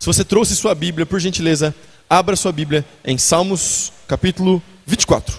Se 0.00 0.06
você 0.06 0.24
trouxe 0.24 0.56
sua 0.56 0.74
Bíblia, 0.74 1.04
por 1.04 1.20
gentileza, 1.20 1.74
abra 2.08 2.34
sua 2.34 2.50
Bíblia 2.50 2.86
em 3.04 3.18
Salmos 3.18 3.92
capítulo 4.08 4.62
24. 4.86 5.38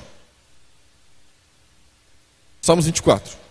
Salmos 2.62 2.86
24. 2.86 3.42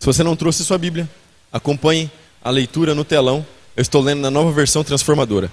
Se 0.00 0.04
você 0.04 0.24
não 0.24 0.34
trouxe 0.34 0.64
sua 0.64 0.78
Bíblia, 0.78 1.08
acompanhe 1.52 2.10
a 2.42 2.50
leitura 2.50 2.92
no 2.92 3.04
telão. 3.04 3.46
Eu 3.76 3.82
estou 3.82 4.02
lendo 4.02 4.20
na 4.20 4.32
nova 4.32 4.50
versão 4.50 4.82
transformadora. 4.82 5.48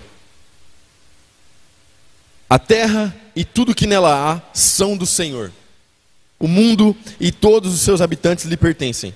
A 2.49 2.59
terra 2.59 3.15
e 3.35 3.43
tudo 3.43 3.73
que 3.75 3.87
nela 3.87 4.33
há 4.33 4.41
são 4.53 4.95
do 4.95 5.05
Senhor. 5.05 5.51
O 6.39 6.47
mundo 6.47 6.95
e 7.19 7.31
todos 7.31 7.73
os 7.73 7.81
seus 7.81 8.01
habitantes 8.01 8.45
lhe 8.45 8.57
pertencem. 8.57 9.13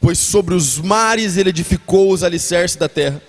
Pois 0.00 0.18
sobre 0.18 0.54
os 0.54 0.78
mares 0.78 1.36
ele 1.36 1.50
edificou 1.50 2.12
os 2.12 2.22
alicerces 2.22 2.76
da 2.76 2.88
terra, 2.88 3.20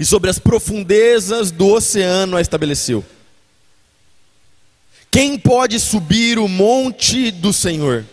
e 0.00 0.04
sobre 0.04 0.30
as 0.30 0.38
profundezas 0.38 1.50
do 1.50 1.68
oceano 1.68 2.36
a 2.36 2.40
estabeleceu. 2.40 3.04
Quem 5.10 5.38
pode 5.38 5.78
subir 5.78 6.38
o 6.38 6.48
monte 6.48 7.30
do 7.30 7.52
Senhor? 7.52 8.04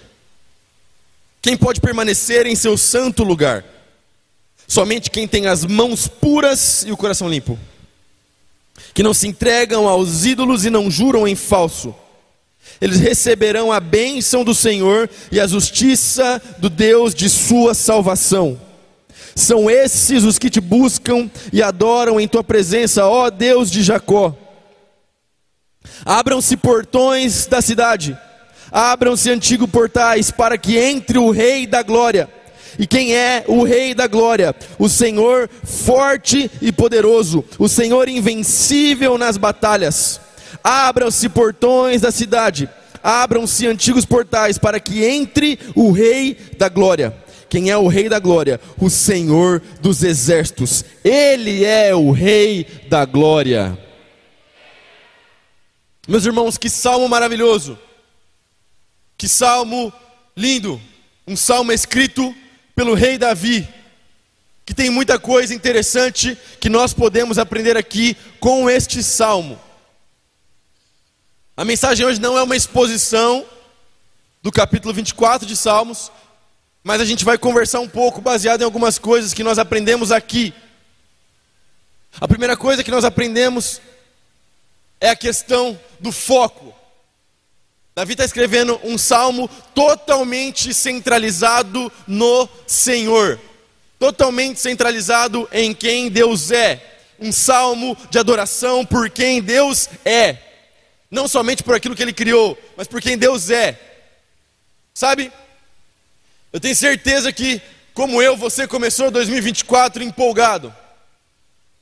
Quem 1.42 1.58
pode 1.58 1.82
permanecer 1.82 2.46
em 2.46 2.56
seu 2.56 2.78
santo 2.78 3.24
lugar? 3.24 3.66
Somente 4.68 5.10
quem 5.10 5.28
tem 5.28 5.48
as 5.48 5.66
mãos 5.66 6.08
puras 6.08 6.84
e 6.86 6.92
o 6.92 6.98
coração 6.98 7.28
limpo, 7.28 7.58
que 8.94 9.04
não 9.04 9.14
se 9.14 9.28
entregam 9.28 9.88
aos 9.88 10.26
ídolos 10.26 10.66
e 10.66 10.70
não 10.70 10.90
juram 10.90 11.28
em 11.28 11.36
falso. 11.36 11.94
Eles 12.80 13.00
receberão 13.00 13.72
a 13.72 13.80
bênção 13.80 14.44
do 14.44 14.56
Senhor 14.56 15.10
e 15.32 15.40
a 15.40 15.48
justiça 15.48 16.42
do 16.58 16.70
Deus 16.70 17.14
de 17.14 17.30
sua 17.30 17.74
salvação. 17.74 18.60
São 19.36 19.70
esses 19.70 20.24
os 20.24 20.38
que 20.38 20.50
te 20.50 20.60
buscam 20.60 21.30
e 21.54 21.62
adoram 21.62 22.20
em 22.20 22.28
tua 22.28 22.44
presença, 22.44 23.06
ó 23.08 23.30
Deus 23.30 23.70
de 23.70 23.82
Jacó. 23.82 24.36
Abram-se 26.06 26.58
portões 26.58 27.46
da 27.48 27.62
cidade 27.62 28.18
Abram-se 28.72 29.30
antigos 29.30 29.70
portais 29.70 30.32
para 30.32 30.58
que 30.58 30.78
entre 30.78 31.18
o 31.18 31.30
Rei 31.30 31.68
da 31.68 31.84
Glória. 31.84 32.30
E 32.80 32.88
quem 32.88 33.16
é 33.16 33.44
o 33.48 33.64
Rei 33.64 33.94
da 33.94 34.08
Glória? 34.08 34.56
O 34.80 34.88
Senhor 34.88 35.50
forte 35.64 36.50
e 36.62 36.72
poderoso, 36.72 37.44
o 37.60 37.68
Senhor 37.68 38.08
invencível 38.08 39.18
nas 39.18 39.38
batalhas. 39.38 40.20
Abram-se 40.64 41.28
portões 41.30 42.02
da 42.02 42.12
cidade, 42.12 42.70
abram-se 43.04 43.68
antigos 43.68 44.06
portais 44.06 44.58
para 44.58 44.80
que 44.80 45.04
entre 45.04 45.60
o 45.76 45.92
Rei 45.92 46.38
da 46.58 46.70
Glória. 46.70 47.16
Quem 47.50 47.70
é 47.70 47.76
o 47.76 47.88
Rei 47.88 48.08
da 48.08 48.18
Glória? 48.18 48.62
O 48.80 48.90
Senhor 48.90 49.62
dos 49.82 50.04
Exércitos. 50.04 50.86
Ele 51.04 51.66
é 51.66 51.94
o 51.94 52.12
Rei 52.12 52.66
da 52.90 53.04
Glória. 53.04 53.78
Meus 56.08 56.26
irmãos, 56.26 56.58
que 56.58 56.70
salmo 56.70 57.10
maravilhoso! 57.10 57.78
Que 59.18 59.28
salmo 59.28 59.92
lindo! 60.36 60.82
Um 61.28 61.36
salmo 61.36 61.72
escrito 61.72 62.34
pelo 62.82 62.96
rei 62.96 63.16
Davi, 63.16 63.70
que 64.66 64.74
tem 64.74 64.90
muita 64.90 65.20
coisa 65.20 65.54
interessante 65.54 66.36
que 66.60 66.68
nós 66.68 66.96
podemos 66.96 67.38
aprender 67.38 67.78
aqui 67.78 68.18
com 68.40 68.68
este 68.68 69.04
salmo. 69.04 69.62
A 71.56 71.64
mensagem 71.64 72.04
hoje 72.04 72.20
não 72.20 72.36
é 72.36 72.42
uma 72.42 72.56
exposição 72.56 73.46
do 74.42 74.52
capítulo 74.52 74.96
24 74.96 75.46
de 75.46 75.56
Salmos, 75.56 76.12
mas 76.84 77.00
a 77.00 77.06
gente 77.06 77.24
vai 77.24 77.38
conversar 77.38 77.82
um 77.82 77.88
pouco 77.88 78.20
baseado 78.20 78.62
em 78.62 78.66
algumas 78.66 78.98
coisas 78.98 79.32
que 79.32 79.44
nós 79.44 79.60
aprendemos 79.60 80.12
aqui. 80.12 80.52
A 82.20 82.28
primeira 82.28 82.58
coisa 82.58 82.84
que 82.84 82.90
nós 82.90 83.06
aprendemos 83.06 83.80
é 85.00 85.12
a 85.12 85.16
questão 85.16 85.80
do 86.00 86.12
foco. 86.12 86.74
Davi 87.94 88.14
está 88.14 88.24
escrevendo 88.24 88.80
um 88.84 88.98
salmo 88.98 89.50
totalmente 89.76 90.74
centralizado 90.74 91.92
no 92.08 92.48
Senhor, 92.66 93.40
totalmente 94.00 94.60
centralizado 94.60 95.48
em 95.52 95.74
quem 95.74 96.10
Deus 96.10 96.52
é. 96.52 96.88
Um 97.20 97.32
salmo 97.32 97.96
de 98.10 98.18
adoração 98.18 98.86
por 98.86 99.10
quem 99.10 99.42
Deus 99.42 99.90
é, 100.04 100.38
não 101.12 101.28
somente 101.28 101.62
por 101.62 101.76
aquilo 101.76 101.96
que 101.96 102.02
Ele 102.02 102.14
criou, 102.14 102.58
mas 102.78 102.88
por 102.88 103.02
quem 103.02 103.18
Deus 103.18 103.50
é. 103.50 103.78
Sabe, 104.94 105.32
eu 106.54 106.60
tenho 106.60 106.76
certeza 106.76 107.32
que, 107.34 107.62
como 107.94 108.22
eu, 108.22 108.38
você 108.38 108.66
começou 108.66 109.12
2024 109.12 110.02
empolgado. 110.02 110.74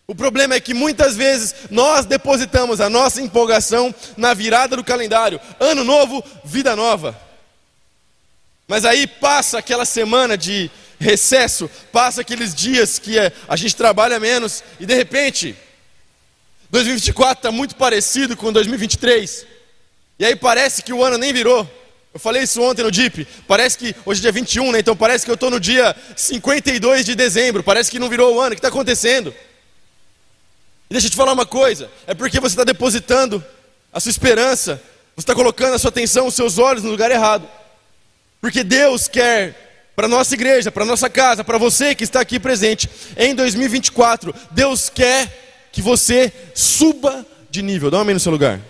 O 0.10 0.16
problema 0.16 0.56
é 0.56 0.60
que 0.60 0.74
muitas 0.74 1.16
vezes 1.16 1.54
nós 1.70 2.04
depositamos 2.04 2.82
a 2.82 2.90
nossa 2.90 3.22
empolgação 3.22 3.94
na 4.18 4.34
virada 4.34 4.76
do 4.76 4.84
calendário. 4.84 5.40
Ano 5.60 5.84
novo, 5.84 6.24
vida 6.44 6.76
nova. 6.76 7.16
Mas 8.68 8.86
aí 8.86 9.06
passa 9.06 9.60
aquela 9.60 9.86
semana 9.86 10.36
de 10.36 10.72
recesso, 11.00 11.70
passa 11.92 12.22
aqueles 12.22 12.56
dias 12.56 12.98
que 12.98 13.20
é, 13.20 13.32
a 13.48 13.56
gente 13.56 13.76
trabalha 13.76 14.20
menos 14.20 14.64
e 14.80 14.86
de 14.88 14.96
repente 14.96 15.56
2024 16.72 17.38
está 17.38 17.52
muito 17.52 17.76
parecido 17.76 18.36
com 18.36 18.52
2023. 18.52 19.46
E 20.18 20.26
aí 20.26 20.36
parece 20.36 20.82
que 20.82 20.92
o 20.92 21.04
ano 21.04 21.20
nem 21.20 21.32
virou. 21.32 21.70
Eu 22.12 22.20
falei 22.20 22.42
isso 22.42 22.60
ontem 22.64 22.82
no 22.82 22.90
DIP. 22.90 23.28
Parece 23.48 23.78
que 23.78 23.96
hoje 24.04 24.22
é 24.22 24.24
dia 24.24 24.32
21, 24.32 24.72
né? 24.72 24.80
Então 24.80 24.98
parece 24.98 25.24
que 25.24 25.30
eu 25.30 25.36
estou 25.36 25.52
no 25.52 25.60
dia 25.60 25.96
52 26.16 27.06
de 27.06 27.14
dezembro. 27.14 27.62
Parece 27.62 27.92
que 27.92 28.00
não 28.00 28.10
virou 28.10 28.34
o 28.34 28.40
ano. 28.40 28.54
O 28.54 28.56
que 28.56 28.58
está 28.58 28.70
acontecendo? 28.70 29.32
E 30.90 30.94
deixa 30.94 31.08
eu 31.08 31.12
te 31.12 31.18
falar 31.18 31.34
uma 31.34 31.46
coisa: 31.46 31.90
é 32.08 32.14
porque 32.14 32.40
você 32.40 32.54
está 32.54 32.64
depositando 32.64 33.44
a 33.94 34.00
sua 34.00 34.10
esperança, 34.10 34.82
você 35.16 35.24
está 35.24 35.36
colocando 35.36 35.76
a 35.76 35.80
sua 35.80 35.90
atenção, 35.90 36.28
os 36.28 36.36
seus 36.36 36.58
olhos 36.58 36.84
no 36.84 36.92
lugar 36.92 37.12
errado. 37.12 37.48
Porque 38.42 38.64
Deus 38.64 39.08
quer 39.08 39.92
para 39.96 40.08
nossa 40.08 40.34
igreja, 40.34 40.72
para 40.72 40.86
nossa 40.86 41.10
casa, 41.10 41.44
para 41.44 41.58
você 41.58 41.94
que 41.94 42.06
está 42.06 42.22
aqui 42.22 42.40
presente, 42.40 42.90
em 43.18 43.36
2024, 43.36 44.34
Deus 44.52 44.90
quer 44.90 45.68
que 45.74 45.82
você 45.82 46.32
suba 46.56 47.26
de 47.50 47.62
nível. 47.62 47.92
Dá 47.92 47.98
uma 47.98 48.04
amém 48.04 48.14
no 48.14 48.20
seu 48.20 48.32
lugar. 48.32 48.62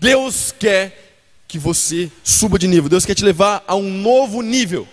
Deus 0.00 0.54
quer 0.58 1.10
que 1.46 1.58
você 1.58 2.10
suba 2.24 2.58
de 2.58 2.66
nível. 2.66 2.88
Deus 2.88 3.04
quer 3.04 3.14
te 3.14 3.24
levar 3.24 3.62
a 3.66 3.76
um 3.76 3.90
novo 3.90 4.40
nível. 4.40 4.88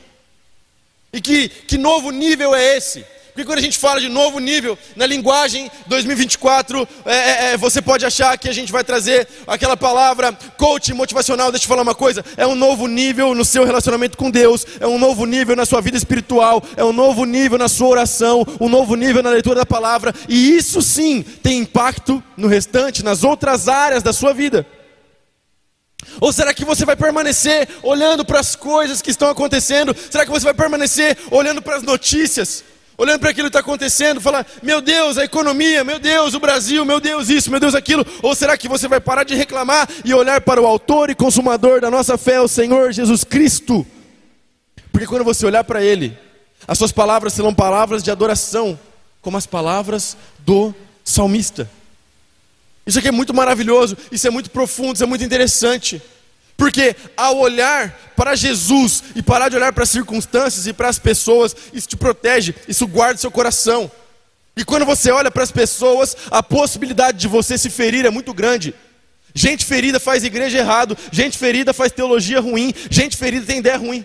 E 1.13 1.21
que, 1.21 1.47
que 1.47 1.77
novo 1.77 2.11
nível 2.11 2.53
é 2.53 2.75
esse? 2.75 3.05
Porque 3.37 3.45
quando 3.45 3.59
a 3.59 3.61
gente 3.61 3.77
fala 3.77 4.01
de 4.01 4.09
novo 4.09 4.39
nível, 4.39 4.75
na 4.95 5.05
linguagem 5.05 5.69
2024, 5.85 6.89
é, 7.05 7.13
é, 7.13 7.45
é, 7.51 7.57
você 7.57 7.83
pode 7.83 8.03
achar 8.03 8.35
que 8.35 8.49
a 8.49 8.51
gente 8.51 8.71
vai 8.71 8.83
trazer 8.83 9.27
aquela 9.45 9.77
palavra 9.77 10.33
coach 10.57 10.91
motivacional. 10.91 11.51
Deixa 11.51 11.65
eu 11.65 11.67
falar 11.67 11.83
uma 11.83 11.93
coisa: 11.93 12.25
é 12.35 12.47
um 12.47 12.55
novo 12.55 12.87
nível 12.87 13.35
no 13.35 13.45
seu 13.45 13.63
relacionamento 13.63 14.17
com 14.17 14.31
Deus, 14.31 14.65
é 14.79 14.87
um 14.87 14.97
novo 14.97 15.27
nível 15.27 15.55
na 15.55 15.67
sua 15.67 15.81
vida 15.81 15.95
espiritual, 15.95 16.63
é 16.75 16.83
um 16.83 16.91
novo 16.91 17.25
nível 17.25 17.59
na 17.59 17.67
sua 17.67 17.89
oração, 17.89 18.43
um 18.59 18.67
novo 18.67 18.95
nível 18.95 19.21
na 19.21 19.29
leitura 19.29 19.57
da 19.57 19.65
palavra, 19.67 20.15
e 20.27 20.57
isso 20.57 20.81
sim 20.81 21.21
tem 21.21 21.59
impacto 21.59 22.23
no 22.35 22.47
restante, 22.47 23.05
nas 23.05 23.23
outras 23.23 23.67
áreas 23.67 24.01
da 24.01 24.13
sua 24.13 24.33
vida. 24.33 24.65
Ou 26.19 26.33
será 26.33 26.55
que 26.55 26.65
você 26.65 26.85
vai 26.85 26.95
permanecer 26.95 27.69
olhando 27.83 28.25
para 28.25 28.39
as 28.39 28.55
coisas 28.55 28.99
que 28.99 29.11
estão 29.11 29.29
acontecendo? 29.29 29.95
Será 30.09 30.25
que 30.25 30.31
você 30.31 30.45
vai 30.45 30.55
permanecer 30.55 31.15
olhando 31.29 31.61
para 31.61 31.75
as 31.75 31.83
notícias? 31.83 32.63
Olhando 32.97 33.19
para 33.19 33.29
aquilo 33.29 33.45
que 33.45 33.49
está 33.49 33.59
acontecendo, 33.59 34.19
falar: 34.19 34.45
meu 34.63 34.81
Deus, 34.81 35.17
a 35.17 35.23
economia, 35.23 35.83
meu 35.83 35.99
Deus, 35.99 36.33
o 36.33 36.39
Brasil, 36.39 36.83
meu 36.83 36.99
Deus, 36.99 37.29
isso, 37.29 37.51
meu 37.51 37.59
Deus, 37.59 37.75
aquilo? 37.75 38.05
Ou 38.21 38.33
será 38.33 38.57
que 38.57 38.67
você 38.67 38.87
vai 38.87 38.99
parar 38.99 39.23
de 39.23 39.35
reclamar 39.35 39.88
e 40.03 40.13
olhar 40.13 40.41
para 40.41 40.61
o 40.61 40.65
Autor 40.65 41.09
e 41.09 41.15
Consumador 41.15 41.79
da 41.79 41.91
nossa 41.91 42.17
fé, 42.17 42.41
o 42.41 42.47
Senhor 42.47 42.91
Jesus 42.91 43.23
Cristo? 43.23 43.85
Porque 44.91 45.05
quando 45.05 45.23
você 45.23 45.45
olhar 45.45 45.63
para 45.63 45.83
Ele, 45.83 46.17
as 46.67 46.77
suas 46.77 46.91
palavras 46.91 47.33
serão 47.33 47.53
palavras 47.53 48.01
de 48.01 48.09
adoração, 48.09 48.79
como 49.21 49.38
as 49.38 49.45
palavras 49.45 50.17
do 50.39 50.73
salmista. 51.03 51.69
Isso 52.85 52.97
aqui 52.97 53.09
é 53.09 53.11
muito 53.11 53.33
maravilhoso, 53.33 53.97
isso 54.11 54.25
é 54.25 54.29
muito 54.29 54.50
profundo, 54.50 54.95
isso 54.95 55.03
é 55.03 55.07
muito 55.07 55.23
interessante. 55.23 56.01
Porque 56.57 56.95
ao 57.15 57.38
olhar 57.38 57.95
para 58.15 58.36
Jesus 58.36 59.04
e 59.15 59.21
parar 59.21 59.48
de 59.48 59.56
olhar 59.56 59.71
para 59.71 59.83
as 59.83 59.92
circunstâncias 59.92 60.65
e 60.65 60.74
para 60.74 60.89
as 60.89 60.98
pessoas, 60.98 61.56
isso 61.71 61.88
te 61.88 61.95
protege, 61.95 62.56
isso 62.68 62.88
guarda 62.88 63.19
seu 63.19 63.30
coração. 63.30 63.89
E 64.56 64.65
quando 64.65 64.83
você 64.83 65.12
olha 65.12 65.30
para 65.30 65.44
as 65.44 65.51
pessoas, 65.51 66.18
a 66.31 66.42
possibilidade 66.42 67.19
de 67.19 67.27
você 67.27 67.59
se 67.59 67.69
ferir 67.69 68.07
é 68.07 68.09
muito 68.09 68.33
grande. 68.33 68.74
Gente 69.36 69.63
ferida 69.63 70.00
faz 70.00 70.24
igreja 70.24 70.57
errado, 70.57 70.98
gente 71.12 71.38
ferida 71.38 71.71
faz 71.71 71.92
teologia 71.92 72.39
ruim, 72.39 72.74
gente 72.89 73.15
ferida 73.15 73.45
tem 73.45 73.60
ideia 73.60 73.77
ruim. 73.77 74.03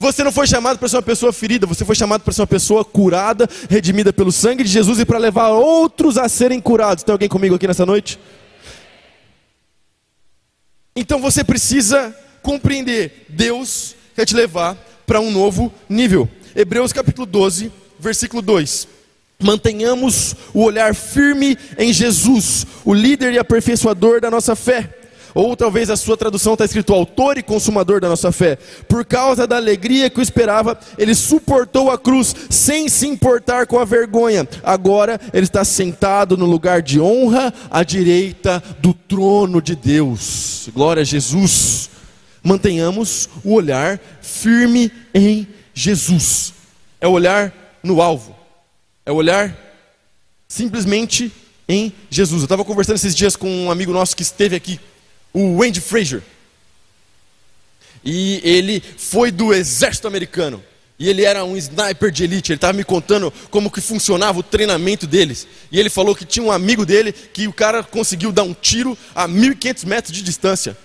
Você 0.00 0.24
não 0.24 0.32
foi 0.32 0.46
chamado 0.46 0.78
para 0.78 0.88
ser 0.88 0.96
uma 0.96 1.02
pessoa 1.02 1.34
ferida, 1.34 1.66
você 1.66 1.84
foi 1.84 1.94
chamado 1.94 2.22
para 2.22 2.32
ser 2.32 2.40
uma 2.40 2.46
pessoa 2.46 2.82
curada, 2.82 3.46
redimida 3.68 4.10
pelo 4.10 4.32
sangue 4.32 4.64
de 4.64 4.70
Jesus 4.70 5.00
e 5.00 5.04
para 5.04 5.18
levar 5.18 5.48
outros 5.48 6.16
a 6.16 6.30
serem 6.30 6.60
curados. 6.60 7.04
Tem 7.04 7.12
alguém 7.12 7.28
comigo 7.28 7.56
aqui 7.56 7.66
nessa 7.66 7.84
noite? 7.84 8.18
Então 10.98 11.20
você 11.20 11.44
precisa 11.44 12.12
compreender: 12.42 13.26
Deus 13.28 13.94
quer 14.16 14.24
te 14.24 14.34
levar 14.34 14.76
para 15.06 15.20
um 15.20 15.30
novo 15.30 15.72
nível. 15.88 16.28
Hebreus 16.56 16.92
capítulo 16.92 17.24
12, 17.24 17.70
versículo 18.00 18.42
2. 18.42 18.88
Mantenhamos 19.40 20.34
o 20.52 20.64
olhar 20.64 20.92
firme 20.96 21.56
em 21.78 21.92
Jesus, 21.92 22.66
o 22.84 22.92
líder 22.92 23.32
e 23.32 23.38
aperfeiçoador 23.38 24.20
da 24.20 24.28
nossa 24.28 24.56
fé. 24.56 24.97
Ou 25.34 25.56
talvez 25.56 25.90
a 25.90 25.96
sua 25.96 26.16
tradução 26.16 26.54
está 26.54 26.64
escrito 26.64 26.94
autor 26.94 27.38
e 27.38 27.42
consumador 27.42 28.00
da 28.00 28.08
nossa 28.08 28.32
fé. 28.32 28.56
Por 28.88 29.04
causa 29.04 29.46
da 29.46 29.56
alegria 29.56 30.10
que 30.10 30.20
o 30.20 30.22
esperava, 30.22 30.78
ele 30.96 31.14
suportou 31.14 31.90
a 31.90 31.98
cruz 31.98 32.34
sem 32.50 32.88
se 32.88 33.06
importar 33.06 33.66
com 33.66 33.78
a 33.78 33.84
vergonha. 33.84 34.48
Agora 34.62 35.20
ele 35.32 35.44
está 35.44 35.64
sentado 35.64 36.36
no 36.36 36.46
lugar 36.46 36.82
de 36.82 37.00
honra 37.00 37.52
à 37.70 37.82
direita 37.82 38.62
do 38.80 38.92
trono 38.92 39.60
de 39.60 39.74
Deus. 39.74 40.68
Glória 40.74 41.02
a 41.02 41.04
Jesus. 41.04 41.90
Mantenhamos 42.42 43.28
o 43.44 43.52
olhar 43.52 44.00
firme 44.22 44.90
em 45.14 45.46
Jesus. 45.74 46.54
É 47.00 47.06
olhar 47.06 47.52
no 47.82 48.00
alvo. 48.00 48.34
É 49.04 49.12
olhar 49.12 49.56
simplesmente 50.48 51.32
em 51.68 51.92
Jesus. 52.08 52.40
Eu 52.40 52.46
estava 52.46 52.64
conversando 52.64 52.96
esses 52.96 53.14
dias 53.14 53.36
com 53.36 53.48
um 53.48 53.70
amigo 53.70 53.92
nosso 53.92 54.16
que 54.16 54.22
esteve 54.22 54.56
aqui 54.56 54.80
o 55.32 55.58
Wendy 55.58 55.80
Fraser. 55.80 56.22
E 58.04 58.40
ele 58.44 58.82
foi 58.96 59.30
do 59.30 59.52
exército 59.52 60.06
americano. 60.06 60.62
E 60.98 61.08
ele 61.08 61.24
era 61.24 61.44
um 61.44 61.56
sniper 61.56 62.10
de 62.10 62.24
elite. 62.24 62.50
Ele 62.50 62.56
estava 62.56 62.72
me 62.72 62.82
contando 62.82 63.32
como 63.50 63.70
que 63.70 63.80
funcionava 63.80 64.40
o 64.40 64.42
treinamento 64.42 65.06
deles. 65.06 65.46
E 65.70 65.78
ele 65.78 65.88
falou 65.88 66.14
que 66.14 66.24
tinha 66.24 66.44
um 66.44 66.50
amigo 66.50 66.84
dele 66.84 67.12
que 67.12 67.46
o 67.46 67.52
cara 67.52 67.84
conseguiu 67.84 68.32
dar 68.32 68.42
um 68.42 68.52
tiro 68.52 68.98
a 69.14 69.28
1.500 69.28 69.86
metros 69.86 70.12
de 70.12 70.22
distância. 70.22 70.76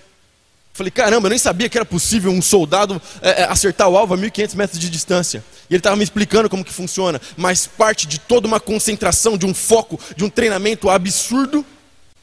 Falei, 0.72 0.92
caramba, 0.92 1.28
eu 1.28 1.30
nem 1.30 1.40
sabia 1.40 1.70
que 1.70 1.78
era 1.78 1.86
possível 1.86 2.32
um 2.32 2.42
soldado 2.42 3.02
é, 3.22 3.42
é 3.42 3.44
acertar 3.46 3.88
o 3.88 3.98
alvo 3.98 4.14
a 4.14 4.18
1.500 4.18 4.56
metros 4.56 4.80
de 4.80 4.90
distância. 4.90 5.44
E 5.70 5.74
ele 5.74 5.80
estava 5.80 5.96
me 5.96 6.04
explicando 6.04 6.50
como 6.50 6.66
que 6.66 6.74
funciona. 6.74 7.20
Mas 7.36 7.66
parte 7.66 8.08
de 8.08 8.20
toda 8.20 8.48
uma 8.48 8.60
concentração, 8.60 9.38
de 9.38 9.46
um 9.46 9.54
foco, 9.54 10.00
de 10.16 10.24
um 10.24 10.30
treinamento 10.30 10.90
absurdo 10.90 11.66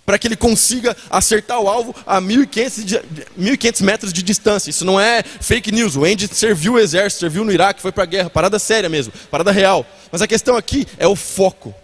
para 0.05 0.19
que 0.19 0.27
ele 0.27 0.37
consiga 0.37 0.97
acertar 1.09 1.61
o 1.61 1.69
alvo 1.69 1.95
a 2.07 2.21
1.500 2.21 3.83
metros 3.83 4.13
de 4.13 4.23
distância. 4.23 4.71
Isso 4.71 4.85
não 4.85 5.01
é 5.01 5.23
fake 5.23 5.71
news. 5.71 5.97
O 5.97 6.05
Andy 6.05 6.29
serviu 6.33 6.75
o 6.75 6.79
exército, 6.79 7.21
serviu 7.21 7.45
no 7.45 7.53
Iraque, 7.53 7.81
foi 7.81 7.93
para 7.93 8.03
a 8.03 8.07
guerra, 8.07 8.31
parada 8.31 8.59
séria 8.59 8.89
mesmo, 8.89 9.13
parada 9.31 9.53
real. 9.53 9.87
Mas 10.11 10.23
a 10.23 10.27
questão 10.27 10.57
aqui 10.57 10.87
é 10.99 11.07
o 11.07 11.15
foco. 11.15 11.75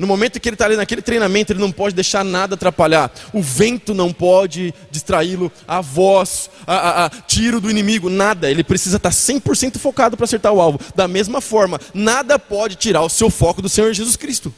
No 0.00 0.06
momento 0.06 0.40
que 0.40 0.48
ele 0.48 0.54
está 0.54 0.64
ali 0.64 0.76
naquele 0.76 1.02
treinamento, 1.02 1.52
ele 1.52 1.60
não 1.60 1.70
pode 1.70 1.94
deixar 1.94 2.24
nada 2.24 2.54
atrapalhar. 2.54 3.12
O 3.34 3.42
vento 3.42 3.92
não 3.92 4.14
pode 4.14 4.72
distraí-lo, 4.90 5.52
a 5.68 5.82
voz, 5.82 6.48
a, 6.66 6.74
a, 6.74 7.04
a, 7.04 7.10
tiro 7.10 7.60
do 7.60 7.70
inimigo, 7.70 8.08
nada. 8.08 8.50
Ele 8.50 8.64
precisa 8.64 8.96
estar 8.96 9.10
100% 9.10 9.76
focado 9.76 10.16
para 10.16 10.24
acertar 10.24 10.54
o 10.54 10.60
alvo. 10.60 10.80
Da 10.94 11.06
mesma 11.06 11.42
forma, 11.42 11.78
nada 11.92 12.38
pode 12.38 12.76
tirar 12.76 13.02
o 13.02 13.10
seu 13.10 13.28
foco 13.28 13.60
do 13.60 13.68
Senhor 13.68 13.92
Jesus 13.92 14.16
Cristo. 14.16 14.54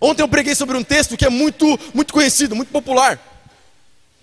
Ontem 0.00 0.22
eu 0.22 0.28
preguei 0.28 0.54
sobre 0.54 0.76
um 0.76 0.84
texto 0.84 1.16
que 1.16 1.24
é 1.24 1.30
muito, 1.30 1.78
muito 1.92 2.12
conhecido, 2.12 2.54
muito 2.54 2.70
popular. 2.70 3.20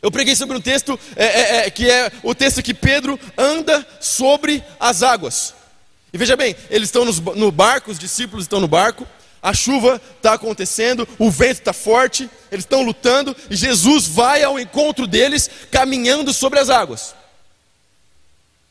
Eu 0.02 0.12
preguei 0.12 0.36
sobre 0.36 0.56
um 0.56 0.62
texto 0.62 1.00
é, 1.16 1.26
é, 1.26 1.58
é, 1.66 1.70
que 1.70 1.90
é 1.90 2.12
o 2.24 2.36
texto 2.36 2.62
que 2.62 2.74
Pedro 2.74 3.20
anda 3.38 3.86
sobre 4.00 4.64
as 4.80 5.04
águas. 5.04 5.54
E 6.14 6.18
veja 6.18 6.38
bem, 6.38 6.56
eles 6.70 6.90
estão 6.90 7.04
nos, 7.04 7.20
no 7.20 7.52
barco, 7.52 7.92
os 7.92 8.00
discípulos 8.00 8.46
estão 8.46 8.62
no 8.62 8.68
barco, 8.68 9.06
a 9.42 9.54
chuva 9.54 10.02
está 10.16 10.34
acontecendo, 10.34 11.08
o 11.20 11.30
vento 11.30 11.60
está 11.60 11.74
forte, 11.74 12.30
eles 12.52 12.64
estão 12.66 12.84
lutando, 12.84 13.36
e 13.50 13.56
Jesus 13.56 14.08
vai 14.08 14.44
ao 14.44 14.60
encontro 14.60 15.06
deles 15.06 15.50
caminhando 15.70 16.34
sobre 16.34 16.60
as 16.60 16.70
águas. 16.70 17.14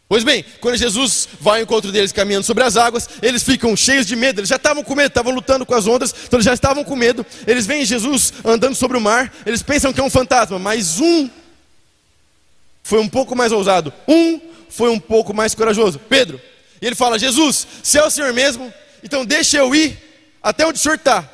Pois 0.06 0.22
bem, 0.22 0.44
quando 0.60 0.76
Jesus 0.76 1.28
vai 1.40 1.60
ao 1.60 1.64
encontro 1.64 1.90
deles 1.90 2.12
caminhando 2.12 2.44
sobre 2.44 2.62
as 2.62 2.76
águas, 2.76 3.08
eles 3.22 3.42
ficam 3.42 3.74
cheios 3.74 4.06
de 4.06 4.14
medo, 4.14 4.40
eles 4.40 4.50
já 4.50 4.56
estavam 4.56 4.84
com 4.84 4.94
medo, 4.94 5.08
estavam 5.08 5.32
lutando 5.32 5.64
com 5.64 5.74
as 5.74 5.86
ondas, 5.86 6.14
então 6.26 6.36
eles 6.36 6.44
já 6.44 6.52
estavam 6.52 6.84
com 6.84 6.94
medo. 6.94 7.24
Eles 7.46 7.66
veem 7.66 7.84
Jesus 7.84 8.32
andando 8.44 8.74
sobre 8.74 8.98
o 8.98 9.00
mar, 9.00 9.32
eles 9.46 9.62
pensam 9.62 9.92
que 9.92 10.00
é 10.00 10.04
um 10.04 10.10
fantasma, 10.10 10.58
mas 10.58 11.00
um 11.00 11.28
foi 12.82 13.00
um 13.00 13.08
pouco 13.08 13.34
mais 13.34 13.50
ousado, 13.50 13.92
um 14.06 14.40
foi 14.68 14.90
um 14.90 15.00
pouco 15.00 15.32
mais 15.32 15.54
corajoso, 15.54 15.98
Pedro. 15.98 16.40
E 16.82 16.86
ele 16.86 16.94
fala: 16.94 17.18
Jesus, 17.18 17.66
se 17.82 17.98
é 17.98 18.04
o 18.04 18.10
Senhor 18.10 18.32
mesmo, 18.34 18.72
então 19.02 19.24
deixa 19.24 19.56
eu 19.56 19.74
ir 19.74 19.98
até 20.42 20.66
onde 20.66 20.78
o 20.78 20.82
Senhor 20.82 20.96
está. 20.96 21.28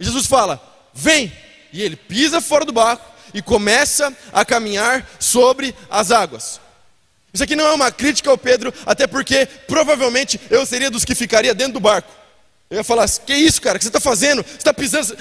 E 0.00 0.04
Jesus 0.04 0.26
fala: 0.26 0.60
Vem. 0.92 1.32
E 1.72 1.82
ele 1.82 1.94
pisa 1.94 2.40
fora 2.40 2.64
do 2.64 2.72
barco 2.72 3.04
e 3.34 3.42
começa 3.42 4.16
a 4.32 4.44
caminhar 4.44 5.06
sobre 5.20 5.74
as 5.90 6.10
águas. 6.10 6.60
Isso 7.36 7.44
aqui 7.44 7.54
não 7.54 7.66
é 7.66 7.72
uma 7.74 7.92
crítica 7.92 8.30
ao 8.30 8.38
Pedro, 8.38 8.72
até 8.86 9.06
porque 9.06 9.46
provavelmente 9.68 10.40
eu 10.48 10.64
seria 10.64 10.90
dos 10.90 11.04
que 11.04 11.14
ficaria 11.14 11.54
dentro 11.54 11.74
do 11.74 11.80
barco. 11.80 12.10
Eu 12.70 12.78
ia 12.78 12.82
falar, 12.82 13.06
que 13.08 13.34
isso, 13.34 13.60
cara, 13.60 13.76
o 13.76 13.78
que 13.78 13.84
você 13.84 13.90
está 13.90 14.00
fazendo? 14.00 14.42
Você 14.42 14.56
está 14.56 14.72
pisando, 14.72 15.14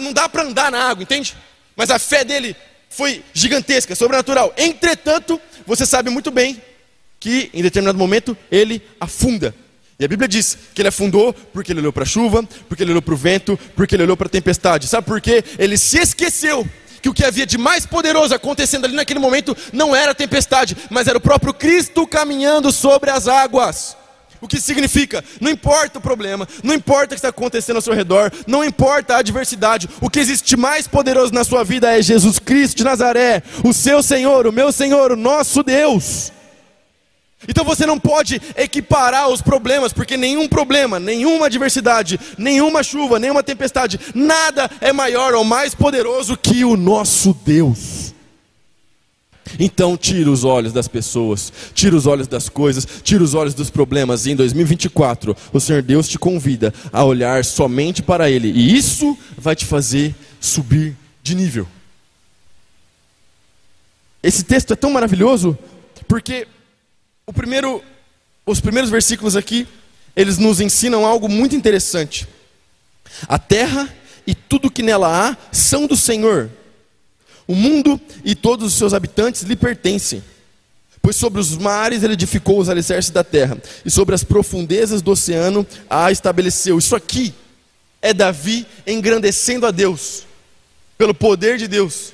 não 0.00 0.14
dá 0.14 0.30
para 0.30 0.44
andar 0.44 0.72
na 0.72 0.82
água, 0.82 1.02
entende? 1.02 1.36
Mas 1.76 1.90
a 1.90 1.98
fé 1.98 2.24
dele 2.24 2.56
foi 2.88 3.22
gigantesca, 3.34 3.94
sobrenatural. 3.94 4.54
Entretanto, 4.56 5.38
você 5.66 5.84
sabe 5.84 6.08
muito 6.08 6.30
bem 6.30 6.58
que 7.20 7.50
em 7.52 7.62
determinado 7.62 7.98
momento 7.98 8.34
ele 8.50 8.80
afunda. 8.98 9.54
E 10.00 10.06
a 10.06 10.08
Bíblia 10.08 10.26
diz 10.26 10.56
que 10.74 10.80
ele 10.80 10.88
afundou 10.88 11.34
porque 11.34 11.70
ele 11.70 11.80
olhou 11.80 11.92
para 11.92 12.04
a 12.04 12.06
chuva, 12.06 12.42
porque 12.66 12.82
ele 12.82 12.92
olhou 12.92 13.02
para 13.02 13.12
o 13.12 13.16
vento, 13.16 13.60
porque 13.76 13.94
ele 13.94 14.04
olhou 14.04 14.16
para 14.16 14.26
a 14.26 14.30
tempestade. 14.30 14.88
Sabe 14.88 15.06
por 15.06 15.20
quê? 15.20 15.44
Ele 15.58 15.76
se 15.76 15.98
esqueceu 15.98 16.66
que 17.02 17.08
o 17.08 17.14
que 17.14 17.24
havia 17.24 17.44
de 17.44 17.58
mais 17.58 17.84
poderoso 17.84 18.32
acontecendo 18.34 18.84
ali 18.84 18.94
naquele 18.94 19.18
momento 19.18 19.56
não 19.72 19.94
era 19.94 20.12
a 20.12 20.14
tempestade, 20.14 20.76
mas 20.88 21.08
era 21.08 21.18
o 21.18 21.20
próprio 21.20 21.52
Cristo 21.52 22.06
caminhando 22.06 22.70
sobre 22.70 23.10
as 23.10 23.26
águas. 23.26 23.96
O 24.40 24.48
que 24.48 24.60
significa? 24.60 25.22
Não 25.40 25.50
importa 25.50 25.98
o 25.98 26.02
problema, 26.02 26.48
não 26.64 26.74
importa 26.74 27.06
o 27.06 27.08
que 27.10 27.14
está 27.14 27.28
acontecendo 27.28 27.76
ao 27.76 27.82
seu 27.82 27.94
redor, 27.94 28.32
não 28.46 28.64
importa 28.64 29.14
a 29.14 29.18
adversidade, 29.18 29.88
o 30.00 30.10
que 30.10 30.18
existe 30.18 30.56
mais 30.56 30.88
poderoso 30.88 31.32
na 31.32 31.44
sua 31.44 31.62
vida 31.62 31.96
é 31.96 32.02
Jesus 32.02 32.40
Cristo 32.40 32.78
de 32.78 32.84
Nazaré, 32.84 33.42
o 33.64 33.72
seu 33.72 34.02
Senhor, 34.02 34.46
o 34.46 34.52
meu 34.52 34.72
Senhor, 34.72 35.12
o 35.12 35.16
nosso 35.16 35.62
Deus. 35.62 36.32
Então 37.48 37.64
você 37.64 37.84
não 37.84 37.98
pode 37.98 38.40
equiparar 38.56 39.28
os 39.28 39.42
problemas, 39.42 39.92
porque 39.92 40.16
nenhum 40.16 40.48
problema, 40.48 41.00
nenhuma 41.00 41.46
adversidade, 41.46 42.18
nenhuma 42.38 42.82
chuva, 42.82 43.18
nenhuma 43.18 43.42
tempestade, 43.42 43.98
nada 44.14 44.70
é 44.80 44.92
maior 44.92 45.34
ou 45.34 45.44
mais 45.44 45.74
poderoso 45.74 46.36
que 46.36 46.64
o 46.64 46.76
nosso 46.76 47.36
Deus. 47.44 48.12
Então 49.58 49.96
tira 49.96 50.30
os 50.30 50.44
olhos 50.44 50.72
das 50.72 50.88
pessoas, 50.88 51.52
tira 51.74 51.94
os 51.94 52.06
olhos 52.06 52.26
das 52.26 52.48
coisas, 52.48 52.86
tira 53.02 53.22
os 53.22 53.34
olhos 53.34 53.54
dos 53.54 53.70
problemas. 53.70 54.26
E 54.26 54.30
em 54.30 54.36
2024, 54.36 55.36
o 55.52 55.60
Senhor 55.60 55.82
Deus 55.82 56.08
te 56.08 56.18
convida 56.18 56.72
a 56.92 57.04
olhar 57.04 57.44
somente 57.44 58.02
para 58.02 58.30
Ele, 58.30 58.50
e 58.50 58.76
isso 58.76 59.16
vai 59.36 59.54
te 59.54 59.66
fazer 59.66 60.14
subir 60.40 60.96
de 61.22 61.34
nível. 61.34 61.66
Esse 64.22 64.44
texto 64.44 64.72
é 64.72 64.76
tão 64.76 64.90
maravilhoso 64.90 65.58
porque 66.06 66.46
primeiro, 67.30 67.84
os 68.46 68.58
primeiros 68.58 68.90
versículos 68.90 69.36
aqui, 69.36 69.68
eles 70.16 70.38
nos 70.38 70.60
ensinam 70.60 71.04
algo 71.04 71.28
muito 71.28 71.54
interessante. 71.54 72.26
A 73.28 73.38
terra 73.38 73.94
e 74.26 74.34
tudo 74.34 74.70
que 74.70 74.82
nela 74.82 75.28
há 75.30 75.36
são 75.52 75.86
do 75.86 75.96
Senhor. 75.96 76.50
O 77.46 77.54
mundo 77.54 78.00
e 78.24 78.34
todos 78.34 78.66
os 78.66 78.74
seus 78.74 78.94
habitantes 78.94 79.42
lhe 79.42 79.56
pertencem. 79.56 80.22
Pois 81.02 81.16
sobre 81.16 81.40
os 81.40 81.56
mares 81.56 82.02
ele 82.02 82.12
edificou 82.12 82.58
os 82.60 82.68
alicerces 82.68 83.10
da 83.10 83.24
terra, 83.24 83.58
e 83.84 83.90
sobre 83.90 84.14
as 84.14 84.22
profundezas 84.22 85.02
do 85.02 85.10
oceano 85.10 85.66
a 85.90 86.12
estabeleceu. 86.12 86.78
Isso 86.78 86.94
aqui 86.94 87.34
é 88.00 88.14
Davi 88.14 88.64
engrandecendo 88.86 89.66
a 89.66 89.72
Deus, 89.72 90.24
pelo 90.96 91.12
poder 91.12 91.58
de 91.58 91.66
Deus, 91.66 92.12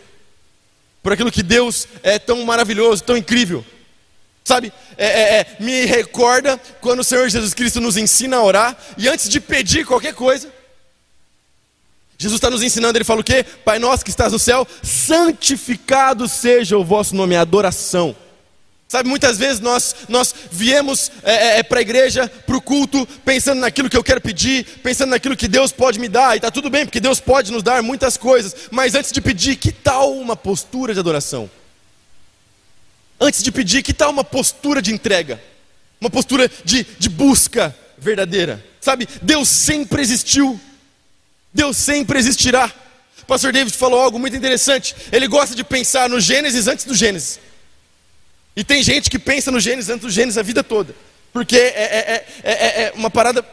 por 1.02 1.12
aquilo 1.12 1.30
que 1.30 1.42
Deus 1.42 1.86
é 2.02 2.18
tão 2.18 2.44
maravilhoso, 2.44 3.04
tão 3.04 3.16
incrível. 3.16 3.64
Sabe, 4.48 4.72
é, 4.96 5.06
é, 5.06 5.40
é, 5.40 5.46
me 5.60 5.84
recorda 5.84 6.58
quando 6.80 7.00
o 7.00 7.04
Senhor 7.04 7.28
Jesus 7.28 7.52
Cristo 7.52 7.82
nos 7.82 7.98
ensina 7.98 8.38
a 8.38 8.42
orar, 8.42 8.74
e 8.96 9.06
antes 9.06 9.28
de 9.28 9.42
pedir 9.42 9.84
qualquer 9.84 10.14
coisa, 10.14 10.50
Jesus 12.16 12.38
está 12.38 12.48
nos 12.48 12.62
ensinando, 12.62 12.96
ele 12.96 13.04
fala 13.04 13.20
o 13.20 13.24
quê? 13.24 13.44
Pai 13.62 13.78
nosso 13.78 14.02
que 14.02 14.10
estás 14.10 14.32
no 14.32 14.38
céu, 14.38 14.66
santificado 14.82 16.26
seja 16.26 16.78
o 16.78 16.82
vosso 16.82 17.14
nome, 17.14 17.36
a 17.36 17.42
adoração. 17.42 18.16
Sabe, 18.88 19.06
muitas 19.06 19.36
vezes 19.36 19.60
nós, 19.60 19.94
nós 20.08 20.34
viemos 20.50 21.12
é, 21.22 21.34
é, 21.34 21.58
é 21.58 21.62
para 21.62 21.80
a 21.80 21.82
igreja, 21.82 22.26
para 22.46 22.56
o 22.56 22.62
culto, 22.62 23.06
pensando 23.26 23.60
naquilo 23.60 23.90
que 23.90 23.98
eu 23.98 24.02
quero 24.02 24.22
pedir, 24.22 24.64
pensando 24.82 25.10
naquilo 25.10 25.36
que 25.36 25.46
Deus 25.46 25.72
pode 25.72 26.00
me 26.00 26.08
dar, 26.08 26.32
e 26.32 26.38
está 26.38 26.50
tudo 26.50 26.70
bem, 26.70 26.86
porque 26.86 27.00
Deus 27.00 27.20
pode 27.20 27.52
nos 27.52 27.62
dar 27.62 27.82
muitas 27.82 28.16
coisas, 28.16 28.56
mas 28.70 28.94
antes 28.94 29.12
de 29.12 29.20
pedir, 29.20 29.56
que 29.56 29.70
tal 29.70 30.14
uma 30.14 30.34
postura 30.34 30.94
de 30.94 31.00
adoração? 31.00 31.50
Antes 33.20 33.42
de 33.42 33.50
pedir, 33.50 33.82
que 33.82 33.92
tal 33.92 34.10
uma 34.10 34.24
postura 34.24 34.80
de 34.80 34.92
entrega? 34.92 35.42
Uma 36.00 36.10
postura 36.10 36.50
de, 36.64 36.84
de 36.98 37.08
busca 37.08 37.74
verdadeira. 37.98 38.64
Sabe, 38.80 39.08
Deus 39.22 39.48
sempre 39.48 40.00
existiu. 40.00 40.58
Deus 41.52 41.76
sempre 41.76 42.18
existirá. 42.18 42.72
O 43.22 43.26
pastor 43.26 43.52
David 43.52 43.76
falou 43.76 44.00
algo 44.00 44.18
muito 44.18 44.36
interessante. 44.36 44.94
Ele 45.10 45.26
gosta 45.26 45.54
de 45.54 45.64
pensar 45.64 46.08
no 46.08 46.20
Gênesis 46.20 46.68
antes 46.68 46.84
do 46.84 46.94
Gênesis. 46.94 47.40
E 48.54 48.64
tem 48.64 48.82
gente 48.82 49.10
que 49.10 49.18
pensa 49.18 49.50
no 49.50 49.60
Gênesis 49.60 49.90
antes 49.90 50.02
do 50.02 50.10
Gênesis 50.10 50.38
a 50.38 50.42
vida 50.42 50.62
toda. 50.62 50.94
Porque 51.32 51.56
é, 51.56 51.68
é, 51.68 52.26
é, 52.42 52.82
é 52.82 52.92
uma 52.94 53.10
parada 53.10 53.44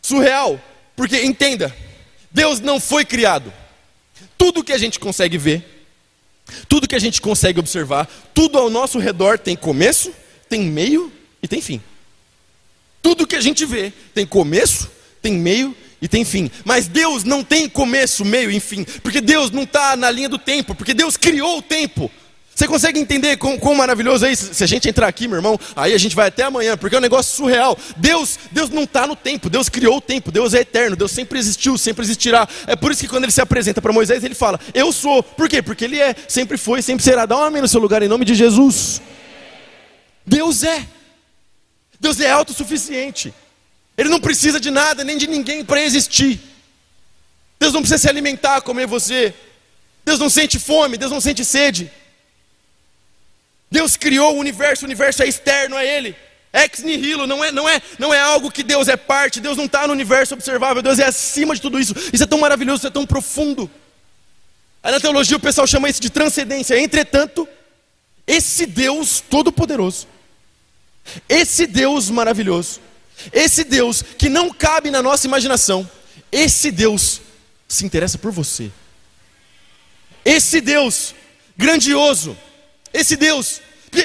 surreal. 0.00 0.60
Porque, 0.96 1.22
entenda, 1.22 1.74
Deus 2.30 2.60
não 2.60 2.78
foi 2.78 3.04
criado. 3.04 3.52
Tudo 4.38 4.64
que 4.64 4.72
a 4.72 4.78
gente 4.78 4.98
consegue 4.98 5.36
ver, 5.36 5.79
tudo 6.68 6.88
que 6.88 6.94
a 6.94 6.98
gente 7.00 7.20
consegue 7.20 7.60
observar, 7.60 8.06
tudo 8.34 8.58
ao 8.58 8.70
nosso 8.70 8.98
redor 8.98 9.38
tem 9.38 9.56
começo, 9.56 10.12
tem 10.48 10.62
meio 10.62 11.12
e 11.42 11.48
tem 11.48 11.60
fim. 11.60 11.80
Tudo 13.02 13.26
que 13.26 13.36
a 13.36 13.40
gente 13.40 13.64
vê 13.64 13.92
tem 14.14 14.26
começo, 14.26 14.90
tem 15.22 15.34
meio 15.34 15.74
e 16.00 16.08
tem 16.08 16.24
fim. 16.24 16.50
Mas 16.64 16.86
Deus 16.86 17.24
não 17.24 17.42
tem 17.42 17.68
começo, 17.68 18.24
meio 18.24 18.50
e 18.50 18.60
fim, 18.60 18.84
porque 19.02 19.20
Deus 19.20 19.50
não 19.50 19.62
está 19.62 19.96
na 19.96 20.10
linha 20.10 20.28
do 20.28 20.38
tempo, 20.38 20.74
porque 20.74 20.94
Deus 20.94 21.16
criou 21.16 21.58
o 21.58 21.62
tempo. 21.62 22.10
Você 22.54 22.66
consegue 22.66 23.00
entender 23.00 23.36
quão, 23.38 23.58
quão, 23.58 23.74
maravilhoso 23.74 24.26
é 24.26 24.32
isso? 24.32 24.52
Se 24.52 24.62
a 24.62 24.66
gente 24.66 24.88
entrar 24.88 25.08
aqui, 25.08 25.26
meu 25.26 25.38
irmão, 25.38 25.58
aí 25.74 25.94
a 25.94 25.98
gente 25.98 26.14
vai 26.14 26.28
até 26.28 26.42
amanhã, 26.42 26.76
porque 26.76 26.94
é 26.94 26.98
um 26.98 27.02
negócio 27.02 27.34
surreal. 27.34 27.78
Deus, 27.96 28.38
Deus 28.50 28.68
não 28.68 28.82
está 28.82 29.06
no 29.06 29.16
tempo, 29.16 29.48
Deus 29.48 29.68
criou 29.68 29.96
o 29.96 30.00
tempo, 30.00 30.30
Deus 30.30 30.52
é 30.52 30.60
eterno, 30.60 30.94
Deus 30.94 31.10
sempre 31.10 31.38
existiu, 31.38 31.78
sempre 31.78 32.04
existirá. 32.04 32.46
É 32.66 32.76
por 32.76 32.92
isso 32.92 33.00
que 33.00 33.08
quando 33.08 33.24
ele 33.24 33.32
se 33.32 33.40
apresenta 33.40 33.80
para 33.80 33.92
Moisés, 33.92 34.22
ele 34.24 34.34
fala: 34.34 34.60
Eu 34.74 34.92
sou. 34.92 35.22
Por 35.22 35.48
quê? 35.48 35.62
Porque 35.62 35.84
ele 35.84 35.98
é, 35.98 36.14
sempre 36.28 36.58
foi, 36.58 36.82
sempre 36.82 37.02
será. 37.02 37.24
Dá 37.24 37.36
um 37.38 37.44
amém 37.44 37.62
no 37.62 37.68
seu 37.68 37.80
lugar 37.80 38.02
em 38.02 38.08
nome 38.08 38.24
de 38.24 38.34
Jesus. 38.34 39.00
Deus 40.26 40.62
é. 40.62 40.86
Deus 41.98 42.20
é 42.20 42.30
autossuficiente. 42.30 43.32
Ele 43.96 44.08
não 44.08 44.20
precisa 44.20 44.58
de 44.58 44.70
nada, 44.70 45.04
nem 45.04 45.16
de 45.16 45.26
ninguém 45.26 45.64
para 45.64 45.82
existir. 45.82 46.40
Deus 47.58 47.72
não 47.72 47.80
precisa 47.82 47.98
se 47.98 48.08
alimentar, 48.08 48.62
comer 48.62 48.86
você. 48.86 49.34
Deus 50.04 50.18
não 50.18 50.30
sente 50.30 50.58
fome, 50.58 50.96
Deus 50.96 51.12
não 51.12 51.20
sente 51.20 51.44
sede. 51.44 51.90
Deus 53.70 53.96
criou 53.96 54.34
o 54.34 54.38
universo, 54.38 54.84
o 54.84 54.86
universo 54.86 55.22
é 55.22 55.28
externo 55.28 55.76
a 55.76 55.84
Ele. 55.84 56.16
Ex 56.52 56.80
nihilo, 56.80 57.26
não 57.28 57.44
é, 57.44 57.52
não, 57.52 57.68
é, 57.68 57.80
não 57.98 58.12
é 58.12 58.20
algo 58.20 58.50
que 58.50 58.64
Deus 58.64 58.88
é 58.88 58.96
parte, 58.96 59.40
Deus 59.40 59.56
não 59.56 59.66
está 59.66 59.86
no 59.86 59.92
universo 59.92 60.34
observável, 60.34 60.82
Deus 60.82 60.98
é 60.98 61.04
acima 61.04 61.54
de 61.54 61.60
tudo 61.60 61.78
isso. 61.78 61.94
Isso 62.12 62.24
é 62.24 62.26
tão 62.26 62.40
maravilhoso, 62.40 62.78
isso 62.78 62.86
é 62.88 62.90
tão 62.90 63.06
profundo. 63.06 63.70
Aí 64.82 64.90
na 64.90 64.98
teologia 64.98 65.36
o 65.36 65.40
pessoal 65.40 65.66
chama 65.66 65.88
isso 65.88 66.00
de 66.00 66.10
transcendência. 66.10 66.78
Entretanto, 66.80 67.48
esse 68.26 68.66
Deus 68.66 69.20
todo-poderoso, 69.20 70.08
esse 71.28 71.66
Deus 71.66 72.10
maravilhoso, 72.10 72.80
esse 73.32 73.62
Deus 73.62 74.02
que 74.02 74.28
não 74.28 74.50
cabe 74.50 74.90
na 74.90 75.02
nossa 75.02 75.26
imaginação, 75.26 75.88
esse 76.32 76.72
Deus 76.72 77.20
se 77.68 77.84
interessa 77.84 78.18
por 78.18 78.32
você. 78.32 78.70
Esse 80.24 80.60
Deus 80.60 81.14
grandioso, 81.56 82.36
esse 82.92 83.16
Deus, 83.16 83.60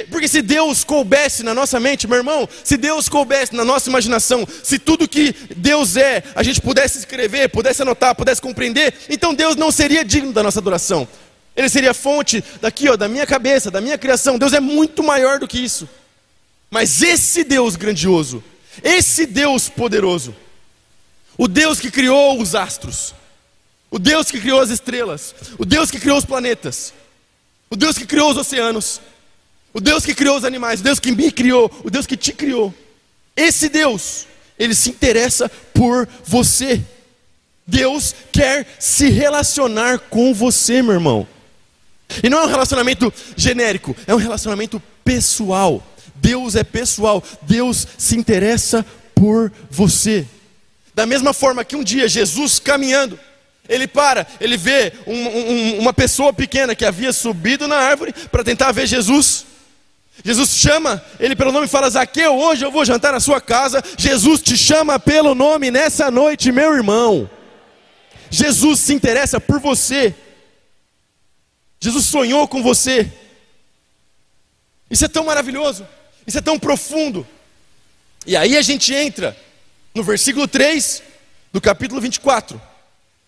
porque 0.09 0.27
se 0.27 0.41
Deus 0.41 0.83
coubesse 0.83 1.43
na 1.43 1.53
nossa 1.53 1.79
mente, 1.79 2.07
meu 2.07 2.17
irmão, 2.17 2.49
se 2.63 2.75
Deus 2.75 3.07
coubesse 3.07 3.55
na 3.55 3.63
nossa 3.63 3.89
imaginação, 3.89 4.47
se 4.63 4.79
tudo 4.79 5.07
que 5.07 5.33
Deus 5.55 5.95
é, 5.95 6.23
a 6.35 6.41
gente 6.41 6.59
pudesse 6.59 6.97
escrever, 6.97 7.49
pudesse 7.49 7.81
anotar, 7.81 8.15
pudesse 8.15 8.41
compreender, 8.41 8.93
então 9.09 9.33
Deus 9.33 9.55
não 9.55 9.71
seria 9.71 10.03
digno 10.03 10.33
da 10.33 10.41
nossa 10.41 10.59
adoração. 10.59 11.07
Ele 11.55 11.69
seria 11.69 11.93
fonte 11.93 12.43
daqui, 12.59 12.89
ó, 12.89 12.97
da 12.97 13.07
minha 13.07 13.25
cabeça, 13.25 13.71
da 13.71 13.79
minha 13.79 13.97
criação. 13.97 14.37
Deus 14.37 14.51
é 14.53 14.59
muito 14.59 15.01
maior 15.01 15.39
do 15.39 15.47
que 15.47 15.57
isso. 15.57 15.87
Mas 16.69 17.01
esse 17.01 17.43
Deus 17.43 17.75
grandioso, 17.75 18.43
esse 18.83 19.25
Deus 19.25 19.69
poderoso, 19.69 20.35
o 21.37 21.47
Deus 21.47 21.79
que 21.79 21.91
criou 21.91 22.41
os 22.41 22.55
astros, 22.55 23.13
o 23.89 23.99
Deus 23.99 24.29
que 24.29 24.41
criou 24.41 24.59
as 24.59 24.69
estrelas, 24.69 25.33
o 25.57 25.63
Deus 25.63 25.89
que 25.89 25.99
criou 25.99 26.17
os 26.17 26.25
planetas, 26.25 26.93
o 27.69 27.75
Deus 27.75 27.97
que 27.97 28.05
criou 28.05 28.31
os 28.31 28.37
oceanos, 28.37 29.01
o 29.73 29.81
Deus 29.81 30.05
que 30.05 30.15
criou 30.15 30.37
os 30.37 30.45
animais, 30.45 30.79
o 30.79 30.83
Deus 30.83 30.99
que 30.99 31.11
me 31.11 31.31
criou, 31.31 31.71
o 31.83 31.89
Deus 31.89 32.05
que 32.05 32.15
te 32.15 32.31
criou. 32.31 32.73
Esse 33.35 33.67
Deus, 33.67 34.25
ele 34.57 34.73
se 34.73 34.89
interessa 34.89 35.49
por 35.73 36.07
você. 36.23 36.81
Deus 37.67 38.15
quer 38.31 38.67
se 38.79 39.09
relacionar 39.09 39.99
com 39.99 40.33
você, 40.33 40.81
meu 40.81 40.93
irmão. 40.93 41.27
E 42.23 42.29
não 42.29 42.39
é 42.39 42.45
um 42.45 42.49
relacionamento 42.49 43.11
genérico, 43.35 43.95
é 44.05 44.13
um 44.13 44.19
relacionamento 44.19 44.81
pessoal. 45.03 45.83
Deus 46.15 46.55
é 46.55 46.63
pessoal, 46.63 47.23
Deus 47.41 47.87
se 47.97 48.15
interessa 48.15 48.85
por 49.13 49.51
você. 49.69 50.25
Da 50.93 51.05
mesma 51.05 51.33
forma 51.33 51.65
que 51.65 51.75
um 51.75 51.83
dia 51.83 52.07
Jesus 52.07 52.59
caminhando, 52.59 53.19
ele 53.67 53.87
para, 53.87 54.27
ele 54.39 54.57
vê 54.57 54.93
um, 55.07 55.13
um, 55.13 55.79
uma 55.79 55.93
pessoa 55.93 56.31
pequena 56.31 56.75
que 56.75 56.85
havia 56.85 57.11
subido 57.11 57.67
na 57.67 57.77
árvore 57.77 58.13
para 58.31 58.43
tentar 58.43 58.71
ver 58.71 58.87
Jesus. 58.87 59.45
Jesus 60.23 60.51
chama 60.51 61.03
ele 61.19 61.35
pelo 61.35 61.51
nome 61.51 61.67
fala: 61.67 61.89
Zaqueu, 61.89 62.37
hoje 62.37 62.65
eu 62.65 62.71
vou 62.71 62.85
jantar 62.85 63.11
na 63.11 63.19
sua 63.19 63.41
casa. 63.41 63.83
Jesus 63.97 64.41
te 64.41 64.57
chama 64.57 64.99
pelo 64.99 65.35
nome 65.35 65.71
nessa 65.71 66.09
noite, 66.09 66.51
meu 66.51 66.73
irmão. 66.73 67.29
Jesus 68.29 68.79
se 68.79 68.93
interessa 68.93 69.39
por 69.39 69.59
você. 69.59 70.15
Jesus 71.79 72.05
sonhou 72.05 72.47
com 72.47 72.63
você. 72.63 73.11
Isso 74.89 75.05
é 75.05 75.07
tão 75.07 75.25
maravilhoso, 75.25 75.85
isso 76.25 76.37
é 76.37 76.41
tão 76.41 76.59
profundo. 76.59 77.27
E 78.25 78.37
aí 78.37 78.57
a 78.57 78.61
gente 78.61 78.93
entra 78.93 79.35
no 79.93 80.03
versículo 80.03 80.47
3 80.47 81.03
do 81.51 81.61
capítulo 81.61 82.01
24. 82.01 82.61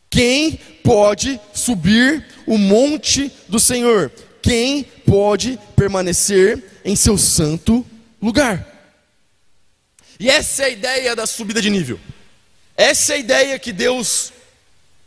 Quem 0.10 0.60
pode 0.84 1.40
subir 1.54 2.26
o 2.46 2.58
monte 2.58 3.32
do 3.48 3.60
Senhor? 3.60 4.12
Quem 4.42 4.84
pode 4.84 5.60
permanecer 5.76 6.64
em 6.86 6.96
seu 6.96 7.18
santo 7.18 7.86
lugar? 8.22 8.66
E 10.20 10.30
essa 10.30 10.64
é 10.64 10.66
a 10.66 10.70
ideia 10.70 11.16
da 11.16 11.28
subida 11.28 11.62
de 11.62 11.70
nível. 11.70 12.00
Essa 12.76 13.14
é 13.14 13.16
a 13.16 13.20
ideia 13.20 13.60
que 13.60 13.72
Deus 13.72 14.32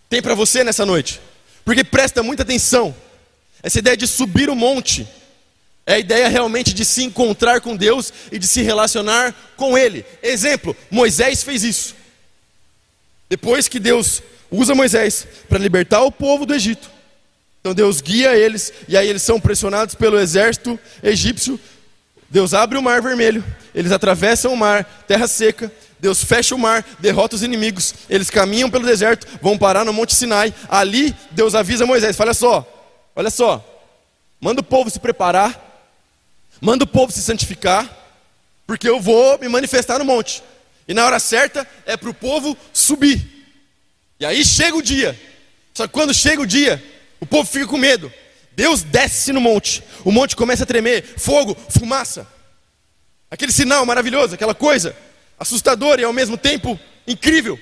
tem 0.09 0.21
para 0.21 0.35
você 0.35 0.63
nessa 0.63 0.85
noite. 0.85 1.21
Porque 1.65 1.83
presta 1.85 2.23
muita 2.23 2.43
atenção. 2.43 2.95
Essa 3.63 3.79
ideia 3.79 3.97
de 3.97 4.07
subir 4.07 4.49
o 4.49 4.55
monte 4.55 5.07
é 5.87 5.95
a 5.95 5.99
ideia 5.99 6.29
realmente 6.29 6.73
de 6.73 6.85
se 6.85 7.03
encontrar 7.03 7.61
com 7.61 7.77
Deus 7.77 8.13
e 8.31 8.39
de 8.39 8.47
se 8.47 8.63
relacionar 8.63 9.35
com 9.57 9.77
Ele. 9.77 10.05
Exemplo: 10.23 10.77
Moisés 10.91 11.43
fez 11.43 11.65
isso. 11.65 11.97
Depois 13.29 13.69
que 13.69 13.79
Deus 13.79 14.23
usa 14.51 14.75
Moisés 14.75 15.27
para 15.49 15.59
libertar 15.59 16.03
o 16.03 16.13
povo 16.13 16.45
do 16.45 16.55
Egito. 16.55 16.91
Então 17.61 17.75
Deus 17.75 18.01
guia 18.01 18.35
eles, 18.35 18.73
e 18.89 18.97
aí 18.97 19.07
eles 19.07 19.23
são 19.23 19.39
pressionados 19.39 19.95
pelo 19.95 20.19
exército 20.19 20.79
egípcio. 21.03 21.61
Deus 22.29 22.55
abre 22.55 22.79
o 22.79 22.83
mar 22.83 23.03
vermelho, 23.03 23.45
eles 23.75 23.93
atravessam 23.93 24.53
o 24.53 24.57
mar, 24.57 24.85
terra 25.07 25.27
seca. 25.27 25.71
Deus 25.99 26.25
fecha 26.25 26.55
o 26.55 26.59
mar, 26.59 26.83
derrota 26.99 27.37
os 27.37 27.43
inimigos. 27.43 27.95
Eles 28.09 28.31
caminham 28.31 28.71
pelo 28.71 28.87
deserto, 28.87 29.27
vão 29.43 29.59
parar 29.59 29.85
no 29.85 29.93
Monte 29.93 30.15
Sinai. 30.15 30.55
Ali, 30.69 31.15
Deus 31.33 31.55
avisa 31.55 31.85
Moisés: 31.85 32.19
Olha 32.19 32.33
só, 32.33 32.67
olha 33.15 33.29
só, 33.29 33.63
manda 34.41 34.63
o 34.63 34.65
povo 34.65 34.89
se 34.89 34.99
preparar, 34.99 35.85
manda 36.59 36.85
o 36.85 36.87
povo 36.87 37.13
se 37.13 37.21
santificar, 37.21 37.87
porque 38.67 38.89
eu 38.89 38.99
vou 38.99 39.39
me 39.39 39.49
manifestar 39.49 39.99
no 39.99 40.05
monte. 40.07 40.43
E 40.89 40.95
na 40.95 41.05
hora 41.05 41.19
certa 41.19 41.67
é 41.85 41.97
para 41.97 42.09
o 42.09 42.15
povo 42.15 42.57
subir. 42.73 43.40
E 44.21 44.27
aí 44.27 44.45
chega 44.45 44.77
o 44.77 44.83
dia. 44.83 45.19
Só 45.73 45.87
que 45.87 45.93
quando 45.93 46.13
chega 46.13 46.43
o 46.43 46.47
dia, 46.47 46.83
o 47.19 47.27
povo 47.27 47.51
fica 47.51 47.67
com 47.67 47.79
medo. 47.79 48.13
Deus 48.53 48.83
desce 48.83 49.33
no 49.33 49.41
monte. 49.41 49.83
O 50.05 50.13
monte 50.13 50.37
começa 50.37 50.65
a 50.65 50.67
tremer, 50.67 51.03
fogo, 51.17 51.57
fumaça. 51.71 52.29
Aquele 53.31 53.51
sinal 53.51 53.87
maravilhoso, 53.87 54.35
aquela 54.35 54.55
coisa 54.55 54.95
assustadora 55.39 56.03
e 56.03 56.05
ao 56.05 56.13
mesmo 56.13 56.37
tempo 56.37 56.79
incrível. 57.07 57.59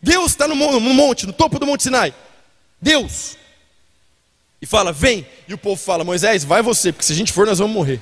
Deus 0.00 0.30
está 0.30 0.48
no 0.48 0.56
monte, 0.56 1.26
no 1.26 1.32
topo 1.34 1.58
do 1.58 1.66
Monte 1.66 1.82
Sinai. 1.82 2.14
Deus. 2.80 3.36
E 4.62 4.66
fala: 4.66 4.92
Vem. 4.92 5.26
E 5.46 5.52
o 5.52 5.58
povo 5.58 5.80
fala: 5.80 6.02
Moisés, 6.02 6.44
vai 6.44 6.62
você, 6.62 6.92
porque 6.92 7.04
se 7.04 7.12
a 7.12 7.16
gente 7.16 7.32
for, 7.32 7.46
nós 7.46 7.58
vamos 7.58 7.74
morrer. 7.74 8.00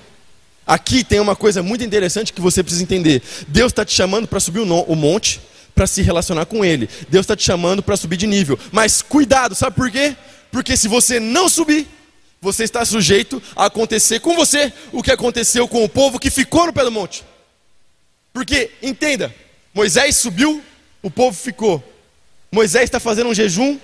Aqui 0.64 1.02
tem 1.02 1.18
uma 1.18 1.34
coisa 1.34 1.62
muito 1.62 1.82
interessante 1.82 2.32
que 2.32 2.40
você 2.40 2.62
precisa 2.62 2.84
entender. 2.84 3.22
Deus 3.48 3.72
está 3.72 3.84
te 3.84 3.94
chamando 3.94 4.28
para 4.28 4.38
subir 4.38 4.60
o 4.60 4.94
monte 4.94 5.40
para 5.78 5.86
se 5.86 6.02
relacionar 6.02 6.44
com 6.44 6.64
Ele. 6.64 6.90
Deus 7.08 7.22
está 7.22 7.36
te 7.36 7.44
chamando 7.44 7.84
para 7.84 7.96
subir 7.96 8.16
de 8.16 8.26
nível. 8.26 8.58
Mas 8.72 9.00
cuidado, 9.00 9.54
sabe 9.54 9.76
por 9.76 9.88
quê? 9.88 10.16
Porque 10.50 10.76
se 10.76 10.88
você 10.88 11.20
não 11.20 11.48
subir, 11.48 11.86
você 12.40 12.64
está 12.64 12.84
sujeito 12.84 13.40
a 13.54 13.66
acontecer 13.66 14.18
com 14.18 14.34
você 14.34 14.72
o 14.90 15.04
que 15.04 15.12
aconteceu 15.12 15.68
com 15.68 15.84
o 15.84 15.88
povo 15.88 16.18
que 16.18 16.30
ficou 16.30 16.66
no 16.66 16.72
pé 16.72 16.82
do 16.82 16.90
monte. 16.90 17.24
Porque, 18.32 18.72
entenda, 18.82 19.32
Moisés 19.72 20.16
subiu, 20.16 20.60
o 21.00 21.12
povo 21.12 21.36
ficou. 21.36 21.80
Moisés 22.50 22.82
está 22.82 22.98
fazendo 22.98 23.30
um 23.30 23.34
jejum, 23.34 23.78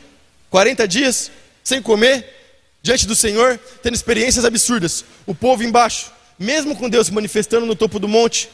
40 0.51 0.89
dias, 0.89 1.31
sem 1.63 1.81
comer, 1.81 2.29
diante 2.83 3.07
do 3.07 3.15
Senhor, 3.15 3.57
tendo 3.85 3.95
experiências 3.95 4.45
absurdas. 4.45 5.05
O 5.29 5.35
povo 5.35 5.63
embaixo, 5.63 6.11
mesmo 6.37 6.75
com 6.75 6.91
Deus 6.91 7.07
se 7.07 7.13
manifestando 7.13 7.67
no 7.67 7.77
topo 7.77 8.01
do 8.01 8.09
monte, 8.09 8.51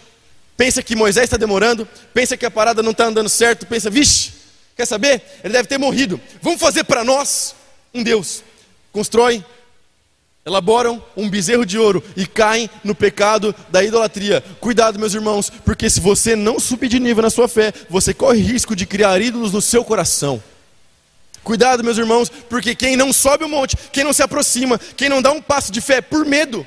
pensa 0.60 0.82
que 0.82 0.94
Moisés 0.94 1.24
está 1.24 1.38
demorando, 1.38 1.88
pensa 2.12 2.36
que 2.36 2.44
a 2.44 2.50
parada 2.50 2.82
não 2.82 2.90
está 2.90 3.06
andando 3.06 3.30
certo, 3.30 3.64
pensa, 3.64 3.88
vixe, 3.88 4.30
quer 4.76 4.84
saber? 4.84 5.22
Ele 5.42 5.54
deve 5.54 5.66
ter 5.66 5.78
morrido. 5.78 6.20
Vamos 6.42 6.60
fazer 6.60 6.84
para 6.84 7.02
nós 7.02 7.54
um 7.94 8.02
Deus, 8.02 8.44
constroem, 8.92 9.42
elaboram 10.44 11.02
um 11.16 11.30
bezerro 11.30 11.64
de 11.64 11.78
ouro 11.78 12.04
e 12.14 12.26
caem 12.26 12.68
no 12.84 12.94
pecado 12.94 13.54
da 13.70 13.82
idolatria. 13.82 14.44
Cuidado, 14.60 14.98
meus 14.98 15.14
irmãos, 15.14 15.48
porque 15.64 15.88
se 15.88 15.98
você 15.98 16.36
não 16.36 16.60
subir 16.60 16.88
de 16.88 17.00
nível 17.00 17.22
na 17.22 17.30
sua 17.30 17.48
fé, 17.48 17.72
você 17.88 18.12
corre 18.12 18.42
risco 18.42 18.76
de 18.76 18.84
criar 18.84 19.18
ídolos 19.18 19.52
no 19.52 19.62
seu 19.62 19.82
coração. 19.82 20.42
Cuidado, 21.42 21.82
meus 21.82 21.96
irmãos, 21.96 22.30
porque 22.50 22.74
quem 22.74 22.98
não 22.98 23.14
sobe 23.14 23.44
o 23.44 23.48
monte, 23.48 23.78
quem 23.90 24.04
não 24.04 24.12
se 24.12 24.22
aproxima, 24.22 24.78
quem 24.94 25.08
não 25.08 25.22
dá 25.22 25.32
um 25.32 25.40
passo 25.40 25.72
de 25.72 25.80
fé 25.80 26.02
por 26.02 26.26
medo, 26.26 26.66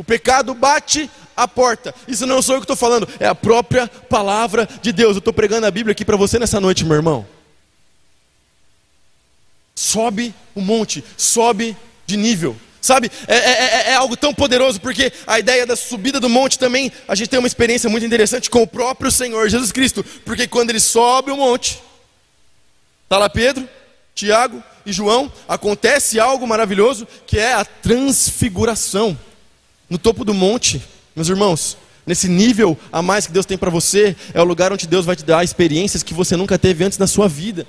o 0.00 0.04
pecado 0.04 0.54
bate 0.54 1.10
a 1.36 1.46
porta. 1.46 1.94
Isso 2.08 2.24
não 2.24 2.40
sou 2.40 2.54
eu 2.54 2.60
que 2.62 2.64
estou 2.64 2.74
falando, 2.74 3.06
é 3.20 3.26
a 3.26 3.34
própria 3.34 3.86
palavra 3.86 4.66
de 4.80 4.92
Deus. 4.92 5.14
Eu 5.14 5.18
estou 5.18 5.30
pregando 5.30 5.66
a 5.66 5.70
Bíblia 5.70 5.92
aqui 5.92 6.06
para 6.06 6.16
você 6.16 6.38
nessa 6.38 6.58
noite, 6.58 6.86
meu 6.86 6.96
irmão. 6.96 7.26
Sobe 9.74 10.34
o 10.54 10.62
monte, 10.62 11.04
sobe 11.18 11.76
de 12.06 12.16
nível. 12.16 12.56
Sabe, 12.80 13.12
é, 13.28 13.34
é, 13.34 13.50
é, 13.50 13.90
é, 13.90 13.94
algo 13.94 14.16
tão 14.16 14.32
poderoso, 14.32 14.80
porque 14.80 15.12
a 15.26 15.38
ideia 15.38 15.66
da 15.66 15.76
subida 15.76 16.18
do 16.18 16.30
monte 16.30 16.58
também, 16.58 16.90
a 17.06 17.14
gente 17.14 17.28
tem 17.28 17.38
uma 17.38 17.46
experiência 17.46 17.90
muito 17.90 18.06
interessante 18.06 18.48
com 18.48 18.62
o 18.62 18.66
próprio 18.66 19.10
Senhor 19.10 19.50
Jesus 19.50 19.70
Cristo, 19.70 20.02
porque 20.24 20.48
quando 20.48 20.70
ele 20.70 20.80
sobe 20.80 21.30
o 21.30 21.36
monte, 21.36 21.78
está 23.04 23.18
lá 23.18 23.28
Pedro, 23.28 23.68
Tiago 24.14 24.64
e 24.86 24.94
João, 24.94 25.30
acontece 25.46 26.18
algo 26.18 26.46
maravilhoso 26.46 27.06
que 27.26 27.38
é 27.38 27.52
a 27.52 27.66
transfiguração. 27.66 29.18
No 29.90 29.98
topo 29.98 30.24
do 30.24 30.32
monte, 30.32 30.80
meus 31.16 31.28
irmãos, 31.28 31.76
nesse 32.06 32.28
nível 32.28 32.78
a 32.92 33.02
mais 33.02 33.26
que 33.26 33.32
Deus 33.32 33.44
tem 33.44 33.58
para 33.58 33.70
você, 33.70 34.14
é 34.32 34.40
o 34.40 34.44
lugar 34.44 34.72
onde 34.72 34.86
Deus 34.86 35.04
vai 35.04 35.16
te 35.16 35.24
dar 35.24 35.42
experiências 35.42 36.04
que 36.04 36.14
você 36.14 36.36
nunca 36.36 36.56
teve 36.56 36.84
antes 36.84 36.96
na 36.96 37.08
sua 37.08 37.28
vida. 37.28 37.66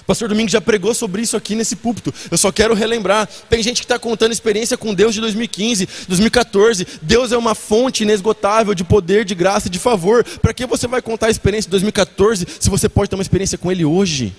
O 0.00 0.04
pastor 0.04 0.28
Domingos 0.28 0.50
já 0.50 0.60
pregou 0.60 0.92
sobre 0.92 1.22
isso 1.22 1.36
aqui 1.36 1.54
nesse 1.54 1.76
púlpito. 1.76 2.12
Eu 2.28 2.36
só 2.36 2.50
quero 2.50 2.74
relembrar. 2.74 3.28
Tem 3.48 3.62
gente 3.62 3.76
que 3.76 3.84
está 3.84 3.98
contando 3.98 4.32
experiência 4.32 4.76
com 4.76 4.92
Deus 4.92 5.14
de 5.14 5.20
2015, 5.20 5.88
2014. 6.08 6.86
Deus 7.00 7.30
é 7.30 7.38
uma 7.38 7.54
fonte 7.54 8.02
inesgotável 8.02 8.74
de 8.74 8.82
poder, 8.82 9.24
de 9.24 9.34
graça 9.34 9.68
e 9.68 9.70
de 9.70 9.78
favor. 9.78 10.24
Para 10.42 10.52
que 10.52 10.66
você 10.66 10.88
vai 10.88 11.00
contar 11.00 11.28
a 11.28 11.30
experiência 11.30 11.68
de 11.68 11.70
2014 11.70 12.46
se 12.58 12.68
você 12.68 12.88
pode 12.88 13.08
ter 13.08 13.16
uma 13.16 13.22
experiência 13.22 13.56
com 13.56 13.70
Ele 13.70 13.84
hoje? 13.84 14.34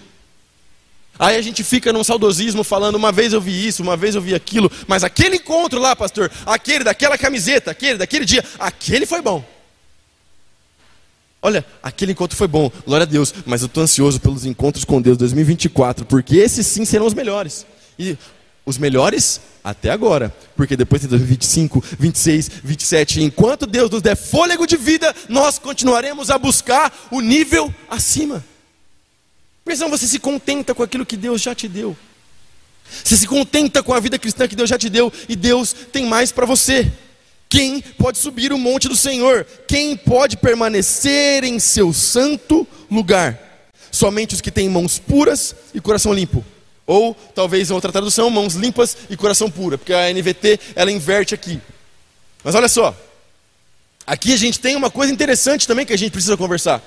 Aí 1.17 1.37
a 1.37 1.41
gente 1.41 1.63
fica 1.63 1.93
num 1.93 2.03
saudosismo 2.03 2.63
falando, 2.63 2.95
uma 2.95 3.11
vez 3.11 3.31
eu 3.31 3.39
vi 3.39 3.67
isso, 3.67 3.81
uma 3.81 3.95
vez 3.95 4.15
eu 4.15 4.21
vi 4.21 4.35
aquilo, 4.35 4.69
mas 4.87 5.03
aquele 5.03 5.37
encontro 5.37 5.79
lá, 5.79 5.95
pastor, 5.95 6.31
aquele 6.45 6.83
daquela 6.83 7.17
camiseta, 7.17 7.71
aquele 7.71 7.97
daquele 7.97 8.25
dia, 8.25 8.43
aquele 8.59 9.05
foi 9.05 9.21
bom. 9.21 9.43
Olha, 11.41 11.63
aquele 11.81 12.11
encontro 12.11 12.35
foi 12.35 12.47
bom, 12.47 12.71
glória 12.85 13.03
a 13.03 13.07
Deus, 13.07 13.33
mas 13.45 13.61
eu 13.61 13.67
estou 13.67 13.83
ansioso 13.83 14.19
pelos 14.19 14.45
encontros 14.45 14.83
com 14.83 15.01
Deus 15.01 15.17
2024, 15.17 16.05
porque 16.05 16.37
esses 16.37 16.65
sim 16.65 16.83
serão 16.83 17.05
os 17.05 17.13
melhores. 17.13 17.65
E 17.99 18.17
os 18.65 18.77
melhores 18.77 19.39
até 19.63 19.91
agora, 19.91 20.35
porque 20.55 20.75
depois 20.75 21.01
tem 21.01 21.09
2025, 21.09 21.83
26, 21.99 22.51
27, 22.63 23.23
enquanto 23.23 23.67
Deus 23.67 23.89
nos 23.89 24.01
der 24.01 24.17
fôlego 24.17 24.65
de 24.65 24.75
vida, 24.75 25.15
nós 25.29 25.59
continuaremos 25.59 26.29
a 26.31 26.37
buscar 26.37 26.91
o 27.11 27.21
nível 27.21 27.73
acima. 27.87 28.43
Pensão, 29.65 29.89
você 29.89 30.07
se 30.07 30.19
contenta 30.19 30.75
com 30.75 30.83
aquilo 30.83 31.05
que 31.05 31.17
Deus 31.17 31.41
já 31.41 31.55
te 31.55 31.67
deu. 31.67 31.97
Você 33.03 33.17
se 33.17 33.27
contenta 33.27 33.81
com 33.81 33.93
a 33.93 33.99
vida 33.99 34.19
cristã 34.19 34.47
que 34.47 34.55
Deus 34.55 34.69
já 34.69 34.77
te 34.77 34.89
deu 34.89 35.11
e 35.27 35.35
Deus 35.35 35.73
tem 35.91 36.05
mais 36.05 36.31
para 36.31 36.45
você. 36.45 36.91
Quem 37.49 37.81
pode 37.81 38.19
subir 38.19 38.53
o 38.53 38.59
monte 38.59 38.87
do 38.87 38.95
Senhor? 38.95 39.45
Quem 39.67 39.97
pode 39.97 40.37
permanecer 40.37 41.43
em 41.43 41.59
seu 41.59 41.91
santo 41.91 42.67
lugar? 42.91 43.39
Somente 43.91 44.35
os 44.35 44.41
que 44.41 44.51
têm 44.51 44.69
mãos 44.69 44.99
puras 44.99 45.55
e 45.73 45.81
coração 45.81 46.13
limpo. 46.13 46.45
Ou 46.85 47.15
talvez 47.33 47.71
outra 47.71 47.91
tradução, 47.91 48.29
mãos 48.29 48.53
limpas 48.53 48.95
e 49.09 49.17
coração 49.17 49.49
puro, 49.49 49.77
porque 49.77 49.93
a 49.93 50.13
NVT 50.13 50.59
ela 50.75 50.91
inverte 50.91 51.33
aqui. 51.33 51.59
Mas 52.43 52.53
olha 52.53 52.67
só, 52.67 52.95
aqui 54.05 54.31
a 54.33 54.37
gente 54.37 54.59
tem 54.59 54.75
uma 54.75 54.91
coisa 54.91 55.11
interessante 55.11 55.65
também 55.65 55.85
que 55.85 55.93
a 55.93 55.97
gente 55.97 56.11
precisa 56.11 56.37
conversar. 56.37 56.83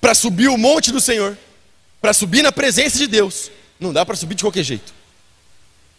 Para 0.00 0.14
subir 0.14 0.48
o 0.48 0.58
monte 0.58 0.92
do 0.92 1.00
Senhor, 1.00 1.38
para 2.00 2.12
subir 2.12 2.42
na 2.42 2.50
presença 2.50 2.98
de 2.98 3.06
Deus, 3.06 3.50
não 3.78 3.92
dá 3.92 4.04
para 4.04 4.16
subir 4.16 4.34
de 4.34 4.42
qualquer 4.42 4.62
jeito. 4.62 4.94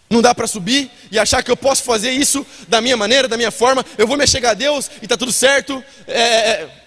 Não 0.10 0.22
dá 0.22 0.36
para 0.36 0.46
subir 0.46 0.92
e 1.10 1.18
achar 1.18 1.42
que 1.42 1.50
eu 1.50 1.56
posso 1.56 1.84
fazer 1.84 2.12
isso 2.12 2.46
da 2.68 2.82
minha 2.82 2.98
maneira, 2.98 3.30
da 3.30 3.38
minha 3.38 3.50
forma, 3.50 3.86
eu 3.98 4.06
vou 4.06 4.18
me 4.18 4.28
chegar 4.28 4.52
a 4.52 4.54
Deus 4.54 4.92
e 5.02 5.06
está 5.06 5.16
tudo 5.16 5.32
certo. 5.32 5.82
É, 6.06 6.22
é, 6.22 6.50
é, 6.50 6.84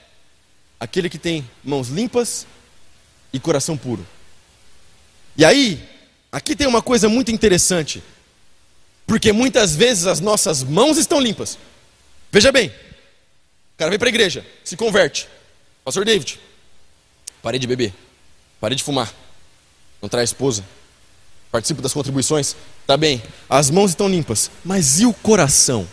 aquele 0.79 1.09
que 1.09 1.18
tem 1.18 1.48
mãos 1.64 1.88
limpas 1.88 2.46
e 3.33 3.40
coração 3.40 3.79
puro. 3.79 4.07
E 5.37 5.44
aí, 5.44 5.83
aqui 6.31 6.55
tem 6.55 6.66
uma 6.66 6.83
coisa 6.83 7.09
muito 7.09 7.31
interessante, 7.31 8.03
porque 9.07 9.33
muitas 9.33 9.74
vezes 9.74 10.07
as 10.07 10.20
nossas 10.20 10.62
mãos 10.62 10.98
estão 10.98 11.18
limpas. 11.18 11.59
Veja 12.31 12.53
bem, 12.53 12.68
o 12.68 13.79
cara 13.79 13.88
vem 13.88 13.98
para 13.98 14.09
a 14.09 14.11
igreja, 14.11 14.44
se 14.62 14.77
converte. 14.77 15.29
Pastor 15.83 16.05
David, 16.05 16.38
parei 17.42 17.59
de 17.59 17.66
beber. 17.66 17.94
Pare 18.64 18.74
de 18.74 18.83
fumar. 18.83 19.12
Não 20.00 20.09
traz 20.09 20.31
esposa. 20.31 20.64
Participo 21.53 21.83
das 21.83 21.92
contribuições. 21.92 22.57
Tá 22.87 22.96
bem. 22.96 23.22
As 23.46 23.68
mãos 23.68 23.90
estão 23.90 24.09
limpas. 24.09 24.50
Mas 24.64 25.00
e 25.00 25.05
o 25.05 25.12
coração? 25.12 25.87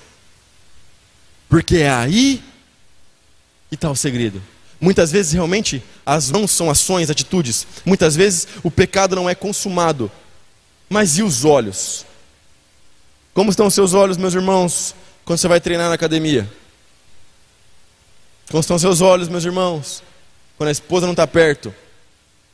Porque 1.50 1.80
é 1.80 1.90
aí 1.90 2.42
que 3.68 3.76
está 3.76 3.92
o 3.92 3.96
segredo. 3.98 4.42
Muitas 4.80 5.12
vezes, 5.12 5.34
realmente, 5.34 5.84
as 6.06 6.32
mãos 6.32 6.50
são 6.52 6.70
ações, 6.70 7.10
atitudes. 7.10 7.68
Muitas 7.84 8.16
vezes, 8.16 8.48
o 8.64 8.72
pecado 8.72 9.18
não 9.18 9.30
é 9.30 9.36
consumado. 9.36 10.10
Mas 10.90 11.18
e 11.18 11.24
os 11.24 11.44
olhos? 11.44 12.06
Como 13.34 13.50
estão 13.50 13.68
os 13.68 13.74
seus 13.74 13.94
olhos, 13.94 14.16
meus 14.16 14.34
irmãos, 14.34 14.96
quando 15.26 15.40
você 15.40 15.48
vai 15.50 15.60
treinar 15.60 15.90
na 15.90 15.96
academia? 15.96 16.50
Como 18.50 18.62
estão 18.62 18.78
os 18.78 18.82
seus 18.82 19.02
olhos, 19.02 19.28
meus 19.28 19.44
irmãos, 19.44 20.02
quando 20.58 20.70
a 20.70 20.72
esposa 20.72 21.06
não 21.06 21.12
está 21.12 21.28
perto? 21.28 21.76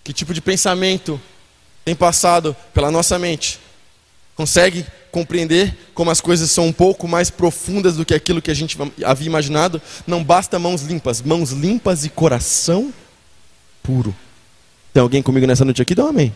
Que 0.08 0.14
tipo 0.14 0.34
de 0.34 0.40
pensamento 0.40 1.20
tem 1.84 1.94
passado 1.94 2.56
pela 2.74 2.90
nossa 2.90 3.20
mente? 3.20 3.60
Consegue 4.38 4.86
compreender 5.12 5.78
como 5.94 6.10
as 6.10 6.22
coisas 6.22 6.50
são 6.50 6.68
um 6.68 6.72
pouco 6.72 7.10
mais 7.10 7.30
profundas 7.30 7.98
do 7.98 8.06
que 8.06 8.14
aquilo 8.14 8.42
que 8.42 8.50
a 8.50 8.54
gente 8.54 8.78
havia 9.04 9.28
imaginado? 9.28 9.82
Não 10.08 10.24
basta 10.24 10.58
mãos 10.58 10.84
limpas, 10.84 11.22
mãos 11.22 11.52
limpas 11.52 12.06
e 12.06 12.10
coração 12.10 12.94
puro. 13.84 14.16
Tem 14.94 15.02
alguém 15.02 15.22
comigo 15.22 15.46
nessa 15.46 15.66
noite 15.66 15.82
aqui? 15.82 15.94
Dá 15.94 16.06
um 16.06 16.08
amém. 16.08 16.34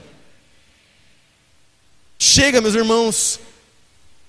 Chega, 2.19 2.59
meus 2.59 2.75
irmãos, 2.75 3.39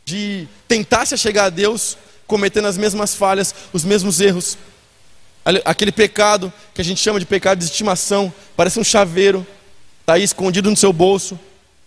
de 0.05 0.47
tentar 0.69 1.05
se 1.05 1.19
chegar 1.19 1.47
a 1.47 1.51
Deus 1.51 1.99
cometendo 2.29 2.69
as 2.69 2.79
mesmas 2.79 3.13
falhas, 3.13 3.53
os 3.73 3.85
mesmos 3.85 4.21
erros. 4.21 4.57
Aquele 5.65 5.91
pecado 5.91 6.53
que 6.73 6.81
a 6.81 6.85
gente 6.85 7.01
chama 7.01 7.19
de 7.19 7.27
pecado 7.27 7.59
de 7.59 7.65
estimação, 7.65 8.33
parece 8.57 8.79
um 8.79 8.85
chaveiro, 8.85 9.47
está 10.01 10.15
aí 10.15 10.23
escondido 10.23 10.71
no 10.71 10.77
seu 10.77 10.93
bolso. 10.93 11.39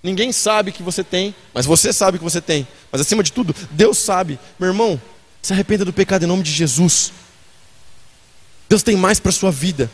Ninguém 0.04 0.32
sabe 0.32 0.72
que 0.72 0.84
você 0.84 1.04
tem, 1.04 1.34
mas 1.54 1.66
você 1.66 1.92
sabe 1.92 2.18
que 2.18 2.24
você 2.24 2.42
tem. 2.42 2.68
Mas 2.92 3.02
acima 3.02 3.24
de 3.24 3.32
tudo, 3.32 3.56
Deus 3.72 3.98
sabe. 3.98 4.38
Meu 4.60 4.70
irmão, 4.70 5.02
se 5.42 5.54
arrependa 5.54 5.86
do 5.86 5.94
pecado 5.94 6.24
em 6.24 6.28
nome 6.28 6.44
de 6.44 6.52
Jesus. 6.52 7.12
Deus 8.68 8.84
tem 8.84 8.96
mais 8.96 9.20
para 9.20 9.32
sua 9.32 9.52
vida. 9.52 9.90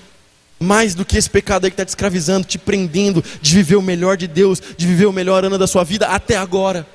Mais 0.60 0.94
do 0.94 1.06
que 1.06 1.18
esse 1.18 1.30
pecado 1.30 1.66
aí 1.66 1.72
que 1.72 1.76
está 1.76 1.86
te 1.86 1.90
escravizando, 1.90 2.46
te 2.46 2.58
prendendo 2.58 3.24
de 3.42 3.56
viver 3.56 3.76
o 3.76 3.82
melhor 3.82 4.18
de 4.18 4.28
Deus, 4.28 4.62
de 4.78 4.86
viver 4.86 5.06
o 5.06 5.14
melhor 5.14 5.44
ano 5.44 5.58
da 5.58 5.68
sua 5.68 5.84
vida 5.84 6.08
até 6.08 6.38
agora. 6.38 6.86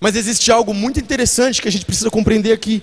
Mas 0.00 0.16
existe 0.16 0.52
algo 0.52 0.74
muito 0.74 1.00
interessante 1.00 1.62
que 1.62 1.68
a 1.68 1.72
gente 1.72 1.84
precisa 1.86 2.10
compreender 2.10 2.52
aqui. 2.52 2.82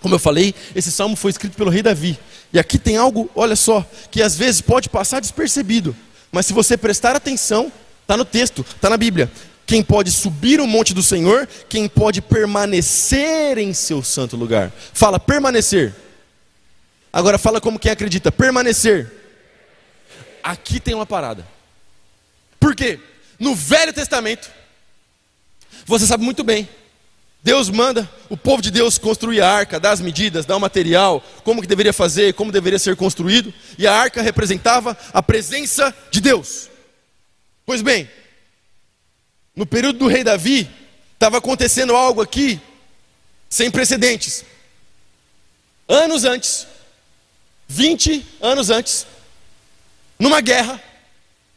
Como 0.00 0.14
eu 0.14 0.18
falei, 0.18 0.54
esse 0.74 0.92
salmo 0.92 1.16
foi 1.16 1.30
escrito 1.30 1.56
pelo 1.56 1.70
rei 1.70 1.82
Davi. 1.82 2.18
E 2.52 2.58
aqui 2.58 2.78
tem 2.78 2.96
algo, 2.96 3.30
olha 3.34 3.56
só, 3.56 3.84
que 4.10 4.22
às 4.22 4.36
vezes 4.36 4.60
pode 4.60 4.88
passar 4.88 5.20
despercebido. 5.20 5.94
Mas 6.30 6.46
se 6.46 6.52
você 6.52 6.76
prestar 6.76 7.16
atenção, 7.16 7.72
está 8.02 8.16
no 8.16 8.24
texto, 8.24 8.64
está 8.74 8.88
na 8.88 8.96
Bíblia. 8.96 9.30
Quem 9.66 9.82
pode 9.82 10.10
subir 10.10 10.60
o 10.60 10.66
monte 10.66 10.94
do 10.94 11.02
Senhor, 11.02 11.46
quem 11.68 11.88
pode 11.88 12.22
permanecer 12.22 13.58
em 13.58 13.74
seu 13.74 14.02
santo 14.02 14.36
lugar. 14.36 14.72
Fala 14.94 15.20
permanecer. 15.20 15.94
Agora 17.12 17.36
fala 17.36 17.60
como 17.60 17.78
quem 17.78 17.90
acredita, 17.92 18.32
permanecer. 18.32 19.12
Aqui 20.42 20.80
tem 20.80 20.94
uma 20.94 21.04
parada. 21.04 21.46
Por 22.58 22.74
quê? 22.74 22.98
No 23.38 23.54
Velho 23.54 23.92
Testamento, 23.92 24.50
você 25.84 26.06
sabe 26.06 26.24
muito 26.24 26.42
bem, 26.42 26.68
Deus 27.42 27.70
manda 27.70 28.08
o 28.28 28.36
povo 28.36 28.60
de 28.60 28.70
Deus 28.70 28.98
construir 28.98 29.40
a 29.40 29.50
arca, 29.50 29.78
dar 29.78 29.92
as 29.92 30.00
medidas, 30.00 30.44
dar 30.44 30.56
o 30.56 30.60
material, 30.60 31.22
como 31.44 31.62
que 31.62 31.68
deveria 31.68 31.92
fazer, 31.92 32.34
como 32.34 32.52
deveria 32.52 32.78
ser 32.78 32.96
construído, 32.96 33.54
e 33.78 33.86
a 33.86 33.94
arca 33.94 34.20
representava 34.20 34.96
a 35.12 35.22
presença 35.22 35.94
de 36.10 36.20
Deus. 36.20 36.68
Pois 37.64 37.80
bem, 37.80 38.08
no 39.54 39.64
período 39.64 40.00
do 40.00 40.08
rei 40.08 40.24
Davi, 40.24 40.68
estava 41.14 41.38
acontecendo 41.38 41.94
algo 41.94 42.20
aqui 42.20 42.60
sem 43.48 43.70
precedentes. 43.70 44.44
Anos 45.88 46.24
antes, 46.24 46.66
20 47.68 48.26
anos 48.40 48.68
antes, 48.68 49.06
numa 50.18 50.40
guerra, 50.40 50.82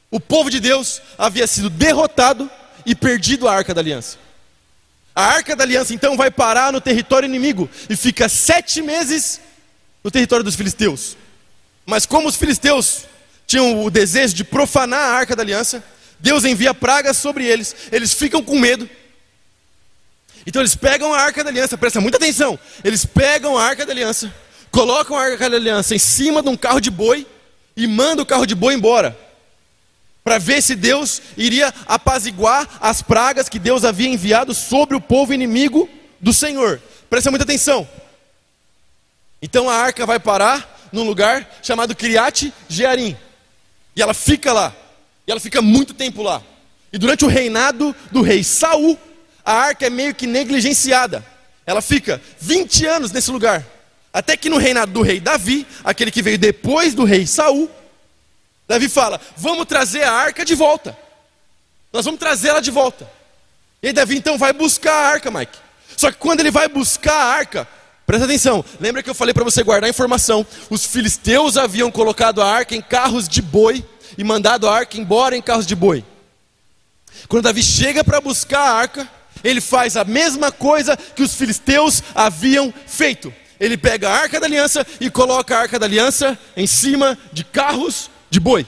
o 0.10 0.20
povo 0.20 0.50
de 0.50 0.60
Deus 0.60 1.02
havia 1.18 1.48
sido 1.48 1.70
derrotado 1.70 2.50
e 2.86 2.96
perdido 2.96 3.48
a 3.48 3.54
arca 3.54 3.74
da 3.74 3.82
aliança. 3.82 4.18
A 5.16 5.24
arca 5.24 5.56
da 5.56 5.64
aliança 5.64 5.94
então 5.94 6.16
vai 6.16 6.32
parar 6.32 6.72
no 6.72 6.80
território 6.80 7.26
inimigo 7.26 7.70
e 7.90 7.96
fica 7.96 8.30
sete 8.30 8.82
meses 8.82 9.42
no 10.04 10.10
território 10.10 10.44
dos 10.44 10.56
filisteus. 10.56 11.18
Mas 11.86 12.06
como 12.06 12.28
os 12.28 12.36
filisteus 12.36 13.06
tinham 13.46 13.84
o 13.84 13.92
desejo 13.92 14.34
de 14.34 14.44
profanar 14.44 15.00
a 15.00 15.14
arca 15.14 15.36
da 15.36 15.44
aliança, 15.44 15.84
Deus 16.20 16.46
envia 16.46 16.74
pragas 16.74 17.18
sobre 17.18 17.46
eles, 17.46 17.76
eles 17.92 18.14
ficam 18.14 18.42
com 18.42 18.58
medo. 18.58 18.90
Então 20.46 20.62
eles 20.62 20.76
pegam 20.76 21.14
a 21.14 21.20
arca 21.20 21.44
da 21.44 21.50
aliança, 21.50 21.78
presta 21.78 22.00
muita 22.00 22.18
atenção. 22.18 22.58
Eles 22.84 23.06
pegam 23.06 23.58
a 23.58 23.64
arca 23.64 23.86
da 23.86 23.92
aliança, 23.92 24.34
colocam 24.72 25.18
a 25.18 25.24
arca 25.24 25.50
da 25.50 25.58
aliança 25.58 25.94
em 25.94 26.00
cima 26.00 26.42
de 26.42 26.50
um 26.50 26.56
carro 26.56 26.80
de 26.80 26.90
boi 26.90 27.28
e 27.76 27.86
mandam 27.88 28.24
o 28.24 28.26
carro 28.26 28.46
de 28.46 28.56
boi 28.56 28.74
embora. 28.74 29.18
Para 30.24 30.38
ver 30.38 30.62
se 30.62 30.76
Deus 30.76 31.22
iria 31.36 31.74
apaziguar 31.88 32.68
as 32.80 33.02
pragas 33.02 33.50
que 33.50 33.58
Deus 33.58 33.84
havia 33.84 34.08
enviado 34.08 34.54
sobre 34.54 34.96
o 34.96 35.02
povo 35.02 35.34
inimigo 35.34 35.90
do 36.20 36.32
Senhor. 36.32 36.82
Presta 37.10 37.32
muita 37.32 37.44
atenção. 37.44 37.88
Então 39.42 39.70
a 39.70 39.76
arca 39.76 40.06
vai 40.06 40.20
parar 40.20 40.90
num 40.92 41.04
lugar 41.04 41.60
chamado 41.64 41.96
Criate 41.96 42.54
Jearim. 42.70 43.18
E 43.96 44.02
ela 44.02 44.14
fica 44.14 44.54
lá. 44.54 44.76
E 45.26 45.32
ela 45.32 45.40
fica 45.40 45.62
muito 45.62 45.94
tempo 45.94 46.22
lá. 46.22 46.42
E 46.94 46.98
durante 46.98 47.26
o 47.26 47.28
reinado 47.28 47.96
do 48.12 48.22
rei 48.22 48.44
Saul, 48.44 49.00
a 49.44 49.54
arca 49.54 49.88
é 49.88 49.90
meio 49.90 50.14
que 50.14 50.28
negligenciada. 50.28 51.26
Ela 51.66 51.82
fica 51.82 52.22
20 52.40 52.86
anos 52.86 53.12
nesse 53.12 53.32
lugar. 53.32 53.66
Até 54.14 54.36
que 54.36 54.50
no 54.50 54.58
reinado 54.58 54.92
do 54.92 55.02
rei 55.02 55.20
Davi, 55.20 55.66
aquele 55.84 56.12
que 56.12 56.22
veio 56.22 56.38
depois 56.38 56.94
do 56.94 57.06
rei 57.06 57.26
Saul, 57.26 57.70
Davi 58.72 58.88
fala: 58.88 59.20
Vamos 59.36 59.66
trazer 59.66 60.04
a 60.04 60.14
arca 60.14 60.46
de 60.46 60.56
volta. 60.56 60.98
Nós 61.92 62.06
vamos 62.06 62.22
trazer 62.22 62.48
ela 62.48 62.62
de 62.62 62.72
volta. 62.72 63.10
E 63.84 63.88
aí 63.88 63.94
Davi 63.94 64.16
então 64.16 64.38
vai 64.38 64.54
buscar 64.54 64.94
a 64.94 65.08
arca, 65.10 65.30
Mike. 65.30 65.58
Só 65.98 66.10
que 66.10 66.18
quando 66.18 66.40
ele 66.40 66.52
vai 66.52 66.70
buscar 66.70 67.14
a 67.14 67.26
arca, 67.26 67.68
presta 68.06 68.24
atenção, 68.24 68.64
lembra 68.80 69.04
que 69.04 69.10
eu 69.10 69.14
falei 69.14 69.34
para 69.34 69.44
você 69.44 69.62
guardar 69.62 69.88
a 69.88 69.90
informação? 69.90 70.48
Os 70.70 70.86
filisteus 70.86 71.58
haviam 71.58 71.92
colocado 71.92 72.42
a 72.42 72.50
arca 72.50 72.74
em 72.74 72.82
carros 72.82 73.28
de 73.28 73.42
boi 73.42 73.84
e 74.18 74.24
mandado 74.24 74.70
a 74.70 74.74
arca 74.74 74.98
embora 74.98 75.36
em 75.36 75.42
carros 75.42 75.68
de 75.68 75.76
boi. 75.76 76.06
Quando 77.28 77.44
Davi 77.44 77.62
chega 77.62 78.06
para 78.06 78.22
buscar 78.22 78.62
a 78.62 78.74
arca, 78.74 79.10
ele 79.44 79.60
faz 79.60 79.98
a 79.98 80.06
mesma 80.06 80.50
coisa 80.50 80.96
que 80.96 81.22
os 81.22 81.36
filisteus 81.36 82.02
haviam 82.16 82.74
feito. 82.88 83.34
Ele 83.60 83.76
pega 83.76 84.10
a 84.10 84.14
arca 84.14 84.40
da 84.40 84.46
aliança 84.46 84.88
e 85.02 85.10
coloca 85.10 85.58
a 85.58 85.60
arca 85.60 85.78
da 85.78 85.86
aliança 85.86 86.40
em 86.56 86.66
cima 86.66 87.18
de 87.34 87.44
carros 87.44 88.10
de 88.32 88.40
boi. 88.40 88.66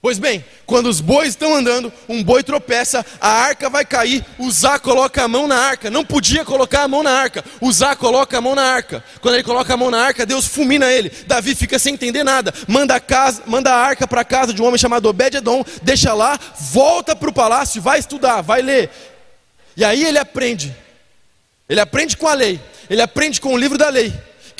Pois 0.00 0.18
bem, 0.18 0.44
quando 0.66 0.88
os 0.88 1.00
bois 1.00 1.28
estão 1.28 1.54
andando, 1.54 1.92
um 2.08 2.24
boi 2.24 2.42
tropeça, 2.42 3.06
a 3.20 3.28
arca 3.28 3.70
vai 3.70 3.84
cair, 3.84 4.24
Uzá 4.36 4.76
coloca 4.76 5.22
a 5.22 5.28
mão 5.28 5.46
na 5.46 5.56
arca. 5.56 5.88
Não 5.90 6.04
podia 6.04 6.44
colocar 6.44 6.82
a 6.82 6.88
mão 6.88 7.04
na 7.04 7.12
arca. 7.12 7.44
Uzá 7.60 7.94
coloca 7.94 8.36
a 8.36 8.40
mão 8.40 8.56
na 8.56 8.64
arca. 8.64 9.04
Quando 9.20 9.34
ele 9.34 9.44
coloca 9.44 9.72
a 9.72 9.76
mão 9.76 9.92
na 9.92 10.02
arca, 10.02 10.26
Deus 10.26 10.44
fulmina 10.44 10.90
ele. 10.90 11.08
Davi 11.28 11.54
fica 11.54 11.78
sem 11.78 11.94
entender 11.94 12.24
nada. 12.24 12.52
Manda 12.66 12.96
a, 12.96 13.00
casa, 13.00 13.44
manda 13.46 13.70
a 13.70 13.76
arca 13.76 14.08
para 14.08 14.22
a 14.22 14.24
casa 14.24 14.52
de 14.52 14.60
um 14.60 14.64
homem 14.64 14.78
chamado 14.78 15.08
Obed-edom, 15.08 15.64
deixa 15.84 16.12
lá, 16.12 16.36
volta 16.58 17.14
para 17.14 17.30
o 17.30 17.32
palácio, 17.32 17.80
vai 17.80 18.00
estudar, 18.00 18.40
vai 18.40 18.60
ler. 18.60 18.90
E 19.76 19.84
aí 19.84 20.04
ele 20.04 20.18
aprende. 20.18 20.74
Ele 21.68 21.78
aprende 21.78 22.16
com 22.16 22.26
a 22.26 22.34
lei. 22.34 22.60
Ele 22.90 23.02
aprende 23.02 23.40
com 23.40 23.54
o 23.54 23.58
livro 23.58 23.78
da 23.78 23.88
lei 23.88 24.12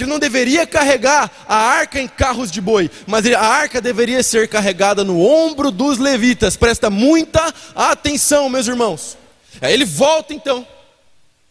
que 0.02 0.08
não 0.08 0.18
deveria 0.18 0.66
carregar 0.66 1.30
a 1.48 1.54
arca 1.54 2.00
em 2.00 2.08
carros 2.08 2.50
de 2.50 2.60
boi, 2.60 2.90
mas 3.06 3.24
a 3.24 3.40
arca 3.40 3.80
deveria 3.80 4.20
ser 4.20 4.48
carregada 4.48 5.04
no 5.04 5.20
ombro 5.20 5.70
dos 5.70 5.98
levitas. 5.98 6.56
Presta 6.56 6.90
muita 6.90 7.54
atenção, 7.72 8.48
meus 8.48 8.66
irmãos. 8.66 9.16
Aí 9.60 9.72
ele 9.72 9.84
volta 9.84 10.34
então, 10.34 10.66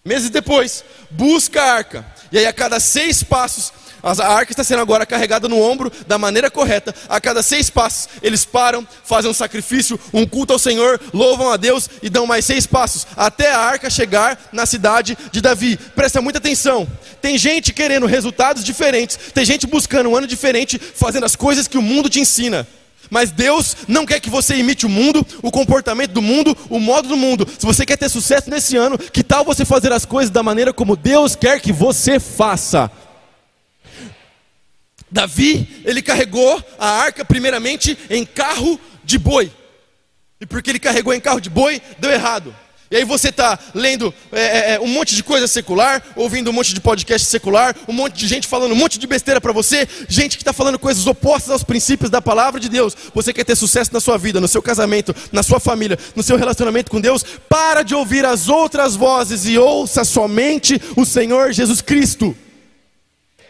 meses 0.04 0.30
depois, 0.30 0.84
busca 1.10 1.62
a 1.62 1.74
arca, 1.76 2.06
e 2.30 2.38
aí 2.38 2.46
a 2.46 2.52
cada 2.52 2.78
seis 2.82 3.24
passos 3.24 3.72
a 4.04 4.28
arca 4.28 4.52
está 4.52 4.64
sendo 4.64 4.82
agora 4.82 5.06
carregada 5.06 5.48
no 5.48 5.62
ombro 5.62 5.92
da 6.08 6.18
maneira 6.18 6.50
correta. 6.50 6.94
A 7.08 7.22
cada 7.22 7.44
seis 7.44 7.70
passos, 7.70 8.10
eles 8.22 8.44
param, 8.44 8.88
fazem 9.04 9.30
um 9.30 9.34
sacrifício, 9.34 10.00
um 10.14 10.26
culto 10.26 10.54
ao 10.54 10.60
Senhor, 10.60 11.00
louvam 11.14 11.52
a 11.52 11.58
Deus 11.58 11.90
e 12.02 12.10
dão 12.10 12.26
mais 12.26 12.46
seis 12.46 12.66
passos 12.66 13.06
até 13.16 13.52
a 13.52 13.60
arca 13.60 13.90
chegar 13.90 14.40
na 14.52 14.66
cidade 14.66 15.18
de 15.32 15.42
Davi. 15.42 15.78
Presta 15.96 16.22
muita 16.22 16.40
atenção. 16.40 16.88
Tem 17.22 17.38
gente 17.38 17.72
querendo 17.74 18.06
resultados 18.06 18.64
diferentes, 18.64 19.18
tem 19.34 19.46
gente 19.46 19.68
buscando 19.68 20.10
um 20.10 20.16
ano 20.16 20.28
diferente, 20.28 20.80
fazendo 20.80 21.26
as 21.26 21.36
coisas 21.36 21.68
que 21.68 21.78
o 21.78 21.82
mundo 21.82 22.10
te 22.10 22.20
ensina. 22.20 22.68
Mas 23.10 23.30
Deus 23.30 23.76
não 23.90 24.06
quer 24.06 24.22
que 24.22 24.30
você 24.30 24.56
imite 24.56 24.86
o 24.86 24.90
mundo, 24.90 25.26
o 25.44 25.52
comportamento 25.52 26.12
do 26.12 26.22
mundo, 26.22 26.58
o 26.70 26.80
modo 26.80 27.10
do 27.10 27.18
mundo. 27.18 27.46
Se 27.60 27.66
você 27.66 27.86
quer 27.86 27.98
ter 27.98 28.08
sucesso 28.08 28.50
nesse 28.50 28.78
ano, 28.78 28.98
que 28.98 29.22
tal 29.22 29.44
você 29.44 29.66
fazer 29.66 29.92
as 29.92 30.06
coisas 30.06 30.32
da 30.32 30.42
maneira 30.42 30.72
como 30.72 30.96
Deus 30.96 31.36
quer 31.36 31.60
que 31.60 31.74
você 31.74 32.22
faça? 32.22 32.90
Davi, 35.12 35.82
ele 35.84 36.02
carregou 36.02 36.64
a 36.80 36.90
arca 36.90 37.26
primeiramente 37.26 37.98
em 38.10 38.26
carro 38.26 38.80
de 39.04 39.18
boi. 39.20 39.52
E 40.40 40.46
porque 40.46 40.70
ele 40.70 40.80
carregou 40.80 41.14
em 41.14 41.20
carro 41.20 41.40
de 41.40 41.50
boi, 41.50 41.82
deu 42.00 42.12
errado. 42.12 42.56
E 42.92 42.98
aí 42.98 43.06
você 43.06 43.30
está 43.30 43.58
lendo 43.74 44.14
é, 44.34 44.42
é, 44.42 44.74
é, 44.74 44.80
um 44.82 44.88
monte 44.88 45.16
de 45.16 45.24
coisa 45.24 45.48
secular, 45.48 46.04
ouvindo 46.14 46.50
um 46.50 46.54
monte 46.54 46.74
de 46.74 46.82
podcast 46.82 47.26
secular, 47.26 47.74
um 47.88 47.94
monte 47.94 48.16
de 48.16 48.28
gente 48.28 48.48
falando 48.48 48.74
um 48.74 48.76
monte 48.76 49.00
de 49.00 49.08
besteira 49.08 49.40
para 49.40 49.54
você, 49.54 49.88
gente 50.10 50.36
que 50.36 50.44
está 50.44 50.52
falando 50.52 50.78
coisas 50.78 51.08
opostas 51.08 51.52
aos 51.52 51.64
princípios 51.64 52.10
da 52.10 52.22
palavra 52.22 52.60
de 52.60 52.68
Deus. 52.68 52.94
Você 53.14 53.32
quer 53.32 53.46
ter 53.46 53.56
sucesso 53.56 53.94
na 53.94 54.02
sua 54.02 54.18
vida, 54.18 54.42
no 54.42 54.48
seu 54.48 54.62
casamento, 54.62 55.16
na 55.32 55.42
sua 55.42 55.58
família, 55.58 55.98
no 56.18 56.22
seu 56.22 56.36
relacionamento 56.36 56.92
com 56.92 57.00
Deus? 57.00 57.24
Para 57.48 57.82
de 57.82 57.96
ouvir 57.96 58.26
as 58.26 58.50
outras 58.50 58.94
vozes 58.94 59.46
e 59.46 59.58
ouça 59.58 60.04
somente 60.04 60.82
o 60.98 61.06
Senhor 61.06 61.54
Jesus 61.54 61.82
Cristo. 61.82 62.36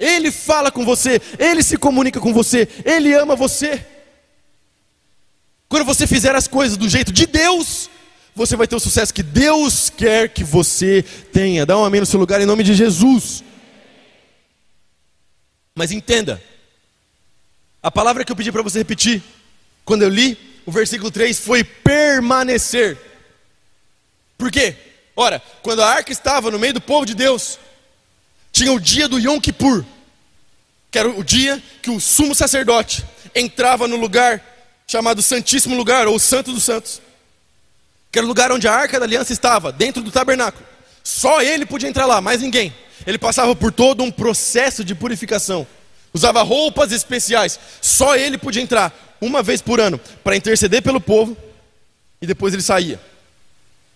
Ele 0.02 0.32
fala 0.32 0.72
com 0.72 0.84
você, 0.84 1.22
Ele 1.38 1.62
se 1.62 1.78
comunica 1.78 2.20
com 2.20 2.34
você, 2.34 2.68
Ele 2.84 3.14
ama 3.14 3.36
você. 3.36 3.86
Quando 5.70 5.86
você 5.86 6.08
fizer 6.08 6.36
as 6.36 6.48
coisas 6.48 6.76
do 6.76 6.90
jeito 6.90 7.12
de 7.14 7.28
Deus, 7.28 7.88
você 8.36 8.56
vai 8.56 8.68
ter 8.68 8.76
o 8.76 8.80
sucesso 8.80 9.14
que 9.14 9.22
Deus 9.22 9.92
quer 9.92 10.30
que 10.30 10.44
você 10.44 11.04
tenha. 11.32 11.68
Dá 11.68 11.78
um 11.78 11.86
amém 11.86 12.00
no 12.00 12.06
seu 12.08 12.20
lugar 12.20 12.42
em 12.42 12.48
nome 12.48 12.64
de 12.64 12.74
Jesus. 12.74 13.44
Mas 15.76 15.92
entenda, 15.92 16.42
a 17.82 17.92
palavra 17.92 18.26
que 18.26 18.32
eu 18.32 18.36
pedi 18.36 18.52
para 18.52 18.64
você 18.64 18.80
repetir, 18.80 19.22
quando 19.86 20.02
eu 20.02 20.10
li 20.10 20.36
o 20.66 20.72
versículo 20.72 21.12
3, 21.12 21.40
foi 21.40 21.64
permanecer. 21.64 22.98
Por 24.36 24.52
quê? 24.52 24.76
Ora, 25.16 25.40
quando 25.62 25.84
a 25.84 25.90
arca 25.90 26.12
estava 26.12 26.50
no 26.50 26.58
meio 26.58 26.74
do 26.74 26.82
povo 26.82 27.06
de 27.06 27.14
Deus, 27.14 27.60
tinha 28.52 28.72
o 28.72 28.80
dia 28.80 29.08
do 29.08 29.20
Yom 29.20 29.40
Kippur, 29.40 29.86
que 30.90 31.00
era 31.00 31.10
o 31.10 31.24
dia 31.24 31.62
que 31.82 31.90
o 31.90 32.00
sumo 32.00 32.36
sacerdote 32.36 33.06
entrava 33.34 33.88
no 33.88 33.96
lugar 33.96 34.44
chamado 34.88 35.22
Santíssimo 35.22 35.76
Lugar, 35.76 36.06
ou 36.08 36.20
Santo 36.20 36.52
dos 36.52 36.64
Santos, 36.64 37.02
que 38.12 38.20
era 38.20 38.26
o 38.26 38.28
lugar 38.28 38.52
onde 38.52 38.68
a 38.68 38.74
arca 38.74 39.00
da 39.00 39.06
aliança 39.06 39.32
estava, 39.32 39.72
dentro 39.72 40.04
do 40.04 40.12
tabernáculo. 40.12 40.66
Só 41.02 41.42
ele 41.42 41.66
podia 41.66 41.88
entrar 41.88 42.06
lá, 42.06 42.20
mais 42.20 42.42
ninguém. 42.42 42.76
Ele 43.08 43.18
passava 43.18 43.56
por 43.56 43.72
todo 43.72 44.04
um 44.04 44.12
processo 44.12 44.84
de 44.84 44.94
purificação. 44.94 45.66
Usava 46.14 46.42
roupas 46.42 46.92
especiais. 46.92 47.58
Só 47.82 48.18
ele 48.18 48.38
podia 48.38 48.62
entrar 48.62 49.16
uma 49.22 49.42
vez 49.42 49.62
por 49.62 49.80
ano 49.80 50.00
para 50.24 50.36
interceder 50.36 50.82
pelo 50.82 51.00
povo 51.00 51.38
e 52.22 52.28
depois 52.28 52.54
ele 52.54 52.62
saía. 52.62 53.00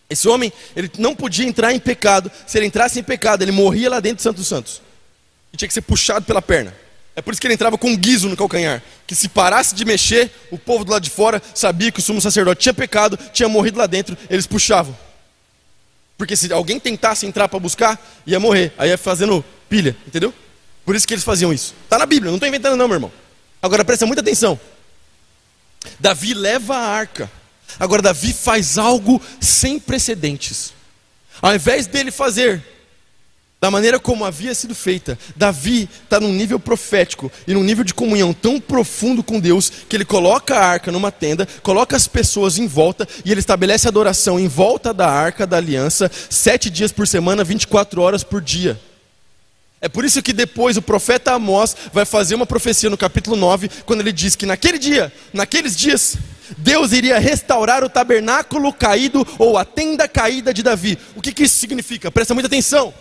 Esse 0.09 0.27
homem, 0.27 0.53
ele 0.75 0.89
não 0.97 1.15
podia 1.15 1.45
entrar 1.45 1.73
em 1.73 1.79
pecado. 1.79 2.31
Se 2.45 2.57
ele 2.57 2.67
entrasse 2.67 2.99
em 2.99 3.03
pecado, 3.03 3.41
ele 3.41 3.51
morria 3.51 3.89
lá 3.89 3.99
dentro 3.99 4.17
do 4.17 4.21
Santo 4.21 4.43
Santos. 4.43 4.81
E 5.51 5.57
tinha 5.57 5.67
que 5.67 5.73
ser 5.73 5.81
puxado 5.81 6.25
pela 6.25 6.41
perna. 6.41 6.75
É 7.15 7.21
por 7.21 7.31
isso 7.31 7.39
que 7.39 7.47
ele 7.47 7.53
entrava 7.53 7.77
com 7.77 7.89
um 7.89 7.97
guiso 7.97 8.27
no 8.27 8.35
calcanhar. 8.35 8.83
Que 9.07 9.15
se 9.15 9.29
parasse 9.29 9.73
de 9.73 9.85
mexer, 9.85 10.29
o 10.51 10.57
povo 10.57 10.83
do 10.83 10.91
lado 10.91 11.01
de 11.01 11.09
fora 11.09 11.41
sabia 11.53 11.91
que 11.91 11.99
o 11.99 12.03
sumo 12.03 12.19
sacerdote 12.19 12.61
tinha 12.61 12.73
pecado, 12.73 13.17
tinha 13.31 13.47
morrido 13.47 13.79
lá 13.79 13.87
dentro, 13.87 14.17
eles 14.29 14.45
puxavam. 14.45 14.95
Porque 16.17 16.35
se 16.35 16.51
alguém 16.51 16.79
tentasse 16.79 17.25
entrar 17.25 17.47
para 17.47 17.59
buscar, 17.59 17.99
ia 18.27 18.39
morrer. 18.39 18.73
Aí 18.77 18.89
ia 18.89 18.97
fazendo 18.97 19.43
pilha, 19.69 19.95
entendeu? 20.05 20.33
Por 20.85 20.95
isso 20.95 21.07
que 21.07 21.13
eles 21.13 21.23
faziam 21.23 21.51
isso. 21.51 21.73
Está 21.83 21.97
na 21.97 22.05
Bíblia, 22.05 22.29
não 22.29 22.35
estou 22.35 22.47
inventando 22.47 22.75
não, 22.75 22.87
meu 22.87 22.95
irmão. 22.95 23.11
Agora 23.61 23.83
presta 23.83 24.05
muita 24.05 24.21
atenção. 24.21 24.59
Davi 25.99 26.33
leva 26.33 26.75
a 26.75 26.87
arca 26.87 27.31
Agora, 27.79 28.01
Davi 28.01 28.33
faz 28.33 28.77
algo 28.77 29.21
sem 29.39 29.79
precedentes. 29.79 30.73
Ao 31.41 31.53
invés 31.53 31.87
dele 31.87 32.11
fazer 32.11 32.63
da 33.59 33.71
maneira 33.71 33.99
como 33.99 34.25
havia 34.25 34.53
sido 34.53 34.75
feita, 34.75 35.17
Davi 35.35 35.89
está 36.03 36.19
num 36.19 36.31
nível 36.31 36.59
profético 36.59 37.31
e 37.47 37.53
num 37.53 37.63
nível 37.63 37.83
de 37.83 37.93
comunhão 37.93 38.31
tão 38.31 38.59
profundo 38.59 39.23
com 39.23 39.39
Deus 39.39 39.71
que 39.89 39.95
ele 39.95 40.05
coloca 40.05 40.55
a 40.55 40.63
arca 40.63 40.91
numa 40.91 41.11
tenda, 41.11 41.47
coloca 41.63 41.95
as 41.95 42.07
pessoas 42.07 42.59
em 42.59 42.67
volta 42.67 43.07
e 43.23 43.31
ele 43.31 43.39
estabelece 43.39 43.87
adoração 43.87 44.39
em 44.39 44.47
volta 44.47 44.93
da 44.93 45.09
arca 45.09 45.47
da 45.47 45.57
aliança, 45.57 46.11
sete 46.29 46.69
dias 46.69 46.91
por 46.91 47.07
semana, 47.07 47.43
24 47.43 48.01
horas 48.01 48.23
por 48.23 48.39
dia. 48.39 48.79
É 49.81 49.89
por 49.89 50.05
isso 50.05 50.21
que 50.21 50.33
depois 50.33 50.77
o 50.77 50.81
profeta 50.81 51.33
Amós 51.33 51.75
vai 51.93 52.05
fazer 52.05 52.35
uma 52.35 52.45
profecia 52.45 52.89
no 52.89 52.97
capítulo 52.97 53.35
9, 53.35 53.69
quando 53.85 53.99
ele 53.99 54.11
diz 54.11 54.35
que 54.35 54.45
naquele 54.45 54.79
dia, 54.79 55.13
naqueles 55.33 55.75
dias, 55.75 56.17
Deus 56.57 56.91
iria 56.91 57.19
restaurar 57.19 57.83
o 57.83 57.89
tabernáculo 57.89 58.71
caído 58.73 59.25
ou 59.37 59.57
a 59.57 59.65
tenda 59.65 60.07
caída 60.07 60.53
de 60.53 60.63
Davi. 60.63 60.97
O 61.15 61.21
que, 61.21 61.31
que 61.31 61.43
isso 61.43 61.57
significa? 61.57 62.11
Presta 62.11 62.33
muita 62.33 62.47
atenção. 62.47 62.93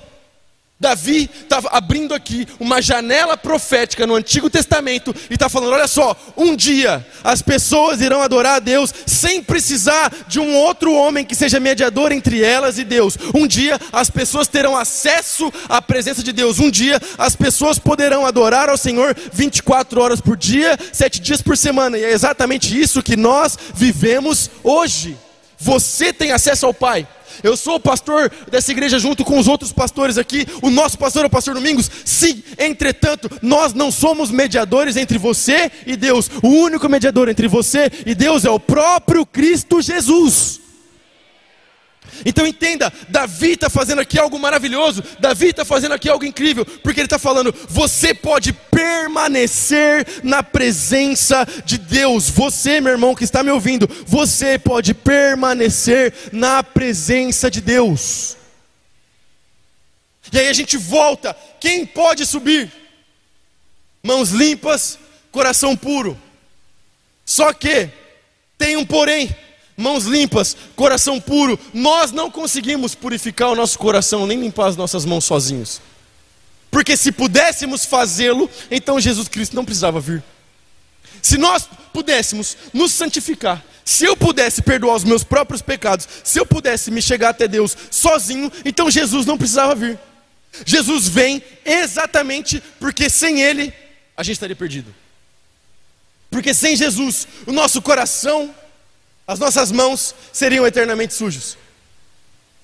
Davi 0.85 1.31
estava 1.43 1.71
abrindo 1.73 2.13
aqui 2.13 2.47
uma 2.61 2.83
janela 2.83 3.39
profética 3.39 4.07
no 4.07 4.15
Antigo 4.15 4.51
Testamento 4.51 5.15
e 5.31 5.35
está 5.35 5.49
falando: 5.49 5.73
olha 5.73 5.87
só, 5.87 6.15
um 6.37 6.55
dia 6.55 7.05
as 7.25 7.41
pessoas 7.41 8.03
irão 8.03 8.21
adorar 8.21 8.57
a 8.57 8.59
Deus 8.59 8.93
sem 9.07 9.43
precisar 9.43 10.13
de 10.29 10.39
um 10.39 10.55
outro 10.55 10.93
homem 10.93 11.25
que 11.25 11.35
seja 11.35 11.59
mediador 11.59 12.13
entre 12.13 12.45
elas 12.45 12.79
e 12.79 12.85
Deus. 12.85 13.17
Um 13.35 13.47
dia 13.47 13.81
as 13.91 14.11
pessoas 14.11 14.47
terão 14.47 14.77
acesso 14.77 15.51
à 15.71 15.81
presença 15.81 16.23
de 16.23 16.33
Deus. 16.33 16.59
Um 16.59 16.71
dia 16.71 17.01
as 17.17 17.35
pessoas 17.35 17.79
poderão 17.79 18.27
adorar 18.27 18.69
ao 18.69 18.77
Senhor 18.77 19.17
24 19.33 20.03
horas 20.03 20.21
por 20.21 20.37
dia, 20.37 20.79
sete 20.93 21.19
dias 21.19 21.41
por 21.41 21.57
semana. 21.57 21.97
E 21.97 22.05
é 22.05 22.13
exatamente 22.13 22.79
isso 22.79 23.03
que 23.03 23.17
nós 23.17 23.57
vivemos 23.75 24.51
hoje. 24.63 25.17
Você 25.65 26.13
tem 26.13 26.31
acesso 26.31 26.67
ao 26.67 26.75
Pai. 26.75 27.09
Eu 27.43 27.57
sou 27.57 27.77
o 27.77 27.81
pastor 27.81 28.31
dessa 28.51 28.71
igreja 28.71 28.99
junto 28.99 29.25
com 29.25 29.39
os 29.39 29.49
outros 29.49 29.73
pastores 29.73 30.19
aqui. 30.19 30.47
O 30.61 30.69
nosso 30.69 30.99
pastor 30.99 31.25
é 31.25 31.27
o 31.27 31.31
pastor 31.31 31.55
Domingos. 31.55 31.91
Sim, 32.05 32.45
entretanto, 32.59 33.31
nós 33.41 33.73
não 33.73 33.91
somos 33.91 34.31
mediadores 34.31 34.95
entre 34.97 35.17
você 35.17 35.73
e 35.87 35.97
Deus. 35.97 36.31
O 36.43 36.49
único 36.49 36.87
mediador 36.87 37.31
entre 37.31 37.49
você 37.49 37.91
e 38.05 38.15
Deus 38.15 38.45
é 38.45 38.51
o 38.51 38.61
próprio 38.61 39.25
Cristo 39.25 39.81
Jesus. 39.81 40.61
Então 42.25 42.47
entenda, 42.47 42.93
Davi 43.09 43.53
está 43.53 43.71
fazendo 43.71 44.01
aqui 44.01 44.19
algo 44.19 44.39
maravilhoso, 44.39 45.03
Davi 45.19 45.49
está 45.49 45.65
fazendo 45.65 45.93
aqui 45.93 46.09
algo 46.09 46.25
incrível, 46.25 46.65
porque 46.65 47.01
ele 47.01 47.07
está 47.07 47.19
falando: 47.19 47.55
você 47.69 48.15
pode 48.15 48.53
permanecer 48.53 50.07
na 50.23 50.43
presença 50.43 51.47
de 51.65 51.79
Deus. 51.79 52.31
Você, 52.31 52.81
meu 52.81 52.93
irmão 52.93 53.15
que 53.15 53.25
está 53.25 53.43
me 53.43 53.51
ouvindo, 53.51 53.89
você 54.07 54.59
pode 54.59 54.95
permanecer 54.95 56.15
na 56.33 56.63
presença 56.63 57.51
de 57.51 57.61
Deus. 57.61 58.37
E 60.33 60.39
aí 60.39 60.49
a 60.49 60.53
gente 60.53 60.77
volta: 60.77 61.37
quem 61.61 61.87
pode 61.87 62.27
subir? 62.27 62.71
Mãos 64.03 64.31
limpas, 64.31 64.99
coração 65.31 65.77
puro. 65.77 66.21
Só 67.25 67.53
que 67.53 67.89
tem 68.59 68.77
um 68.77 68.85
porém 68.85 69.35
mãos 69.77 70.05
limpas, 70.05 70.57
coração 70.77 71.21
puro. 71.21 71.59
Nós 71.73 72.13
não 72.13 72.31
conseguimos 72.31 72.95
purificar 72.95 73.51
o 73.51 73.57
nosso 73.57 73.79
coração, 73.79 74.27
nem 74.27 74.41
limpar 74.41 74.69
as 74.69 74.77
nossas 74.77 75.05
mãos 75.05 75.25
sozinhos. 75.25 75.81
Porque 76.71 76.97
se 76.97 77.13
pudéssemos 77.13 77.85
fazê-lo, 77.85 78.51
então 78.71 79.01
Jesus 79.01 79.29
Cristo 79.29 79.55
não 79.55 79.65
precisava 79.65 80.01
vir. 80.01 80.23
Se 81.23 81.39
nós 81.39 81.69
pudéssemos 81.93 82.57
nos 82.73 82.93
santificar, 82.93 83.65
se 83.85 84.05
eu 84.05 84.17
pudesse 84.17 84.63
perdoar 84.63 84.97
os 84.97 85.05
meus 85.05 85.23
próprios 85.23 85.63
pecados, 85.63 86.09
se 86.23 86.39
eu 86.39 86.47
pudesse 86.47 86.91
me 86.91 87.01
chegar 87.01 87.31
até 87.31 87.47
Deus 87.47 87.77
sozinho, 87.91 88.51
então 88.65 88.91
Jesus 88.91 89.27
não 89.27 89.39
precisava 89.39 89.75
vir. 89.75 89.99
Jesus 90.65 91.09
vem 91.09 91.43
exatamente 91.65 92.63
porque 92.79 93.11
sem 93.11 93.41
Ele 93.41 93.73
a 94.17 94.23
gente 94.23 94.35
estaria 94.35 94.57
perdido. 94.57 94.95
Porque 96.31 96.53
sem 96.53 96.77
Jesus, 96.77 97.29
o 97.47 97.53
nosso 97.53 97.81
coração 97.81 98.55
as 99.27 99.39
nossas 99.39 99.73
mãos 99.73 100.15
seriam 100.33 100.67
eternamente 100.67 101.15
sujas. 101.15 101.57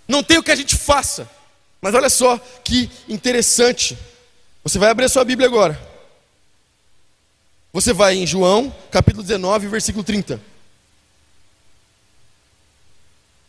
Não 0.06 0.22
tem 0.22 0.38
o 0.38 0.42
que 0.42 0.50
a 0.50 0.56
gente 0.56 0.76
faça. 0.76 1.28
Mas 1.80 1.94
olha 1.94 2.10
só 2.10 2.38
que 2.62 2.90
interessante. 3.08 3.96
Você 4.62 4.78
vai 4.78 4.90
abrir 4.90 5.06
a 5.06 5.08
sua 5.08 5.24
Bíblia 5.24 5.48
agora. 5.48 5.80
Você 7.72 7.92
vai 7.92 8.16
em 8.16 8.26
João, 8.26 8.74
capítulo 8.90 9.22
19, 9.22 9.68
versículo 9.68 10.04
30. 10.04 10.40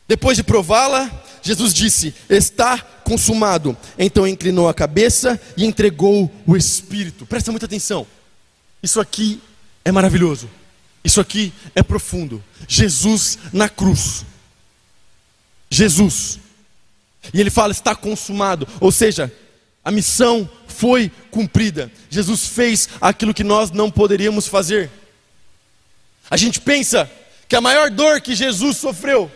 Depois 0.07 0.37
de 0.37 0.43
prová-la, 0.43 1.09
Jesus 1.41 1.73
disse: 1.73 2.13
Está 2.29 2.77
consumado. 3.03 3.75
Então 3.97 4.27
inclinou 4.27 4.69
a 4.69 4.73
cabeça 4.73 5.39
e 5.57 5.65
entregou 5.65 6.31
o 6.45 6.55
Espírito. 6.55 7.25
Presta 7.25 7.51
muita 7.51 7.65
atenção. 7.65 8.05
Isso 8.81 9.01
aqui 9.01 9.41
é 9.83 9.91
maravilhoso. 9.91 10.49
Isso 11.03 11.19
aqui 11.19 11.53
é 11.75 11.81
profundo. 11.81 12.43
Jesus 12.67 13.37
na 13.51 13.67
cruz. 13.67 14.25
Jesus. 15.69 16.39
E 17.33 17.39
ele 17.39 17.49
fala: 17.49 17.71
está 17.71 17.95
consumado. 17.95 18.67
Ou 18.79 18.91
seja, 18.91 19.31
a 19.83 19.91
missão 19.91 20.49
foi 20.67 21.11
cumprida. 21.31 21.91
Jesus 22.09 22.47
fez 22.47 22.89
aquilo 22.99 23.33
que 23.33 23.43
nós 23.43 23.71
não 23.71 23.89
poderíamos 23.89 24.47
fazer. 24.47 24.89
A 26.29 26.37
gente 26.37 26.59
pensa 26.61 27.09
que 27.47 27.55
a 27.55 27.61
maior 27.61 27.89
dor 27.89 28.21
que 28.21 28.35
Jesus 28.35 28.77
sofreu 28.77 29.31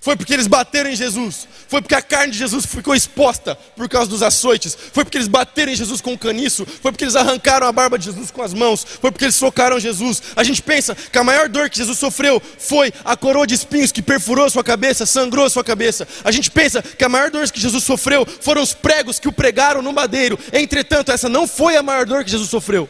foi 0.00 0.16
porque 0.16 0.32
eles 0.32 0.46
bateram 0.46 0.88
em 0.88 0.96
Jesus. 0.96 1.48
Foi 1.66 1.82
porque 1.82 1.94
a 1.94 2.00
carne 2.00 2.32
de 2.32 2.38
Jesus 2.38 2.64
ficou 2.64 2.94
exposta 2.94 3.56
por 3.76 3.88
causa 3.88 4.08
dos 4.08 4.22
açoites. 4.22 4.76
Foi 4.92 5.04
porque 5.04 5.18
eles 5.18 5.26
bateram 5.26 5.72
em 5.72 5.74
Jesus 5.74 6.00
com 6.00 6.14
o 6.14 6.18
caniço. 6.18 6.64
Foi 6.64 6.92
porque 6.92 7.04
eles 7.04 7.16
arrancaram 7.16 7.66
a 7.66 7.72
barba 7.72 7.98
de 7.98 8.04
Jesus 8.04 8.30
com 8.30 8.40
as 8.40 8.54
mãos. 8.54 8.86
Foi 9.00 9.10
porque 9.10 9.24
eles 9.24 9.34
socaram 9.34 9.78
Jesus. 9.78 10.22
A 10.36 10.44
gente 10.44 10.62
pensa 10.62 10.94
que 10.94 11.18
a 11.18 11.24
maior 11.24 11.48
dor 11.48 11.68
que 11.68 11.76
Jesus 11.76 11.98
sofreu 11.98 12.40
foi 12.58 12.92
a 13.04 13.16
coroa 13.16 13.46
de 13.46 13.54
espinhos 13.54 13.90
que 13.90 14.00
perfurou 14.00 14.48
sua 14.48 14.62
cabeça, 14.62 15.04
sangrou 15.04 15.50
sua 15.50 15.64
cabeça. 15.64 16.06
A 16.22 16.30
gente 16.30 16.50
pensa 16.50 16.80
que 16.80 17.04
a 17.04 17.08
maior 17.08 17.30
dor 17.30 17.50
que 17.50 17.60
Jesus 17.60 17.82
sofreu 17.82 18.24
foram 18.40 18.62
os 18.62 18.72
pregos 18.72 19.18
que 19.18 19.28
o 19.28 19.32
pregaram 19.32 19.82
no 19.82 19.92
madeiro. 19.92 20.38
Entretanto, 20.52 21.10
essa 21.10 21.28
não 21.28 21.46
foi 21.46 21.76
a 21.76 21.82
maior 21.82 22.06
dor 22.06 22.24
que 22.24 22.30
Jesus 22.30 22.48
sofreu. 22.48 22.88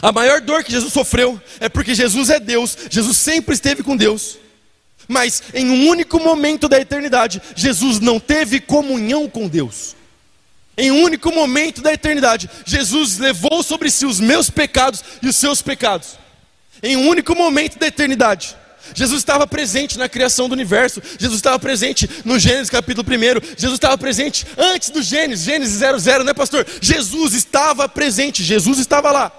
A 0.00 0.10
maior 0.10 0.40
dor 0.40 0.64
que 0.64 0.72
Jesus 0.72 0.92
sofreu 0.92 1.40
é 1.60 1.68
porque 1.68 1.94
Jesus 1.94 2.30
é 2.30 2.40
Deus. 2.40 2.76
Jesus 2.90 3.16
sempre 3.18 3.54
esteve 3.54 3.82
com 3.82 3.94
Deus. 3.94 4.38
Mas 5.08 5.42
em 5.54 5.70
um 5.70 5.88
único 5.88 6.18
momento 6.18 6.68
da 6.68 6.80
eternidade, 6.80 7.40
Jesus 7.54 8.00
não 8.00 8.18
teve 8.18 8.60
comunhão 8.60 9.28
com 9.28 9.48
Deus. 9.48 9.94
Em 10.76 10.90
um 10.90 11.02
único 11.02 11.32
momento 11.32 11.80
da 11.80 11.92
eternidade, 11.92 12.50
Jesus 12.64 13.18
levou 13.18 13.62
sobre 13.62 13.90
si 13.90 14.04
os 14.04 14.20
meus 14.20 14.50
pecados 14.50 15.02
e 15.22 15.28
os 15.28 15.36
seus 15.36 15.62
pecados. 15.62 16.18
Em 16.82 16.96
um 16.96 17.08
único 17.08 17.34
momento 17.34 17.78
da 17.78 17.86
eternidade, 17.86 18.54
Jesus 18.94 19.20
estava 19.20 19.46
presente 19.46 19.98
na 19.98 20.08
criação 20.08 20.48
do 20.48 20.52
universo, 20.52 21.02
Jesus 21.18 21.38
estava 21.38 21.58
presente 21.58 22.08
no 22.24 22.38
Gênesis 22.38 22.70
capítulo 22.70 23.06
1, 23.08 23.56
Jesus 23.56 23.74
estava 23.74 23.96
presente 23.96 24.46
antes 24.56 24.90
do 24.90 25.02
Gênesis, 25.02 25.44
Gênesis 25.44 25.78
00, 25.78 26.24
né, 26.24 26.34
pastor? 26.34 26.66
Jesus 26.80 27.32
estava 27.32 27.88
presente, 27.88 28.44
Jesus 28.44 28.78
estava 28.78 29.10
lá. 29.10 29.32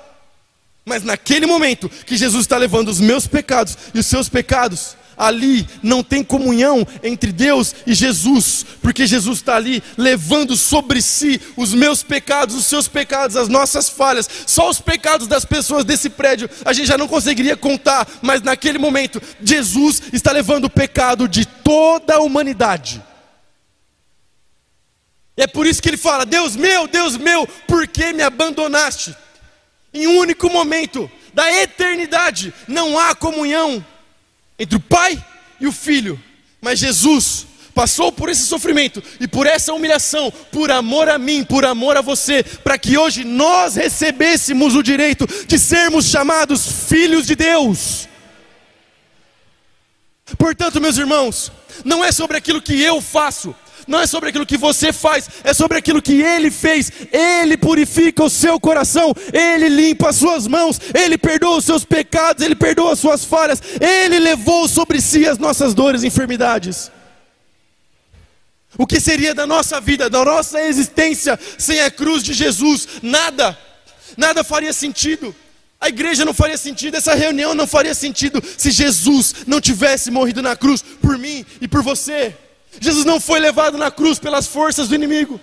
Mas 0.84 1.04
naquele 1.04 1.46
momento 1.46 1.90
que 1.90 2.18
Jesus 2.18 2.46
está 2.46 2.58
levando 2.58 2.88
os 2.88 3.00
meus 3.00 3.28
pecados 3.28 3.78
e 3.94 4.00
os 4.00 4.06
seus 4.06 4.28
pecados, 4.28 4.96
ali 5.18 5.68
não 5.82 6.04
tem 6.04 6.24
comunhão 6.24 6.86
entre 7.02 7.32
Deus 7.32 7.74
e 7.86 7.94
Jesus, 7.94 8.66
porque 8.82 9.08
Jesus 9.08 9.40
está 9.40 9.56
ali 9.56 9.82
levando 9.98 10.56
sobre 10.56 11.02
si 11.02 11.42
os 11.56 11.74
meus 11.74 12.04
pecados, 12.04 12.56
os 12.56 12.66
seus 12.68 12.88
pecados, 12.88 13.36
as 13.36 13.50
nossas 13.50 13.90
falhas, 13.90 14.30
só 14.46 14.70
os 14.70 14.80
pecados 14.80 15.28
das 15.28 15.44
pessoas 15.44 15.84
desse 15.84 16.10
prédio 16.10 16.50
a 16.64 16.74
gente 16.74 16.88
já 16.88 16.98
não 16.98 17.08
conseguiria 17.08 17.58
contar, 17.58 18.08
mas 18.22 18.42
naquele 18.42 18.78
momento 18.78 19.22
Jesus 19.42 20.04
está 20.14 20.32
levando 20.32 20.66
o 20.66 20.70
pecado 20.70 21.28
de 21.28 21.46
toda 21.46 22.16
a 22.16 22.20
humanidade. 22.20 23.04
É 25.36 25.46
por 25.48 25.66
isso 25.66 25.82
que 25.82 25.90
ele 25.90 25.98
fala: 25.98 26.26
Deus 26.26 26.56
meu, 26.56 26.88
Deus 26.88 27.16
meu, 27.16 27.48
por 27.68 27.88
que 27.88 28.14
me 28.14 28.24
abandonaste? 28.24 29.16
Em 29.94 30.08
um 30.08 30.18
único 30.18 30.50
momento 30.50 31.10
da 31.34 31.52
eternidade 31.62 32.54
não 32.68 33.00
há 33.00 33.16
comunhão 33.16 33.86
entre 34.58 34.78
o 34.78 34.80
pai 34.80 35.24
e 35.60 35.68
o 35.68 35.72
filho. 35.72 36.22
Mas 36.62 36.80
Jesus 36.80 37.48
passou 37.74 38.12
por 38.12 38.28
esse 38.28 38.42
sofrimento 38.42 39.04
e 39.20 39.28
por 39.28 39.46
essa 39.46 39.72
humilhação, 39.72 40.32
por 40.52 40.72
amor 40.72 41.08
a 41.08 41.20
mim, 41.20 41.44
por 41.44 41.64
amor 41.64 41.96
a 41.96 42.02
você, 42.02 42.44
para 42.44 42.76
que 42.76 42.98
hoje 42.98 43.24
nós 43.24 43.76
recebêssemos 43.76 44.76
o 44.76 44.82
direito 44.82 45.28
de 45.46 45.60
sermos 45.60 46.06
chamados 46.06 46.88
filhos 46.90 47.28
de 47.28 47.36
Deus. 47.36 48.10
Portanto, 50.38 50.82
meus 50.82 50.98
irmãos, 50.98 51.52
não 51.86 52.04
é 52.04 52.12
sobre 52.12 52.36
aquilo 52.36 52.62
que 52.62 52.82
eu 52.82 53.00
faço, 53.00 53.56
não 53.88 54.00
é 54.00 54.06
sobre 54.06 54.30
aquilo 54.30 54.46
que 54.46 54.58
você 54.58 54.92
faz, 54.92 55.30
é 55.44 55.54
sobre 55.54 55.78
aquilo 55.78 56.02
que 56.02 56.22
Ele 56.22 56.52
fez. 56.52 56.92
Ele 57.12 57.56
purifica 57.56 58.24
o 58.24 58.30
seu 58.30 58.60
coração, 58.60 59.14
Ele 59.32 59.70
limpa 59.70 60.10
as 60.10 60.18
suas 60.18 60.46
mãos, 60.46 60.80
Ele 60.94 61.18
perdoa 61.18 61.58
os 61.58 61.66
seus 61.66 61.86
pecados, 61.86 62.44
Ele 62.44 62.56
perdoa 62.56 62.94
as 62.94 63.00
suas 63.00 63.24
falhas, 63.24 63.62
Ele 63.80 64.20
levou 64.20 64.68
sobre 64.68 65.02
si 65.02 65.26
as 65.26 65.38
nossas 65.38 65.74
dores 65.74 66.04
e 66.04 66.08
enfermidades. 66.08 66.92
O 68.78 68.86
que 68.86 69.00
seria 69.00 69.34
da 69.34 69.48
nossa 69.48 69.80
vida, 69.80 70.10
da 70.10 70.24
nossa 70.24 70.62
existência 70.62 71.40
sem 71.58 71.80
a 71.82 71.90
cruz 71.90 72.22
de 72.22 72.34
Jesus? 72.34 72.88
Nada, 73.02 73.58
nada 74.16 74.44
faria 74.44 74.74
sentido. 74.74 75.34
A 75.80 75.90
igreja 75.90 76.26
não 76.26 76.34
faria 76.34 76.58
sentido, 76.58 76.96
essa 76.96 77.14
reunião 77.14 77.54
não 77.54 77.68
faria 77.68 77.94
sentido 77.94 78.44
se 78.58 78.72
Jesus 78.72 79.34
não 79.46 79.62
tivesse 79.62 80.10
morrido 80.10 80.42
na 80.42 80.56
cruz 80.56 80.82
por 80.82 81.18
mim 81.18 81.46
e 81.62 81.68
por 81.68 81.84
você. 81.84 82.36
Jesus 82.80 83.06
não 83.06 83.20
foi 83.20 83.40
levado 83.40 83.78
na 83.78 83.92
cruz 83.92 84.20
pelas 84.20 84.48
forças 84.48 84.88
do 84.88 84.96
inimigo. 84.96 85.40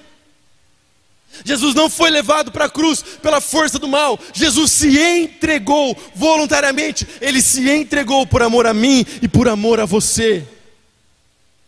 Jesus 1.44 1.74
não 1.74 1.90
foi 1.90 2.10
levado 2.10 2.52
para 2.52 2.66
a 2.66 2.70
cruz 2.70 3.02
pela 3.02 3.40
força 3.40 3.78
do 3.78 3.88
mal. 3.88 4.18
Jesus 4.32 4.70
se 4.70 4.98
entregou 4.98 5.96
voluntariamente. 6.14 7.06
Ele 7.20 7.40
se 7.40 7.68
entregou 7.68 8.26
por 8.26 8.42
amor 8.42 8.66
a 8.66 8.74
mim 8.74 9.04
e 9.20 9.26
por 9.26 9.48
amor 9.48 9.80
a 9.80 9.84
você. 9.84 10.44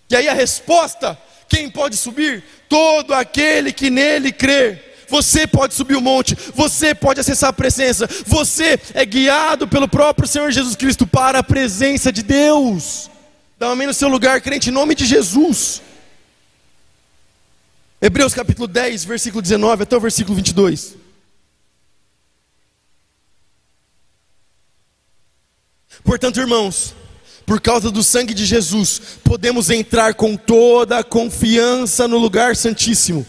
E 0.09 0.15
aí 0.15 0.29
a 0.29 0.35
resposta: 0.35 1.19
quem 1.49 1.69
pode 1.69 1.97
subir? 1.97 2.45
Todo 2.69 3.15
aquele 3.15 3.73
que 3.73 3.91
nele 3.91 4.31
crê. 4.31 4.83
Você 5.09 5.47
pode 5.47 5.73
subir 5.73 5.95
o 5.95 6.01
monte, 6.01 6.37
você 6.53 6.93
pode 6.93 7.21
acessar 7.21 7.51
a 7.51 7.53
presença, 7.53 8.09
você 8.27 8.77
é 8.93 9.05
guiado 9.05 9.69
pelo 9.69 9.87
próprio 9.87 10.27
Senhor 10.27 10.51
Jesus 10.51 10.75
Cristo 10.75 11.07
para 11.07 11.39
a 11.39 11.45
presença 11.45 12.11
de 12.11 12.25
Deus. 12.25 13.09
Dá 13.59 13.69
um 13.69 13.73
amém 13.73 13.87
no 13.87 13.95
seu 13.95 14.09
lugar, 14.09 14.41
crente, 14.43 14.69
em 14.69 14.73
nome 14.73 14.95
de 14.95 15.07
Jesus. 15.07 15.81
Hebreus 18.03 18.35
capítulo 18.35 18.69
10, 18.69 19.05
versículo 19.05 19.41
19 19.41 19.85
até 19.85 19.97
o 19.97 20.01
versículo 20.01 20.37
22. 20.37 20.95
Portanto, 26.05 26.39
irmãos, 26.39 26.95
por 27.47 27.59
causa 27.59 27.91
do 27.91 28.03
sangue 28.03 28.35
de 28.35 28.45
Jesus, 28.45 29.01
podemos 29.25 29.71
entrar 29.71 30.13
com 30.15 30.37
toda 30.37 30.99
a 30.99 31.05
confiança 31.05 32.07
no 32.07 32.19
lugar 32.19 32.55
santíssimo. 32.55 33.27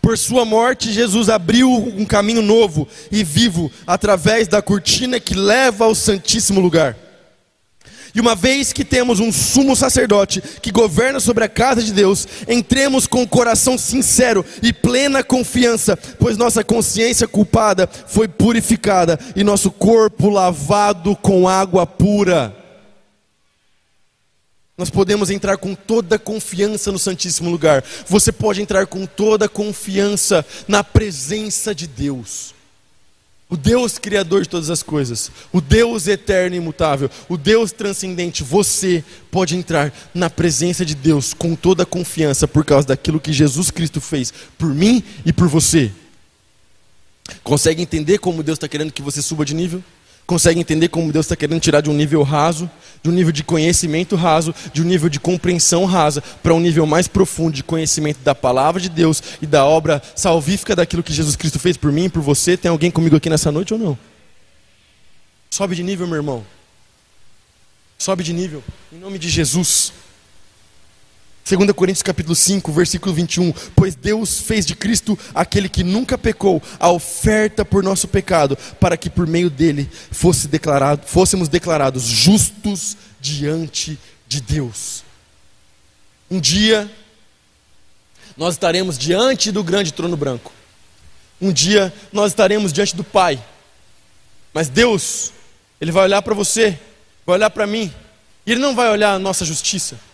Por 0.00 0.16
sua 0.16 0.46
morte, 0.46 0.90
Jesus 0.90 1.28
abriu 1.28 1.70
um 1.70 2.06
caminho 2.06 2.40
novo 2.40 2.88
e 3.12 3.22
vivo 3.22 3.70
através 3.86 4.48
da 4.48 4.62
cortina 4.62 5.20
que 5.20 5.34
leva 5.34 5.84
ao 5.84 5.94
santíssimo 5.94 6.60
lugar. 6.60 6.96
E 8.18 8.20
uma 8.20 8.34
vez 8.34 8.72
que 8.72 8.84
temos 8.84 9.20
um 9.20 9.30
sumo 9.30 9.76
sacerdote 9.76 10.42
que 10.60 10.72
governa 10.72 11.20
sobre 11.20 11.44
a 11.44 11.48
casa 11.48 11.80
de 11.80 11.92
Deus, 11.92 12.26
entremos 12.48 13.06
com 13.06 13.22
o 13.22 13.28
coração 13.28 13.78
sincero 13.78 14.44
e 14.60 14.72
plena 14.72 15.22
confiança, 15.22 15.96
pois 15.96 16.36
nossa 16.36 16.64
consciência 16.64 17.28
culpada 17.28 17.88
foi 18.08 18.26
purificada 18.26 19.20
e 19.36 19.44
nosso 19.44 19.70
corpo 19.70 20.30
lavado 20.30 21.14
com 21.14 21.48
água 21.48 21.86
pura. 21.86 22.56
Nós 24.76 24.90
podemos 24.90 25.30
entrar 25.30 25.56
com 25.56 25.76
toda 25.76 26.18
confiança 26.18 26.90
no 26.90 26.98
Santíssimo 26.98 27.48
Lugar. 27.48 27.84
Você 28.08 28.32
pode 28.32 28.60
entrar 28.60 28.88
com 28.88 29.06
toda 29.06 29.48
confiança 29.48 30.44
na 30.66 30.82
presença 30.82 31.72
de 31.72 31.86
Deus. 31.86 32.57
O 33.50 33.56
Deus 33.56 33.98
criador 33.98 34.42
de 34.42 34.48
todas 34.48 34.68
as 34.68 34.82
coisas, 34.82 35.30
o 35.50 35.58
Deus 35.58 36.06
eterno 36.06 36.54
e 36.54 36.58
imutável, 36.58 37.10
o 37.30 37.36
Deus 37.38 37.72
transcendente, 37.72 38.42
você 38.42 39.02
pode 39.30 39.56
entrar 39.56 39.90
na 40.12 40.28
presença 40.28 40.84
de 40.84 40.94
Deus 40.94 41.32
com 41.32 41.54
toda 41.54 41.82
a 41.82 41.86
confiança 41.86 42.46
por 42.46 42.62
causa 42.62 42.88
daquilo 42.88 43.18
que 43.18 43.32
Jesus 43.32 43.70
Cristo 43.70 44.02
fez 44.02 44.34
por 44.58 44.74
mim 44.74 45.02
e 45.24 45.32
por 45.32 45.48
você. 45.48 45.90
Consegue 47.42 47.80
entender 47.80 48.18
como 48.18 48.42
Deus 48.42 48.56
está 48.56 48.68
querendo 48.68 48.92
que 48.92 49.00
você 49.00 49.22
suba 49.22 49.46
de 49.46 49.54
nível? 49.54 49.82
Consegue 50.28 50.60
entender 50.60 50.88
como 50.88 51.10
Deus 51.10 51.24
está 51.24 51.34
querendo 51.34 51.58
tirar 51.58 51.80
de 51.80 51.88
um 51.88 51.94
nível 51.94 52.22
raso, 52.22 52.70
de 53.02 53.08
um 53.08 53.12
nível 53.14 53.32
de 53.32 53.42
conhecimento 53.42 54.14
raso, 54.14 54.54
de 54.74 54.82
um 54.82 54.84
nível 54.84 55.08
de 55.08 55.18
compreensão 55.18 55.86
rasa, 55.86 56.22
para 56.42 56.52
um 56.52 56.60
nível 56.60 56.84
mais 56.84 57.08
profundo 57.08 57.54
de 57.54 57.64
conhecimento 57.64 58.18
da 58.22 58.34
palavra 58.34 58.78
de 58.78 58.90
Deus 58.90 59.22
e 59.40 59.46
da 59.46 59.64
obra 59.64 60.02
salvífica 60.14 60.76
daquilo 60.76 61.02
que 61.02 61.14
Jesus 61.14 61.34
Cristo 61.34 61.58
fez 61.58 61.78
por 61.78 61.90
mim 61.90 62.04
e 62.04 62.08
por 62.10 62.20
você. 62.20 62.58
Tem 62.58 62.70
alguém 62.70 62.90
comigo 62.90 63.16
aqui 63.16 63.30
nessa 63.30 63.50
noite 63.50 63.72
ou 63.72 63.80
não? 63.80 63.98
Sobe 65.48 65.74
de 65.74 65.82
nível, 65.82 66.06
meu 66.06 66.16
irmão. 66.16 66.44
Sobe 67.96 68.22
de 68.22 68.34
nível, 68.34 68.62
em 68.92 68.98
nome 68.98 69.18
de 69.18 69.30
Jesus. 69.30 69.94
2 71.48 71.72
Coríntios 71.72 72.02
capítulo 72.02 72.34
5, 72.34 72.70
versículo 72.72 73.14
21, 73.14 73.54
pois 73.74 73.94
Deus 73.94 74.38
fez 74.38 74.66
de 74.66 74.74
Cristo 74.74 75.18
aquele 75.34 75.66
que 75.66 75.82
nunca 75.82 76.18
pecou, 76.18 76.62
a 76.78 76.90
oferta 76.90 77.64
por 77.64 77.82
nosso 77.82 78.06
pecado, 78.06 78.54
para 78.78 78.98
que 78.98 79.08
por 79.08 79.26
meio 79.26 79.48
dele 79.48 79.88
fosse 80.10 80.46
declarado, 80.46 81.06
fôssemos 81.06 81.48
declarados 81.48 82.02
justos 82.02 82.98
diante 83.18 83.98
de 84.26 84.42
Deus. 84.42 85.02
Um 86.30 86.38
dia 86.38 86.90
nós 88.36 88.54
estaremos 88.54 88.98
diante 88.98 89.50
do 89.50 89.64
grande 89.64 89.90
trono 89.94 90.18
branco. 90.18 90.52
Um 91.40 91.50
dia 91.50 91.94
nós 92.12 92.32
estaremos 92.32 92.74
diante 92.74 92.94
do 92.94 93.02
Pai. 93.02 93.42
Mas 94.52 94.68
Deus, 94.68 95.32
ele 95.80 95.92
vai 95.92 96.04
olhar 96.04 96.20
para 96.20 96.34
você, 96.34 96.78
vai 97.24 97.36
olhar 97.36 97.48
para 97.48 97.66
mim, 97.66 97.90
e 98.44 98.52
ele 98.52 98.60
não 98.60 98.74
vai 98.74 98.90
olhar 98.90 99.14
a 99.14 99.18
nossa 99.18 99.46
justiça 99.46 100.07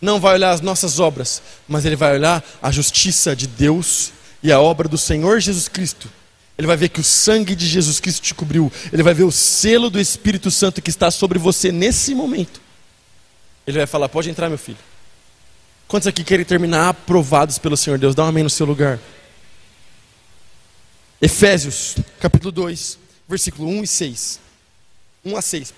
não 0.00 0.20
vai 0.20 0.34
olhar 0.34 0.50
as 0.50 0.60
nossas 0.60 1.00
obras, 1.00 1.42
mas 1.66 1.84
ele 1.84 1.96
vai 1.96 2.14
olhar 2.14 2.44
a 2.62 2.70
justiça 2.70 3.34
de 3.34 3.46
Deus 3.46 4.12
e 4.42 4.52
a 4.52 4.60
obra 4.60 4.88
do 4.88 4.98
Senhor 4.98 5.40
Jesus 5.40 5.68
Cristo. 5.68 6.10
Ele 6.58 6.66
vai 6.66 6.76
ver 6.76 6.88
que 6.88 7.00
o 7.00 7.04
sangue 7.04 7.54
de 7.54 7.66
Jesus 7.66 8.00
Cristo 8.00 8.22
te 8.22 8.34
cobriu. 8.34 8.72
Ele 8.92 9.02
vai 9.02 9.12
ver 9.12 9.24
o 9.24 9.32
selo 9.32 9.90
do 9.90 10.00
Espírito 10.00 10.50
Santo 10.50 10.80
que 10.80 10.90
está 10.90 11.10
sobre 11.10 11.38
você 11.38 11.70
nesse 11.70 12.14
momento. 12.14 12.60
Ele 13.66 13.78
vai 13.78 13.86
falar: 13.86 14.08
Pode 14.08 14.30
entrar, 14.30 14.48
meu 14.48 14.58
filho. 14.58 14.78
Quantos 15.86 16.06
aqui 16.06 16.24
querem 16.24 16.44
terminar 16.44 16.88
aprovados 16.88 17.58
pelo 17.58 17.76
Senhor 17.76 17.98
Deus? 17.98 18.14
Dá 18.14 18.24
um 18.24 18.28
amém 18.28 18.42
no 18.42 18.50
seu 18.50 18.66
lugar. 18.66 18.98
Efésios, 21.20 21.96
capítulo 22.20 22.50
2, 22.52 22.98
versículo 23.28 23.68
1 23.68 23.82
e 23.82 23.86
6. 23.86 24.40
1 25.24 25.36
a 25.36 25.42
6. 25.42 25.74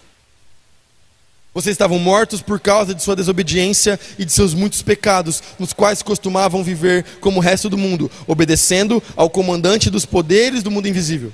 Vocês 1.59 1.75
estavam 1.75 1.99
mortos 1.99 2.41
por 2.41 2.61
causa 2.61 2.95
de 2.95 3.03
sua 3.03 3.17
desobediência 3.17 3.99
e 4.17 4.25
de 4.25 4.31
seus 4.31 4.55
muitos 4.55 4.81
pecados, 4.81 5.43
nos 5.59 5.73
quais 5.73 6.03
costumavam 6.03 6.63
viver 6.63 7.05
como 7.21 7.39
o 7.39 7.43
resto 7.43 7.69
do 7.69 7.77
mundo, 7.77 8.09
obedecendo 8.29 9.03
ao 9.17 9.29
comandante 9.29 9.91
dos 9.91 10.07
poderes 10.07 10.63
do 10.63 10.71
mundo 10.71 10.87
invisível. 10.87 11.33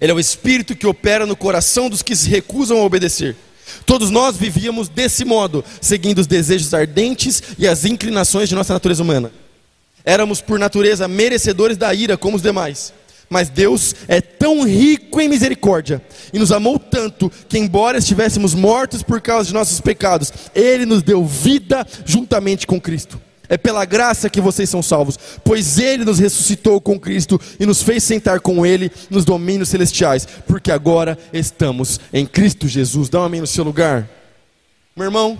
Ele 0.00 0.12
é 0.12 0.14
o 0.14 0.20
espírito 0.20 0.76
que 0.76 0.86
opera 0.86 1.26
no 1.26 1.34
coração 1.34 1.90
dos 1.90 2.02
que 2.02 2.14
se 2.14 2.28
recusam 2.28 2.78
a 2.78 2.84
obedecer. 2.84 3.34
Todos 3.84 4.12
nós 4.12 4.36
vivíamos 4.36 4.88
desse 4.88 5.24
modo, 5.24 5.64
seguindo 5.80 6.20
os 6.20 6.28
desejos 6.28 6.72
ardentes 6.72 7.42
e 7.58 7.66
as 7.66 7.84
inclinações 7.84 8.48
de 8.48 8.54
nossa 8.54 8.74
natureza 8.74 9.02
humana. 9.02 9.32
Éramos, 10.04 10.40
por 10.40 10.56
natureza, 10.56 11.08
merecedores 11.08 11.76
da 11.76 11.92
ira 11.92 12.16
como 12.16 12.36
os 12.36 12.42
demais. 12.42 12.92
Mas 13.28 13.48
Deus 13.48 13.94
é 14.06 14.20
tão 14.20 14.64
rico 14.64 15.20
em 15.20 15.28
misericórdia 15.28 16.00
e 16.32 16.38
nos 16.38 16.52
amou 16.52 16.78
tanto 16.78 17.30
que, 17.48 17.58
embora 17.58 17.98
estivéssemos 17.98 18.54
mortos 18.54 19.02
por 19.02 19.20
causa 19.20 19.48
de 19.48 19.54
nossos 19.54 19.80
pecados, 19.80 20.32
Ele 20.54 20.86
nos 20.86 21.02
deu 21.02 21.24
vida 21.24 21.84
juntamente 22.04 22.66
com 22.66 22.80
Cristo. 22.80 23.20
É 23.48 23.56
pela 23.56 23.84
graça 23.84 24.28
que 24.28 24.40
vocês 24.40 24.68
são 24.68 24.82
salvos, 24.82 25.18
pois 25.44 25.78
Ele 25.78 26.04
nos 26.04 26.18
ressuscitou 26.18 26.80
com 26.80 26.98
Cristo 26.98 27.40
e 27.58 27.66
nos 27.66 27.82
fez 27.82 28.02
sentar 28.02 28.40
com 28.40 28.66
Ele 28.66 28.90
nos 29.08 29.24
domínios 29.24 29.68
celestiais, 29.68 30.26
porque 30.46 30.70
agora 30.70 31.16
estamos 31.32 32.00
em 32.12 32.26
Cristo 32.26 32.66
Jesus. 32.66 33.08
Dá 33.08 33.20
um 33.20 33.24
amém 33.24 33.40
no 33.40 33.46
seu 33.46 33.64
lugar. 33.64 34.08
Meu 34.96 35.04
irmão, 35.04 35.38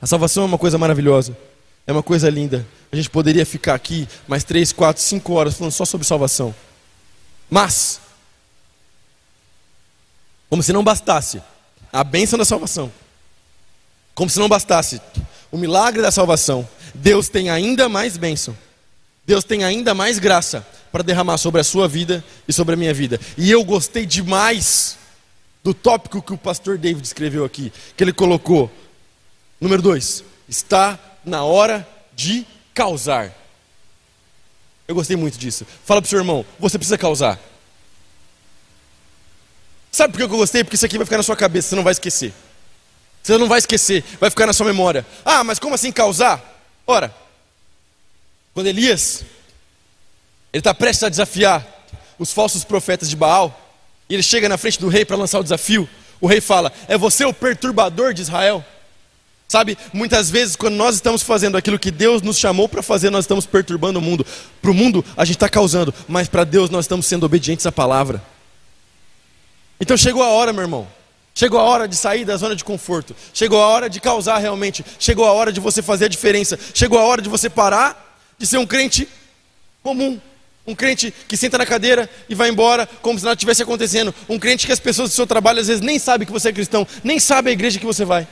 a 0.00 0.06
salvação 0.06 0.42
é 0.44 0.46
uma 0.46 0.58
coisa 0.58 0.76
maravilhosa, 0.76 1.36
é 1.86 1.92
uma 1.92 2.02
coisa 2.02 2.28
linda. 2.28 2.66
A 2.92 2.96
gente 2.96 3.08
poderia 3.08 3.46
ficar 3.46 3.74
aqui 3.74 4.08
mais 4.26 4.44
três, 4.44 4.72
quatro, 4.72 5.02
cinco 5.02 5.34
horas 5.34 5.54
falando 5.54 5.72
só 5.72 5.84
sobre 5.84 6.06
salvação. 6.06 6.54
Mas, 7.50 8.00
como 10.48 10.62
se 10.62 10.72
não 10.72 10.84
bastasse 10.84 11.42
a 11.92 12.04
bênção 12.04 12.38
da 12.38 12.44
salvação, 12.44 12.92
como 14.14 14.30
se 14.30 14.38
não 14.38 14.48
bastasse 14.48 15.00
o 15.50 15.58
milagre 15.58 16.00
da 16.00 16.12
salvação, 16.12 16.66
Deus 16.94 17.28
tem 17.28 17.50
ainda 17.50 17.88
mais 17.88 18.16
bênção, 18.16 18.56
Deus 19.26 19.42
tem 19.42 19.64
ainda 19.64 19.92
mais 19.94 20.18
graça 20.18 20.64
para 20.92 21.02
derramar 21.02 21.38
sobre 21.38 21.60
a 21.60 21.64
sua 21.64 21.88
vida 21.88 22.24
e 22.46 22.52
sobre 22.52 22.74
a 22.74 22.76
minha 22.76 22.94
vida. 22.94 23.20
E 23.36 23.50
eu 23.50 23.64
gostei 23.64 24.06
demais 24.06 24.96
do 25.62 25.74
tópico 25.74 26.22
que 26.22 26.32
o 26.32 26.38
pastor 26.38 26.78
David 26.78 27.04
escreveu 27.04 27.44
aqui, 27.44 27.72
que 27.96 28.04
ele 28.04 28.12
colocou. 28.12 28.70
Número 29.60 29.82
dois, 29.82 30.24
está 30.48 30.98
na 31.24 31.44
hora 31.44 31.86
de 32.14 32.46
causar. 32.72 33.39
Eu 34.90 34.94
gostei 34.96 35.16
muito 35.16 35.38
disso. 35.38 35.64
Fala 35.84 36.02
para 36.02 36.08
o 36.08 36.10
seu 36.10 36.18
irmão, 36.18 36.44
você 36.58 36.76
precisa 36.76 36.98
causar. 36.98 37.38
Sabe 39.92 40.12
por 40.12 40.18
que 40.18 40.24
eu 40.24 40.28
gostei? 40.36 40.64
Porque 40.64 40.74
isso 40.74 40.84
aqui 40.84 40.96
vai 40.96 41.04
ficar 41.04 41.16
na 41.16 41.22
sua 41.22 41.36
cabeça, 41.36 41.68
você 41.68 41.76
não 41.76 41.84
vai 41.84 41.92
esquecer. 41.92 42.34
Você 43.22 43.38
não 43.38 43.46
vai 43.46 43.60
esquecer, 43.60 44.02
vai 44.18 44.30
ficar 44.30 44.46
na 44.46 44.52
sua 44.52 44.66
memória. 44.66 45.06
Ah, 45.24 45.44
mas 45.44 45.60
como 45.60 45.76
assim 45.76 45.92
causar? 45.92 46.42
Ora, 46.84 47.14
quando 48.52 48.66
Elias, 48.66 49.22
ele 50.52 50.60
está 50.60 50.74
prestes 50.74 51.04
a 51.04 51.08
desafiar 51.08 51.64
os 52.18 52.32
falsos 52.32 52.64
profetas 52.64 53.08
de 53.08 53.14
Baal, 53.14 53.78
e 54.08 54.14
ele 54.14 54.24
chega 54.24 54.48
na 54.48 54.58
frente 54.58 54.80
do 54.80 54.88
rei 54.88 55.04
para 55.04 55.14
lançar 55.14 55.38
o 55.38 55.44
desafio, 55.44 55.88
o 56.20 56.26
rei 56.26 56.40
fala: 56.40 56.72
É 56.88 56.98
você 56.98 57.24
o 57.24 57.32
perturbador 57.32 58.12
de 58.12 58.22
Israel? 58.22 58.64
Sabe, 59.50 59.76
muitas 59.92 60.30
vezes 60.30 60.54
quando 60.54 60.76
nós 60.76 60.94
estamos 60.94 61.24
fazendo 61.24 61.56
aquilo 61.56 61.76
que 61.76 61.90
Deus 61.90 62.22
nos 62.22 62.38
chamou 62.38 62.68
para 62.68 62.84
fazer, 62.84 63.10
nós 63.10 63.24
estamos 63.24 63.46
perturbando 63.46 63.98
o 63.98 64.00
mundo. 64.00 64.24
Para 64.62 64.70
o 64.70 64.74
mundo 64.74 65.04
a 65.16 65.24
gente 65.24 65.34
está 65.34 65.48
causando, 65.48 65.92
mas 66.06 66.28
para 66.28 66.44
Deus 66.44 66.70
nós 66.70 66.84
estamos 66.84 67.04
sendo 67.04 67.26
obedientes 67.26 67.66
à 67.66 67.72
palavra. 67.72 68.22
Então 69.80 69.96
chegou 69.96 70.22
a 70.22 70.28
hora, 70.28 70.52
meu 70.52 70.62
irmão. 70.62 70.86
Chegou 71.34 71.58
a 71.58 71.64
hora 71.64 71.88
de 71.88 71.96
sair 71.96 72.24
da 72.24 72.36
zona 72.36 72.54
de 72.54 72.62
conforto. 72.62 73.12
Chegou 73.34 73.60
a 73.60 73.66
hora 73.66 73.90
de 73.90 73.98
causar 73.98 74.38
realmente. 74.38 74.84
Chegou 75.00 75.26
a 75.26 75.32
hora 75.32 75.52
de 75.52 75.58
você 75.58 75.82
fazer 75.82 76.04
a 76.04 76.08
diferença. 76.08 76.56
Chegou 76.72 76.96
a 76.96 77.02
hora 77.02 77.20
de 77.20 77.28
você 77.28 77.50
parar 77.50 78.22
de 78.38 78.46
ser 78.46 78.58
um 78.58 78.66
crente 78.66 79.08
Comum. 79.82 80.20
Um 80.64 80.76
crente 80.76 81.12
que 81.26 81.36
senta 81.36 81.58
na 81.58 81.66
cadeira 81.66 82.08
e 82.28 82.36
vai 82.36 82.50
embora 82.50 82.88
como 83.02 83.18
se 83.18 83.24
nada 83.24 83.34
tivesse 83.34 83.64
acontecendo. 83.64 84.14
Um 84.28 84.38
crente 84.38 84.64
que 84.64 84.72
as 84.72 84.78
pessoas 84.78 85.10
do 85.10 85.14
seu 85.16 85.26
trabalho 85.26 85.58
às 85.58 85.66
vezes 85.66 85.82
nem 85.82 85.98
sabem 85.98 86.24
que 86.24 86.32
você 86.32 86.50
é 86.50 86.52
cristão, 86.52 86.86
nem 87.02 87.18
sabem 87.18 87.50
a 87.50 87.54
igreja 87.54 87.80
que 87.80 87.86
você 87.86 88.04
vai. 88.04 88.28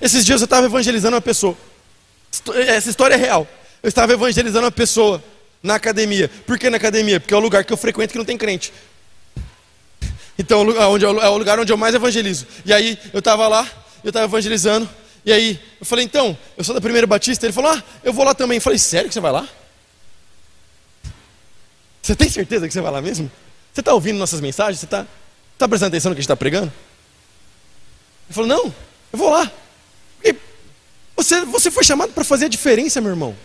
Esses 0.00 0.24
dias 0.24 0.40
eu 0.40 0.44
estava 0.46 0.66
evangelizando 0.66 1.14
uma 1.14 1.20
pessoa. 1.20 1.56
Essa 2.66 2.88
história 2.88 3.14
é 3.14 3.18
real. 3.18 3.46
Eu 3.82 3.88
estava 3.88 4.12
evangelizando 4.12 4.64
uma 4.64 4.70
pessoa 4.70 5.22
na 5.62 5.74
academia. 5.74 6.30
Por 6.46 6.58
que 6.58 6.70
na 6.70 6.76
academia? 6.76 7.20
Porque 7.20 7.34
é 7.34 7.36
o 7.36 7.40
lugar 7.40 7.64
que 7.64 7.72
eu 7.72 7.76
frequento 7.76 8.12
que 8.12 8.18
não 8.18 8.24
tem 8.24 8.38
crente. 8.38 8.72
Então 10.38 10.62
é 10.70 11.28
o 11.28 11.36
lugar 11.36 11.58
onde 11.58 11.72
eu 11.72 11.76
mais 11.76 11.94
evangelizo. 11.94 12.46
E 12.64 12.72
aí 12.72 12.98
eu 13.12 13.18
estava 13.18 13.46
lá, 13.46 13.68
eu 14.02 14.08
estava 14.08 14.24
evangelizando. 14.24 14.88
E 15.24 15.32
aí 15.32 15.60
eu 15.78 15.84
falei, 15.84 16.04
então, 16.04 16.36
eu 16.56 16.64
sou 16.64 16.74
da 16.74 16.80
primeira 16.80 17.06
batista. 17.06 17.44
Ele 17.44 17.52
falou, 17.52 17.72
ah, 17.72 17.82
eu 18.02 18.12
vou 18.12 18.24
lá 18.24 18.34
também. 18.34 18.56
Eu 18.56 18.62
falei, 18.62 18.78
sério 18.78 19.08
que 19.08 19.14
você 19.14 19.20
vai 19.20 19.32
lá? 19.32 19.46
Você 22.00 22.16
tem 22.16 22.30
certeza 22.30 22.66
que 22.66 22.72
você 22.72 22.80
vai 22.80 22.90
lá 22.90 23.02
mesmo? 23.02 23.30
Você 23.72 23.80
está 23.80 23.92
ouvindo 23.92 24.18
nossas 24.18 24.40
mensagens? 24.40 24.80
Você 24.80 24.86
está 24.86 25.06
tá 25.58 25.68
prestando 25.68 25.88
atenção 25.88 26.10
no 26.10 26.14
que 26.14 26.20
a 26.20 26.22
gente 26.22 26.26
está 26.26 26.36
pregando? 26.36 26.72
Ele 28.26 28.34
falou, 28.34 28.48
não, 28.48 28.74
eu 29.12 29.18
vou 29.18 29.28
lá. 29.28 29.50
Você, 31.20 31.44
você 31.44 31.70
foi 31.70 31.84
chamado 31.84 32.14
para 32.14 32.24
fazer 32.24 32.46
a 32.46 32.48
diferença, 32.48 32.98
meu 32.98 33.10
irmão. 33.10 33.36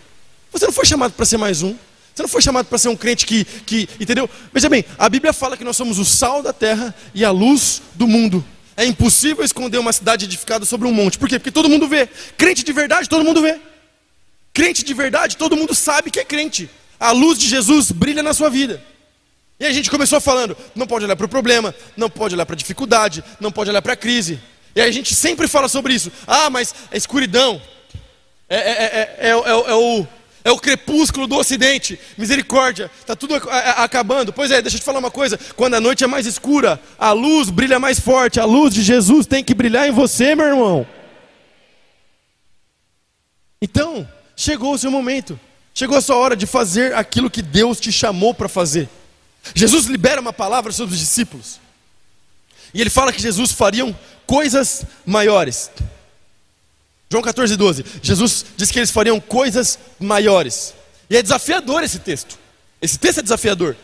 Você 0.50 0.64
não 0.64 0.72
foi 0.72 0.86
chamado 0.86 1.12
para 1.12 1.26
ser 1.26 1.36
mais 1.36 1.62
um. 1.62 1.76
Você 2.14 2.22
não 2.22 2.28
foi 2.28 2.40
chamado 2.40 2.64
para 2.64 2.78
ser 2.78 2.88
um 2.88 2.96
crente 2.96 3.26
que, 3.26 3.44
que. 3.44 3.86
Entendeu? 4.00 4.30
Veja 4.50 4.66
bem, 4.70 4.82
a 4.96 5.06
Bíblia 5.10 5.30
fala 5.30 5.58
que 5.58 5.62
nós 5.62 5.76
somos 5.76 5.98
o 5.98 6.04
sal 6.04 6.42
da 6.42 6.54
terra 6.54 6.94
e 7.14 7.22
a 7.22 7.30
luz 7.30 7.82
do 7.94 8.06
mundo. 8.06 8.42
É 8.78 8.86
impossível 8.86 9.44
esconder 9.44 9.76
uma 9.76 9.92
cidade 9.92 10.24
edificada 10.24 10.64
sobre 10.64 10.88
um 10.88 10.92
monte. 10.92 11.18
Por 11.18 11.28
quê? 11.28 11.38
Porque 11.38 11.50
todo 11.50 11.68
mundo 11.68 11.86
vê. 11.86 12.08
Crente 12.38 12.64
de 12.64 12.72
verdade, 12.72 13.10
todo 13.10 13.22
mundo 13.22 13.42
vê. 13.42 13.60
Crente 14.54 14.82
de 14.82 14.94
verdade, 14.94 15.36
todo 15.36 15.54
mundo 15.54 15.74
sabe 15.74 16.10
que 16.10 16.18
é 16.18 16.24
crente. 16.24 16.70
A 16.98 17.12
luz 17.12 17.38
de 17.38 17.46
Jesus 17.46 17.92
brilha 17.92 18.22
na 18.22 18.32
sua 18.32 18.48
vida. 18.48 18.82
E 19.60 19.66
a 19.66 19.72
gente 19.72 19.90
começou 19.90 20.18
falando: 20.18 20.56
não 20.74 20.86
pode 20.86 21.04
olhar 21.04 21.16
para 21.16 21.26
o 21.26 21.28
problema, 21.28 21.74
não 21.94 22.08
pode 22.08 22.34
olhar 22.34 22.46
para 22.46 22.54
a 22.54 22.58
dificuldade, 22.58 23.22
não 23.38 23.52
pode 23.52 23.68
olhar 23.68 23.82
para 23.82 23.92
a 23.92 23.96
crise. 23.96 24.40
E 24.76 24.80
a 24.82 24.90
gente 24.90 25.14
sempre 25.14 25.48
fala 25.48 25.68
sobre 25.68 25.94
isso. 25.94 26.12
Ah, 26.26 26.50
mas 26.50 26.74
é 26.90 26.96
escuridão. 26.98 27.60
É, 28.48 28.56
é, 28.56 28.60
é, 28.60 29.16
é, 29.20 29.30
é 29.30 29.74
o, 29.74 30.06
é 30.44 30.52
o 30.52 30.58
crepúsculo 30.58 31.26
do 31.26 31.34
ocidente, 31.34 31.98
misericórdia, 32.16 32.88
está 33.00 33.16
tudo 33.16 33.34
acabando. 33.34 34.32
Pois 34.32 34.50
é, 34.52 34.62
deixa 34.62 34.76
eu 34.76 34.80
te 34.80 34.84
falar 34.84 35.00
uma 35.00 35.10
coisa: 35.10 35.36
quando 35.56 35.74
a 35.74 35.80
noite 35.80 36.04
é 36.04 36.06
mais 36.06 36.26
escura, 36.26 36.80
a 36.96 37.10
luz 37.10 37.50
brilha 37.50 37.80
mais 37.80 37.98
forte, 37.98 38.38
a 38.38 38.44
luz 38.44 38.72
de 38.72 38.82
Jesus 38.82 39.26
tem 39.26 39.42
que 39.42 39.54
brilhar 39.54 39.88
em 39.88 39.92
você, 39.92 40.36
meu 40.36 40.46
irmão. 40.46 40.86
Então, 43.60 44.06
chegou 44.36 44.74
o 44.74 44.78
seu 44.78 44.90
momento, 44.90 45.40
chegou 45.74 45.96
a 45.96 46.02
sua 46.02 46.16
hora 46.16 46.36
de 46.36 46.46
fazer 46.46 46.94
aquilo 46.94 47.30
que 47.30 47.42
Deus 47.42 47.80
te 47.80 47.90
chamou 47.90 48.32
para 48.32 48.48
fazer. 48.48 48.88
Jesus 49.54 49.86
libera 49.86 50.20
uma 50.20 50.32
palavra 50.32 50.70
sobre 50.70 50.94
os 50.94 51.00
discípulos, 51.00 51.58
e 52.72 52.80
ele 52.80 52.90
fala 52.90 53.12
que 53.12 53.20
Jesus 53.20 53.52
fariam 53.52 53.96
coisas 54.26 54.84
maiores. 55.04 55.70
João 57.10 57.22
14, 57.22 57.56
12. 57.56 57.84
Jesus 58.02 58.46
disse 58.56 58.72
que 58.72 58.78
eles 58.78 58.90
fariam 58.90 59.20
coisas 59.20 59.78
maiores. 59.98 60.74
E 61.08 61.16
é 61.16 61.22
desafiador 61.22 61.82
esse 61.82 62.00
texto. 62.00 62.38
Esse 62.82 62.98
texto 62.98 63.20
é 63.20 63.22
desafiador. 63.22 63.76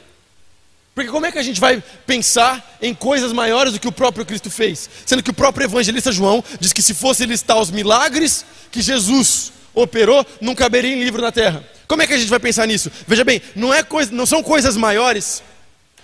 Porque 0.94 1.10
como 1.10 1.24
é 1.24 1.32
que 1.32 1.38
a 1.38 1.42
gente 1.42 1.60
vai 1.60 1.82
pensar 2.06 2.76
em 2.82 2.94
coisas 2.94 3.32
maiores 3.32 3.72
do 3.72 3.80
que 3.80 3.88
o 3.88 3.92
próprio 3.92 4.26
Cristo 4.26 4.50
fez? 4.50 4.90
Sendo 5.06 5.22
que 5.22 5.30
o 5.30 5.34
próprio 5.34 5.64
evangelista 5.64 6.12
João 6.12 6.44
diz 6.60 6.72
que 6.72 6.82
se 6.82 6.92
fosse 6.92 7.24
listar 7.24 7.58
os 7.58 7.70
milagres 7.70 8.44
que 8.70 8.82
Jesus 8.82 9.52
operou, 9.72 10.26
não 10.40 10.54
caberia 10.54 10.94
em 10.94 11.02
livro 11.02 11.22
na 11.22 11.32
terra. 11.32 11.64
Como 11.88 12.02
é 12.02 12.06
que 12.06 12.12
a 12.12 12.18
gente 12.18 12.28
vai 12.28 12.40
pensar 12.40 12.66
nisso? 12.66 12.90
Veja 13.06 13.24
bem, 13.24 13.40
não, 13.54 13.72
é 13.72 13.82
coisa, 13.82 14.12
não 14.12 14.26
são 14.26 14.42
coisas 14.42 14.76
maiores 14.76 15.42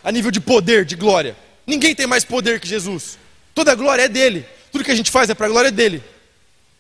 a 0.02 0.10
nível 0.10 0.30
de 0.30 0.40
poder, 0.40 0.86
de 0.86 0.96
glória. 0.96 1.36
Ninguém 1.68 1.94
tem 1.94 2.06
mais 2.06 2.24
poder 2.24 2.58
que 2.58 2.66
Jesus. 2.66 3.18
Toda 3.54 3.72
a 3.72 3.74
glória 3.74 4.04
é 4.04 4.08
dele. 4.08 4.46
Tudo 4.72 4.82
que 4.82 4.90
a 4.90 4.94
gente 4.94 5.10
faz 5.10 5.28
é 5.28 5.34
para 5.34 5.46
a 5.46 5.50
glória 5.50 5.70
dele. 5.70 6.02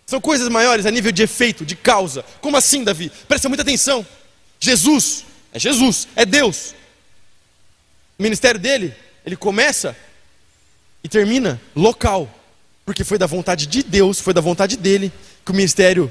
São 0.06 0.18
coisas 0.18 0.48
maiores 0.48 0.86
a 0.86 0.90
nível 0.90 1.12
de 1.12 1.22
efeito, 1.22 1.66
de 1.66 1.76
causa. 1.76 2.24
Como 2.40 2.56
assim, 2.56 2.82
Davi? 2.82 3.12
Presta 3.28 3.50
muita 3.50 3.62
atenção. 3.62 4.04
Jesus 4.58 5.26
é 5.52 5.58
Jesus, 5.58 6.08
é 6.16 6.24
Deus. 6.24 6.74
O 8.18 8.22
ministério 8.22 8.58
dele, 8.58 8.94
ele 9.26 9.36
começa 9.36 9.94
e 11.04 11.08
termina 11.08 11.60
local. 11.76 12.34
Porque 12.86 13.04
foi 13.04 13.18
da 13.18 13.26
vontade 13.26 13.66
de 13.66 13.82
Deus, 13.82 14.18
foi 14.18 14.32
da 14.32 14.40
vontade 14.40 14.74
dele 14.74 15.12
que 15.44 15.52
o 15.52 15.54
ministério 15.54 16.10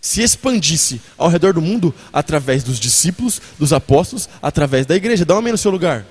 se 0.00 0.22
expandisse 0.22 0.98
ao 1.18 1.28
redor 1.28 1.52
do 1.52 1.60
mundo 1.60 1.94
através 2.10 2.64
dos 2.64 2.80
discípulos, 2.80 3.40
dos 3.58 3.74
apóstolos, 3.74 4.30
através 4.40 4.86
da 4.86 4.96
igreja. 4.96 5.26
Dá 5.26 5.34
um 5.34 5.38
amém 5.38 5.52
no 5.52 5.58
seu 5.58 5.70
lugar. 5.70 6.06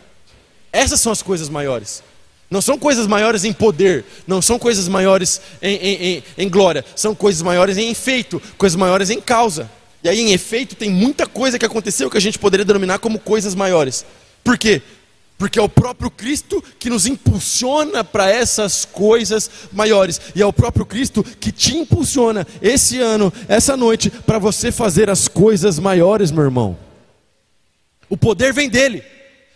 Essas 0.73 0.99
são 0.99 1.11
as 1.11 1.21
coisas 1.21 1.47
maiores. 1.49 2.01
Não 2.49 2.61
são 2.61 2.77
coisas 2.77 3.07
maiores 3.07 3.45
em 3.45 3.53
poder, 3.53 4.05
não 4.27 4.41
são 4.41 4.59
coisas 4.59 4.87
maiores 4.87 5.39
em, 5.61 5.75
em, 5.75 6.03
em, 6.03 6.23
em, 6.37 6.49
glória, 6.49 6.85
são 6.95 7.15
coisas 7.15 7.41
maiores 7.41 7.77
em 7.77 7.89
efeito, 7.89 8.41
coisas 8.57 8.75
maiores 8.75 9.09
em 9.09 9.19
causa. 9.19 9.69
E 10.03 10.09
aí, 10.09 10.19
em 10.19 10.33
efeito, 10.33 10.75
tem 10.75 10.89
muita 10.89 11.25
coisa 11.25 11.57
que 11.57 11.65
aconteceu 11.65 12.09
que 12.09 12.17
a 12.17 12.21
gente 12.21 12.37
poderia 12.37 12.65
denominar 12.65 12.99
como 12.99 13.17
coisas 13.17 13.55
maiores. 13.55 14.05
Por 14.43 14.57
quê? 14.57 14.81
Porque 15.37 15.57
é 15.57 15.61
o 15.61 15.69
próprio 15.69 16.11
Cristo 16.11 16.63
que 16.77 16.89
nos 16.89 17.05
impulsiona 17.05 18.03
para 18.03 18.29
essas 18.29 18.85
coisas 18.85 19.49
maiores. 19.71 20.19
E 20.35 20.41
é 20.41 20.45
o 20.45 20.53
próprio 20.53 20.85
Cristo 20.85 21.23
que 21.23 21.51
te 21.51 21.75
impulsiona 21.77 22.45
esse 22.61 22.99
ano, 22.99 23.31
essa 23.47 23.75
noite, 23.77 24.09
para 24.09 24.37
você 24.37 24.71
fazer 24.71 25.09
as 25.09 25.27
coisas 25.27 25.79
maiores, 25.79 26.31
meu 26.31 26.43
irmão. 26.43 26.77
O 28.09 28.17
poder 28.17 28.53
vem 28.53 28.69
dele. 28.69 29.03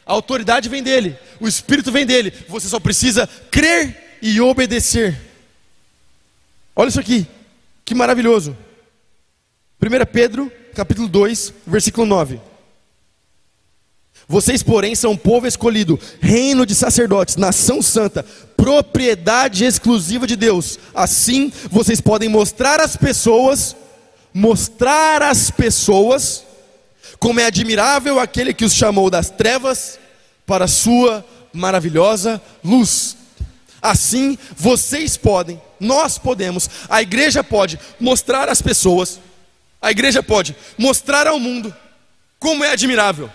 A 0.07 0.13
autoridade 0.13 0.69
vem 0.69 0.81
dele, 0.81 1.17
o 1.37 1.47
Espírito 1.47 1.91
vem 1.91 2.05
dele. 2.05 2.31
Você 2.47 2.69
só 2.69 2.79
precisa 2.79 3.27
crer 3.51 4.17
e 4.21 4.39
obedecer. 4.39 5.19
Olha 6.73 6.87
isso 6.87 6.99
aqui, 6.99 7.27
que 7.83 7.93
maravilhoso. 7.93 8.55
1 9.81 10.05
Pedro, 10.11 10.49
capítulo 10.73 11.09
2, 11.09 11.53
versículo 11.67 12.07
9. 12.07 12.39
Vocês, 14.29 14.63
porém, 14.63 14.95
são 14.95 15.17
povo 15.17 15.45
escolhido, 15.45 15.99
reino 16.21 16.65
de 16.65 16.73
sacerdotes, 16.73 17.35
nação 17.35 17.81
santa, 17.81 18.23
propriedade 18.55 19.65
exclusiva 19.65 20.25
de 20.25 20.35
Deus. 20.35 20.79
Assim, 20.95 21.51
vocês 21.69 21.99
podem 21.99 22.29
mostrar 22.29 22.79
às 22.79 22.95
pessoas, 22.95 23.75
mostrar 24.33 25.21
às 25.21 25.51
pessoas 25.51 26.46
como 27.19 27.39
é 27.39 27.45
admirável 27.45 28.19
aquele 28.19 28.53
que 28.53 28.65
os 28.65 28.73
chamou 28.73 29.09
das 29.09 29.29
trevas 29.29 29.99
para 30.45 30.65
a 30.65 30.67
sua 30.67 31.25
maravilhosa 31.53 32.41
luz. 32.63 33.17
Assim, 33.81 34.37
vocês 34.55 35.17
podem, 35.17 35.61
nós 35.79 36.17
podemos, 36.17 36.69
a 36.89 37.01
igreja 37.01 37.43
pode 37.43 37.79
mostrar 37.99 38.49
às 38.49 38.61
pessoas, 38.61 39.19
a 39.81 39.91
igreja 39.91 40.23
pode 40.23 40.55
mostrar 40.77 41.27
ao 41.27 41.39
mundo 41.39 41.73
como 42.39 42.63
é 42.63 42.71
admirável, 42.71 43.29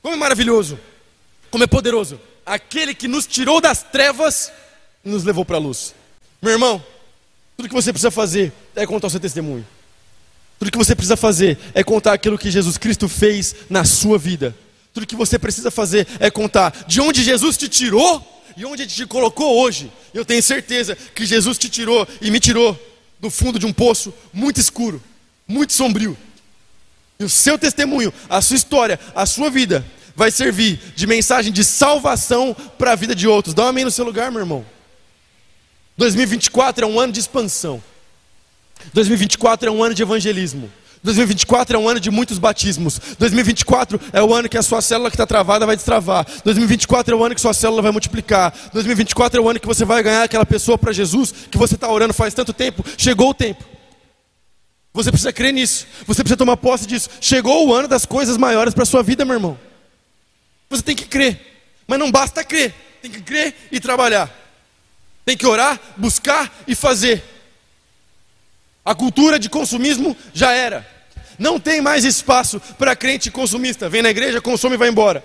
como 0.00 0.14
é 0.14 0.18
maravilhoso, 0.18 0.78
como 1.50 1.64
é 1.64 1.66
poderoso, 1.66 2.20
aquele 2.46 2.94
que 2.94 3.08
nos 3.08 3.26
tirou 3.26 3.60
das 3.60 3.82
trevas 3.82 4.52
e 5.04 5.08
nos 5.08 5.24
levou 5.24 5.44
para 5.44 5.56
a 5.56 5.60
luz. 5.60 5.94
Meu 6.40 6.52
irmão, 6.52 6.84
tudo 7.56 7.68
que 7.68 7.74
você 7.74 7.92
precisa 7.92 8.10
fazer 8.10 8.52
é 8.74 8.86
contar 8.86 9.08
o 9.08 9.10
seu 9.10 9.20
testemunho. 9.20 9.66
Tudo 10.58 10.70
que 10.70 10.78
você 10.78 10.94
precisa 10.94 11.16
fazer 11.16 11.58
é 11.74 11.82
contar 11.82 12.12
aquilo 12.12 12.38
que 12.38 12.50
Jesus 12.50 12.78
Cristo 12.78 13.08
fez 13.08 13.54
na 13.68 13.84
sua 13.84 14.18
vida. 14.18 14.54
Tudo 14.92 15.06
que 15.06 15.16
você 15.16 15.38
precisa 15.38 15.70
fazer 15.70 16.06
é 16.20 16.30
contar 16.30 16.84
de 16.86 17.00
onde 17.00 17.24
Jesus 17.24 17.56
te 17.56 17.68
tirou 17.68 18.24
e 18.56 18.64
onde 18.64 18.82
Ele 18.82 18.90
te 18.90 19.06
colocou 19.06 19.58
hoje. 19.60 19.90
Eu 20.12 20.24
tenho 20.24 20.42
certeza 20.42 20.96
que 20.96 21.26
Jesus 21.26 21.58
te 21.58 21.68
tirou 21.68 22.06
e 22.20 22.30
me 22.30 22.38
tirou 22.38 22.78
do 23.20 23.30
fundo 23.30 23.58
de 23.58 23.66
um 23.66 23.72
poço 23.72 24.14
muito 24.32 24.60
escuro, 24.60 25.02
muito 25.48 25.72
sombrio. 25.72 26.16
E 27.18 27.24
o 27.24 27.28
seu 27.28 27.58
testemunho, 27.58 28.12
a 28.28 28.40
sua 28.40 28.56
história, 28.56 28.98
a 29.14 29.26
sua 29.26 29.50
vida 29.50 29.84
vai 30.14 30.30
servir 30.30 30.80
de 30.94 31.06
mensagem 31.06 31.52
de 31.52 31.64
salvação 31.64 32.54
para 32.78 32.92
a 32.92 32.96
vida 32.96 33.14
de 33.14 33.26
outros. 33.26 33.54
Dá 33.54 33.64
um 33.64 33.68
amém 33.68 33.84
no 33.84 33.90
seu 33.90 34.04
lugar, 34.04 34.30
meu 34.30 34.40
irmão. 34.40 34.64
2024 35.96 36.84
é 36.84 36.88
um 36.88 36.98
ano 36.98 37.12
de 37.12 37.20
expansão. 37.20 37.82
2024 38.92 39.68
é 39.68 39.72
um 39.72 39.82
ano 39.82 39.94
de 39.94 40.02
evangelismo. 40.02 40.70
2024 41.04 41.76
é 41.76 41.78
um 41.78 41.86
ano 41.86 42.00
de 42.00 42.10
muitos 42.10 42.38
batismos. 42.38 42.98
2024 43.18 44.00
é 44.10 44.22
o 44.22 44.34
ano 44.34 44.48
que 44.48 44.56
a 44.56 44.62
sua 44.62 44.80
célula 44.80 45.10
que 45.10 45.16
está 45.16 45.26
travada 45.26 45.66
vai 45.66 45.76
destravar. 45.76 46.26
2024 46.42 47.14
é 47.14 47.18
o 47.18 47.22
ano 47.22 47.34
que 47.34 47.40
sua 47.42 47.52
célula 47.52 47.82
vai 47.82 47.92
multiplicar. 47.92 48.54
2024 48.72 49.38
é 49.38 49.44
o 49.44 49.48
ano 49.48 49.60
que 49.60 49.66
você 49.66 49.84
vai 49.84 50.02
ganhar 50.02 50.22
aquela 50.22 50.46
pessoa 50.46 50.78
para 50.78 50.92
Jesus 50.92 51.34
que 51.50 51.58
você 51.58 51.74
está 51.74 51.90
orando 51.90 52.14
faz 52.14 52.32
tanto 52.32 52.54
tempo. 52.54 52.82
Chegou 52.96 53.30
o 53.30 53.34
tempo. 53.34 53.62
Você 54.94 55.10
precisa 55.10 55.30
crer 55.30 55.52
nisso. 55.52 55.86
Você 56.06 56.22
precisa 56.22 56.38
tomar 56.38 56.56
posse 56.56 56.86
disso. 56.86 57.10
Chegou 57.20 57.68
o 57.68 57.74
ano 57.74 57.86
das 57.86 58.06
coisas 58.06 58.38
maiores 58.38 58.72
para 58.72 58.84
a 58.84 58.86
sua 58.86 59.02
vida, 59.02 59.26
meu 59.26 59.34
irmão. 59.34 59.58
Você 60.70 60.82
tem 60.82 60.96
que 60.96 61.04
crer. 61.04 61.38
Mas 61.86 61.98
não 61.98 62.10
basta 62.10 62.42
crer. 62.42 62.74
Tem 63.02 63.10
que 63.10 63.20
crer 63.20 63.54
e 63.70 63.78
trabalhar. 63.78 64.32
Tem 65.26 65.36
que 65.36 65.46
orar, 65.46 65.78
buscar 65.98 66.50
e 66.66 66.74
fazer. 66.74 67.33
A 68.84 68.94
cultura 68.94 69.38
de 69.38 69.48
consumismo 69.48 70.16
já 70.32 70.52
era. 70.52 70.86
Não 71.38 71.58
tem 71.58 71.80
mais 71.80 72.04
espaço 72.04 72.60
para 72.78 72.94
crente 72.94 73.30
consumista. 73.30 73.88
Vem 73.88 74.02
na 74.02 74.10
igreja, 74.10 74.40
consome 74.40 74.74
e 74.74 74.78
vai 74.78 74.88
embora. 74.88 75.24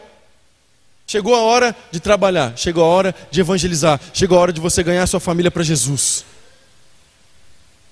Chegou 1.05 1.36
a 1.36 1.41
hora 1.41 1.76
de 1.91 1.99
trabalhar, 1.99 2.55
chegou 2.55 2.84
a 2.84 2.88
hora 2.88 3.16
de 3.32 3.41
evangelizar, 3.41 3.99
chegou 4.14 4.38
a 4.38 4.41
hora 4.41 4.53
de 4.53 4.62
você 4.62 4.84
ganhar 4.84 5.05
sua 5.07 5.20
família 5.20 5.49
para 5.49 5.64
Jesus. 5.64 6.24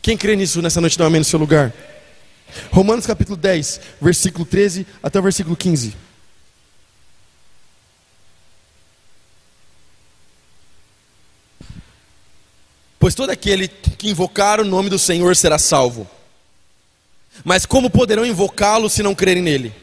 Quem 0.01 0.15
crê 0.15 0.35
nisso 0.35 0.61
nessa 0.61 0.79
noite, 0.79 0.97
dá 0.97 1.05
amém 1.05 1.19
no 1.19 1.25
seu 1.25 1.39
lugar. 1.39 1.73
Romanos 2.71 3.05
capítulo 3.05 3.35
10, 3.35 3.81
versículo 4.01 4.45
13 4.45 4.85
até 5.01 5.19
o 5.19 5.23
versículo 5.23 5.55
15. 5.55 6.06
Pois 13.07 13.15
todo 13.15 13.29
aquele 13.29 13.69
que 13.69 14.09
invocar 14.09 14.59
o 14.59 14.65
nome 14.65 14.89
do 14.89 14.99
Senhor 14.99 15.33
será 15.33 15.57
salvo. 15.57 16.05
Mas 17.41 17.65
como 17.65 17.89
poderão 17.89 18.25
invocá-lo 18.25 18.89
se 18.89 19.01
não 19.01 19.15
crerem 19.15 19.41
nele? 19.41 19.73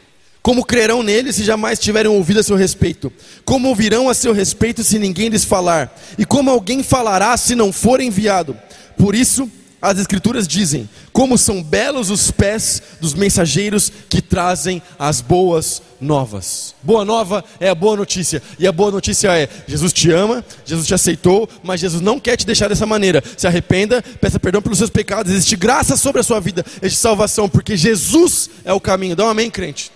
Como 0.43 0.63
crerão 0.63 1.01
nele 1.01 1.33
se 1.33 1.43
jamais 1.43 1.79
tiverem 1.79 2.11
ouvido 2.11 2.41
a 2.41 2.43
seu 2.43 2.55
respeito? 2.55 3.11
Como 3.43 3.69
ouvirão 3.69 4.09
a 4.09 4.13
seu 4.13 4.31
respeito 4.31 4.83
se 4.83 4.99
ninguém 4.99 5.29
lhes 5.29 5.43
falar? 5.43 5.91
E 6.19 6.23
como 6.23 6.51
alguém 6.51 6.83
falará 6.83 7.35
se 7.35 7.55
não 7.55 7.73
for 7.73 7.99
enviado? 7.99 8.55
Por 8.95 9.15
isso, 9.15 9.49
as 9.81 9.99
Escrituras 9.99 10.47
dizem: 10.47 10.89
como 11.11 11.37
são 11.37 11.61
belos 11.61 12.09
os 12.09 12.31
pés 12.31 12.81
dos 12.99 13.13
mensageiros 13.13 13.91
que 14.09 14.21
trazem 14.21 14.81
as 14.97 15.21
boas 15.21 15.81
novas. 15.99 16.75
Boa 16.81 17.05
nova 17.05 17.43
é 17.59 17.69
a 17.69 17.75
boa 17.75 17.95
notícia, 17.95 18.41
e 18.57 18.67
a 18.67 18.71
boa 18.71 18.91
notícia 18.91 19.37
é: 19.37 19.49
Jesus 19.67 19.93
te 19.93 20.11
ama, 20.11 20.43
Jesus 20.65 20.87
te 20.87 20.93
aceitou, 20.93 21.47
mas 21.63 21.79
Jesus 21.79 22.01
não 22.01 22.19
quer 22.19 22.35
te 22.37 22.45
deixar 22.45 22.67
dessa 22.67 22.85
maneira. 22.85 23.23
Se 23.37 23.47
arrependa, 23.47 24.01
peça 24.01 24.39
perdão 24.39 24.61
pelos 24.61 24.77
seus 24.77 24.89
pecados, 24.89 25.31
existe 25.31 25.55
graça 25.55 25.95
sobre 25.95 26.21
a 26.21 26.23
sua 26.23 26.39
vida, 26.39 26.65
existe 26.81 27.01
salvação, 27.01 27.47
porque 27.47 27.77
Jesus 27.77 28.49
é 28.63 28.73
o 28.73 28.81
caminho. 28.81 29.15
Dá 29.15 29.25
um 29.25 29.29
amém, 29.29 29.49
crente. 29.49 29.91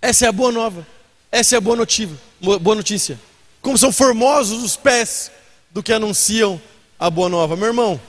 Essa 0.00 0.26
é 0.26 0.28
a 0.28 0.32
boa 0.32 0.52
nova, 0.52 0.86
essa 1.32 1.56
é 1.56 1.58
a 1.58 1.60
boa 1.60 1.76
notícia. 1.76 2.16
Boa 2.40 2.76
notícia. 2.76 3.18
Como 3.60 3.76
são 3.76 3.90
formosos 3.90 4.62
os 4.62 4.76
pés 4.76 5.32
do 5.72 5.82
que 5.82 5.92
anunciam 5.92 6.60
a 6.98 7.10
boa 7.10 7.28
nova. 7.28 7.56
Meu 7.56 7.68
irmão, 7.68 8.00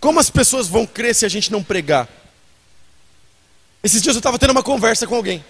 como 0.00 0.18
as 0.18 0.30
pessoas 0.30 0.68
vão 0.68 0.86
crer 0.86 1.14
se 1.14 1.24
a 1.24 1.28
gente 1.28 1.50
não 1.50 1.62
pregar? 1.62 2.08
Esses 3.82 4.00
dias 4.00 4.14
eu 4.14 4.20
estava 4.20 4.38
tendo 4.38 4.50
uma 4.50 4.62
conversa 4.62 5.06
com 5.06 5.14
alguém. 5.14 5.44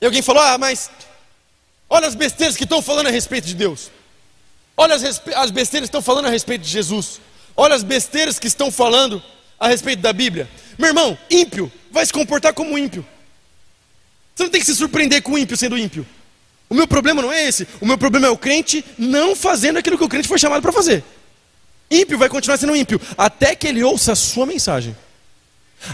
E 0.00 0.04
alguém 0.04 0.22
falou: 0.22 0.42
Ah, 0.42 0.58
mas 0.58 0.90
olha 1.88 2.06
as 2.06 2.14
besteiras 2.14 2.56
que 2.56 2.64
estão 2.64 2.82
falando 2.82 3.06
a 3.06 3.10
respeito 3.10 3.46
de 3.46 3.54
Deus. 3.54 3.90
Olha 4.76 4.94
as, 4.94 5.02
as 5.02 5.50
besteiras 5.50 5.88
que 5.88 5.96
estão 5.96 6.02
falando 6.02 6.26
a 6.26 6.30
respeito 6.30 6.62
de 6.62 6.70
Jesus. 6.70 7.20
Olha 7.56 7.74
as 7.74 7.82
besteiras 7.82 8.38
que 8.38 8.46
estão 8.46 8.70
falando 8.70 9.22
a 9.58 9.68
respeito 9.68 10.00
da 10.00 10.12
Bíblia. 10.12 10.48
Meu 10.78 10.88
irmão, 10.88 11.16
ímpio 11.30 11.70
vai 11.90 12.04
se 12.04 12.12
comportar 12.12 12.54
como 12.54 12.78
ímpio. 12.78 13.06
Você 14.34 14.44
não 14.44 14.50
tem 14.50 14.60
que 14.60 14.66
se 14.66 14.74
surpreender 14.74 15.22
com 15.22 15.32
o 15.32 15.38
ímpio 15.38 15.56
sendo 15.56 15.76
ímpio. 15.76 16.06
O 16.68 16.74
meu 16.74 16.88
problema 16.88 17.20
não 17.20 17.30
é 17.30 17.46
esse. 17.46 17.68
O 17.80 17.86
meu 17.86 17.98
problema 17.98 18.26
é 18.26 18.30
o 18.30 18.38
crente 18.38 18.82
não 18.96 19.36
fazendo 19.36 19.78
aquilo 19.78 19.98
que 19.98 20.04
o 20.04 20.08
crente 20.08 20.26
foi 20.26 20.38
chamado 20.38 20.62
para 20.62 20.72
fazer. 20.72 21.04
Ímpio 21.92 22.18
vai 22.18 22.28
continuar 22.28 22.56
sendo 22.56 22.74
ímpio 22.74 22.98
até 23.18 23.54
que 23.54 23.68
ele 23.68 23.82
ouça 23.82 24.12
a 24.12 24.16
sua 24.16 24.46
mensagem. 24.46 24.96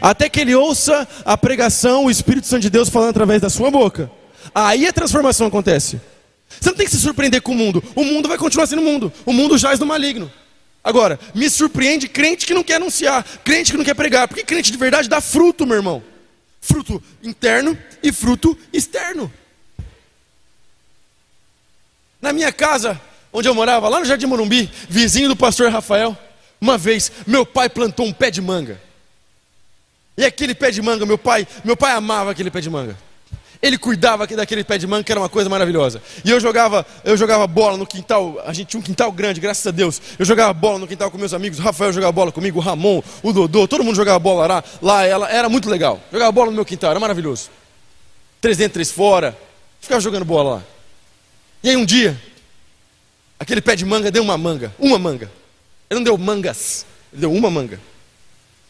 Até 0.01 0.28
que 0.28 0.38
ele 0.38 0.55
ouça 0.55 1.09
a 1.24 1.36
pregação, 1.36 2.05
o 2.05 2.11
Espírito 2.11 2.46
Santo 2.46 2.62
de 2.62 2.70
Deus 2.70 2.88
falando 2.88 3.11
através 3.11 3.40
da 3.40 3.51
sua 3.51 3.70
boca. 3.70 4.11
Aí 4.55 4.86
a 4.86 4.92
transformação 4.92 5.46
acontece. 5.46 6.01
Você 6.49 6.70
não 6.70 6.76
tem 6.76 6.86
que 6.86 6.92
se 6.92 7.01
surpreender 7.01 7.42
com 7.42 7.53
o 7.53 7.55
mundo. 7.55 7.82
O 7.94 8.05
mundo 8.05 8.28
vai 8.28 8.38
continuar 8.38 8.66
sendo 8.66 8.82
mundo. 8.82 9.12
O 9.26 9.32
mundo 9.32 9.59
jaz 9.59 9.78
no 9.78 9.86
maligno. 9.86 10.30
Agora, 10.84 11.18
me 11.34 11.51
surpreende 11.51 12.09
crente 12.09 12.46
que 12.46 12.55
não 12.55 12.62
quer 12.62 12.76
anunciar, 12.76 13.24
crente 13.44 13.72
que 13.72 13.76
não 13.76 13.84
quer 13.84 13.94
pregar. 13.94 14.28
Porque 14.28 14.44
crente 14.44 14.70
de 14.70 14.78
verdade 14.78 15.09
dá 15.09 15.20
fruto, 15.20 15.66
meu 15.66 15.76
irmão. 15.76 16.03
Fruto 16.61 17.03
interno 17.22 17.76
e 18.03 18.12
fruto 18.12 18.57
externo. 18.72 19.32
Na 22.20 22.32
minha 22.32 22.53
casa, 22.53 23.01
onde 23.32 23.48
eu 23.48 23.54
morava, 23.54 23.88
lá 23.88 24.00
no 24.00 24.06
Jardim 24.06 24.26
Morumbi, 24.26 24.70
vizinho 24.88 25.28
do 25.28 25.36
pastor 25.36 25.70
Rafael, 25.70 26.16
uma 26.60 26.76
vez 26.76 27.12
meu 27.26 27.46
pai 27.46 27.68
plantou 27.68 28.06
um 28.06 28.12
pé 28.12 28.30
de 28.30 28.40
manga. 28.40 28.80
E 30.16 30.24
aquele 30.24 30.54
pé 30.54 30.70
de 30.70 30.82
manga, 30.82 31.06
meu 31.06 31.18
pai, 31.18 31.46
meu 31.64 31.76
pai 31.76 31.92
amava 31.92 32.32
aquele 32.32 32.50
pé 32.50 32.60
de 32.60 32.68
manga. 32.68 32.96
Ele 33.60 33.76
cuidava 33.76 34.26
daquele 34.26 34.62
pé 34.62 34.78
de 34.78 34.86
manga, 34.86 35.02
que 35.02 35.10
era 35.10 35.20
uma 35.20 35.28
coisa 35.28 35.50
maravilhosa. 35.50 36.00
E 36.24 36.30
eu 36.30 36.38
jogava, 36.38 36.86
eu 37.04 37.16
jogava 37.16 37.46
bola 37.46 37.76
no 37.76 37.86
quintal, 37.86 38.40
a 38.44 38.52
gente 38.52 38.68
tinha 38.68 38.80
um 38.80 38.82
quintal 38.82 39.10
grande, 39.10 39.40
graças 39.40 39.66
a 39.66 39.70
Deus. 39.72 40.00
Eu 40.18 40.24
jogava 40.24 40.52
bola 40.52 40.78
no 40.78 40.86
quintal 40.86 41.10
com 41.10 41.18
meus 41.18 41.34
amigos, 41.34 41.58
o 41.58 41.62
Rafael 41.62 41.92
jogava 41.92 42.12
bola 42.12 42.30
comigo, 42.30 42.58
o 42.58 42.62
Ramon, 42.62 43.02
o 43.22 43.32
Dodô, 43.32 43.66
todo 43.66 43.82
mundo 43.82 43.96
jogava 43.96 44.18
bola 44.18 44.46
lá, 44.46 44.64
lá 44.80 45.04
ela, 45.04 45.28
era 45.28 45.48
muito 45.48 45.68
legal. 45.68 46.00
Jogava 46.12 46.30
bola 46.30 46.50
no 46.50 46.54
meu 46.56 46.64
quintal, 46.64 46.90
era 46.90 47.00
maravilhoso. 47.00 47.50
Três 48.40 48.56
dentro, 48.56 48.74
três 48.74 48.90
fora. 48.92 49.36
Ficava 49.80 50.00
jogando 50.00 50.24
bola 50.24 50.56
lá. 50.56 50.62
E 51.62 51.70
aí 51.70 51.76
um 51.76 51.84
dia, 51.84 52.20
aquele 53.39 53.61
pé 53.61 53.76
de 53.76 53.84
manga 53.84 54.11
deu 54.11 54.22
uma 54.22 54.36
manga, 54.36 54.74
uma 54.78 54.99
manga. 54.99 55.30
Ele 55.89 56.01
não 56.01 56.05
deu 56.05 56.18
mangas, 56.18 56.84
ele 57.12 57.22
deu 57.22 57.32
uma 57.32 57.51
manga. 57.51 57.80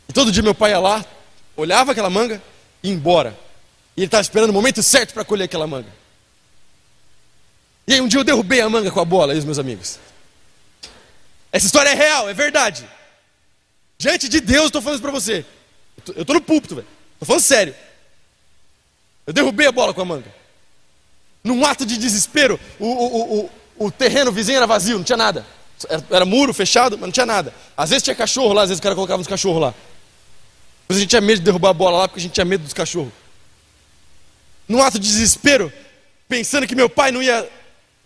E 0.09 0.13
todo 0.13 0.33
dia 0.33 0.43
meu 0.43 0.55
pai 0.55 0.71
ia 0.71 0.79
lá, 0.79 1.05
olhava 1.57 1.93
aquela 1.93 2.11
manga 2.11 2.43
e 2.83 2.89
ia 2.89 2.95
embora. 2.95 3.39
E 3.97 4.01
ele 4.01 4.07
estava 4.07 4.23
esperando 4.23 4.51
o 4.51 4.53
momento 4.53 4.83
certo 4.83 5.13
para 5.13 5.25
colher 5.25 5.45
aquela 5.45 5.67
manga. 5.67 5.93
E 7.87 7.95
aí 7.95 8.01
um 8.01 8.09
dia 8.09 8.21
eu 8.21 8.25
derrubei 8.25 8.61
a 8.61 8.69
manga 8.69 8.91
com 8.91 9.01
a 9.01 9.05
bola, 9.05 9.33
aí 9.33 9.39
os 9.39 9.45
meus 9.45 9.59
amigos. 9.59 9.99
Essa 11.51 11.67
história 11.67 11.91
é 11.91 11.95
real, 11.95 12.29
é 12.29 12.35
verdade. 12.35 12.87
Diante 13.97 14.29
de 14.29 14.41
Deus, 14.41 14.67
estou 14.67 14.81
falando 14.83 14.97
isso 14.97 15.03
para 15.03 15.11
você. 15.11 15.45
Eu 16.15 16.23
estou 16.23 16.35
no 16.35 16.41
púlpito, 16.41 16.77
velho. 16.77 16.87
Estou 17.15 17.27
falando 17.27 17.43
sério. 17.43 17.75
Eu 19.27 19.33
derrubei 19.33 19.67
a 19.67 19.73
bola 19.73 19.93
com 19.93 20.01
a 20.01 20.05
manga. 20.05 20.33
Num 21.43 21.65
ato 21.65 21.85
de 21.85 21.97
desespero, 21.97 22.61
o, 22.79 22.87
o, 22.87 23.39
o, 23.41 23.51
o 23.79 23.91
terreno 23.91 24.33
vizinho 24.33 24.57
era 24.57 24.67
vazio, 24.67 24.97
não 24.97 25.05
tinha 25.05 25.17
nada. 25.17 25.47
Era, 25.89 26.05
era, 26.11 26.25
muro 26.25 26.53
fechado, 26.53 26.97
mas 26.99 27.07
não 27.07 27.13
tinha 27.13 27.27
nada. 27.27 27.55
Às 27.77 27.91
vezes 27.91 28.03
tinha 28.03 28.17
cachorro 28.17 28.53
lá, 28.53 28.63
às 28.63 28.69
vezes 28.69 28.81
o 28.81 28.83
cara 28.83 28.95
colocava 28.95 29.21
uns 29.21 29.29
cachorros 29.29 29.61
lá. 29.61 29.75
Mas 30.89 30.97
a 30.97 31.01
gente 31.01 31.11
tinha 31.11 31.21
medo 31.21 31.39
de 31.39 31.45
derrubar 31.45 31.71
a 31.71 31.75
bola 31.75 31.99
lá 31.99 32.09
porque 32.09 32.21
a 32.21 32.23
gente 32.23 32.33
tinha 32.33 32.45
medo 32.45 32.65
dos 32.65 32.73
cachorros 32.73 33.13
num 34.69 34.83
ato 34.83 34.99
de 34.99 35.09
desespero, 35.09 35.73
pensando 36.29 36.67
que 36.67 36.75
meu 36.75 36.91
pai 36.91 37.11
não 37.11 37.23
ia 37.23 37.49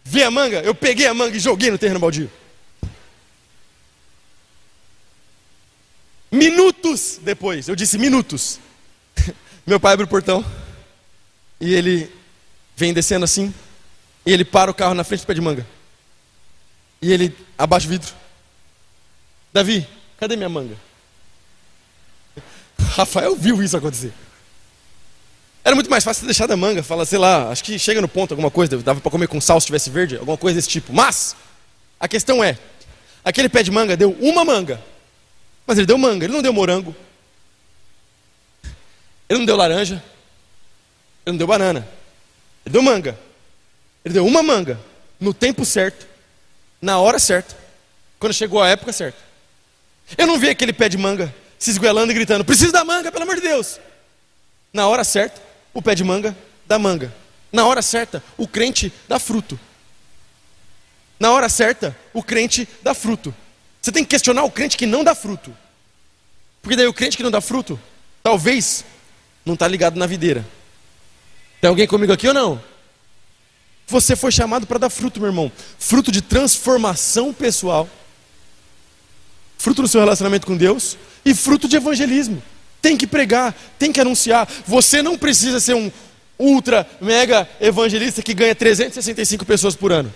ver 0.04 0.22
a 0.22 0.30
manga, 0.30 0.60
eu 0.60 0.74
peguei 0.74 1.06
a 1.06 1.14
manga 1.14 1.36
e 1.36 1.40
joguei 1.40 1.70
no 1.70 1.78
terreno 1.78 1.98
baldio. 1.98 2.30
Minutos 6.30 7.18
depois, 7.20 7.68
eu 7.68 7.76
disse 7.76 7.98
minutos, 7.98 8.58
meu 9.66 9.80
pai 9.80 9.94
abre 9.94 10.04
o 10.04 10.08
portão 10.08 10.44
e 11.60 11.74
ele 11.74 12.10
vem 12.76 12.94
descendo 12.94 13.24
assim, 13.24 13.52
e 14.24 14.32
ele 14.32 14.44
para 14.44 14.70
o 14.70 14.74
carro 14.74 14.94
na 14.94 15.04
frente 15.04 15.20
do 15.20 15.26
pé 15.26 15.34
de 15.34 15.40
manga. 15.40 15.66
E 17.00 17.12
ele 17.12 17.36
abaixa 17.58 17.86
o 17.86 17.90
vidro. 17.90 18.12
Davi, 19.52 19.86
cadê 20.18 20.36
minha 20.36 20.48
manga? 20.48 20.76
Rafael 22.78 23.34
viu 23.34 23.62
isso 23.62 23.76
acontecer. 23.76 24.12
Era 25.64 25.74
muito 25.74 25.90
mais 25.90 26.02
fácil 26.02 26.24
deixar 26.24 26.46
da 26.46 26.56
manga, 26.56 26.82
falar, 26.82 27.04
sei 27.04 27.18
lá, 27.18 27.48
acho 27.48 27.62
que 27.62 27.78
chega 27.78 28.00
no 28.00 28.08
ponto 28.08 28.32
alguma 28.32 28.50
coisa, 28.50 28.76
dava 28.78 29.00
para 29.00 29.10
comer 29.10 29.28
com 29.28 29.40
sal 29.40 29.60
se 29.60 29.66
tivesse 29.66 29.90
verde, 29.90 30.16
alguma 30.16 30.36
coisa 30.36 30.56
desse 30.56 30.68
tipo. 30.68 30.92
Mas, 30.92 31.36
a 32.00 32.08
questão 32.08 32.42
é, 32.42 32.58
aquele 33.24 33.48
pé 33.48 33.62
de 33.62 33.70
manga 33.70 33.96
deu 33.96 34.10
uma 34.20 34.44
manga, 34.44 34.82
mas 35.64 35.78
ele 35.78 35.86
deu 35.86 35.96
manga, 35.96 36.24
ele 36.24 36.32
não 36.32 36.42
deu 36.42 36.52
morango, 36.52 36.94
ele 39.28 39.38
não 39.38 39.46
deu 39.46 39.56
laranja, 39.56 40.02
ele 41.24 41.32
não 41.34 41.36
deu 41.36 41.46
banana, 41.46 41.88
ele 42.66 42.72
deu 42.72 42.82
manga, 42.82 43.16
ele 44.04 44.14
deu 44.14 44.26
uma 44.26 44.42
manga, 44.42 44.78
no 45.20 45.32
tempo 45.32 45.64
certo, 45.64 46.06
na 46.80 46.98
hora 46.98 47.18
certa, 47.18 47.56
quando 48.18 48.32
chegou 48.32 48.62
a 48.62 48.68
época 48.68 48.92
certa. 48.92 49.18
Eu 50.18 50.26
não 50.26 50.38
vi 50.38 50.48
aquele 50.48 50.72
pé 50.72 50.88
de 50.88 50.98
manga 50.98 51.32
se 51.58 51.70
esguelando 51.70 52.10
e 52.10 52.14
gritando: 52.14 52.44
preciso 52.44 52.72
da 52.72 52.84
manga, 52.84 53.12
pelo 53.12 53.24
amor 53.24 53.36
de 53.36 53.42
Deus. 53.42 53.78
Na 54.72 54.88
hora 54.88 55.04
certa, 55.04 55.40
o 55.72 55.80
pé 55.80 55.94
de 55.94 56.02
manga 56.02 56.36
dá 56.66 56.78
manga. 56.78 57.12
Na 57.52 57.66
hora 57.66 57.82
certa, 57.82 58.22
o 58.36 58.48
crente 58.48 58.92
dá 59.06 59.18
fruto. 59.18 59.58
Na 61.20 61.30
hora 61.30 61.48
certa, 61.48 61.96
o 62.12 62.22
crente 62.22 62.68
dá 62.82 62.94
fruto. 62.94 63.34
Você 63.80 63.92
tem 63.92 64.02
que 64.02 64.10
questionar 64.10 64.42
o 64.44 64.50
crente 64.50 64.76
que 64.76 64.86
não 64.86 65.04
dá 65.04 65.14
fruto. 65.14 65.54
Porque 66.60 66.76
daí 66.76 66.86
o 66.86 66.94
crente 66.94 67.16
que 67.16 67.22
não 67.22 67.30
dá 67.30 67.40
fruto, 67.40 67.78
talvez 68.22 68.84
não 69.44 69.54
está 69.54 69.68
ligado 69.68 69.98
na 69.98 70.06
videira. 70.06 70.44
Tem 71.60 71.68
alguém 71.68 71.86
comigo 71.86 72.12
aqui 72.12 72.26
ou 72.26 72.34
não? 72.34 72.62
Você 73.92 74.16
foi 74.16 74.32
chamado 74.32 74.66
para 74.66 74.78
dar 74.78 74.88
fruto, 74.88 75.20
meu 75.20 75.28
irmão. 75.28 75.52
Fruto 75.78 76.10
de 76.10 76.22
transformação 76.22 77.30
pessoal. 77.30 77.86
Fruto 79.58 79.82
do 79.82 79.88
seu 79.88 80.00
relacionamento 80.00 80.46
com 80.46 80.56
Deus 80.56 80.96
e 81.22 81.34
fruto 81.34 81.68
de 81.68 81.76
evangelismo. 81.76 82.42
Tem 82.80 82.96
que 82.96 83.06
pregar, 83.06 83.54
tem 83.78 83.92
que 83.92 84.00
anunciar. 84.00 84.48
Você 84.66 85.02
não 85.02 85.18
precisa 85.18 85.60
ser 85.60 85.74
um 85.74 85.92
ultra 86.38 86.88
mega 87.02 87.46
evangelista 87.60 88.22
que 88.22 88.32
ganha 88.32 88.54
365 88.54 89.44
pessoas 89.44 89.76
por 89.76 89.92
ano. 89.92 90.12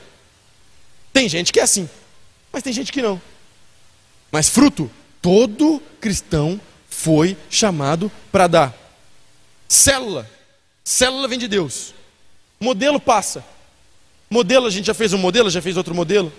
Tem 1.12 1.28
gente 1.28 1.52
que 1.52 1.60
é 1.60 1.62
assim, 1.62 1.86
mas 2.50 2.62
tem 2.62 2.72
gente 2.72 2.90
que 2.90 3.02
não. 3.02 3.20
Mas 4.32 4.48
fruto, 4.48 4.90
todo 5.20 5.82
cristão 6.00 6.58
foi 6.88 7.36
chamado 7.50 8.10
para 8.32 8.46
dar. 8.46 8.74
Célula. 9.68 10.28
Célula 10.82 11.28
vem 11.28 11.38
de 11.38 11.46
Deus. 11.46 11.94
Modelo 12.58 12.98
passa. 12.98 13.44
Modelo, 14.28 14.66
a 14.66 14.70
gente 14.70 14.86
já 14.86 14.94
fez 14.94 15.12
um 15.12 15.18
modelo, 15.18 15.48
já 15.48 15.62
fez 15.62 15.76
outro 15.76 15.94
modelo. 15.94 16.32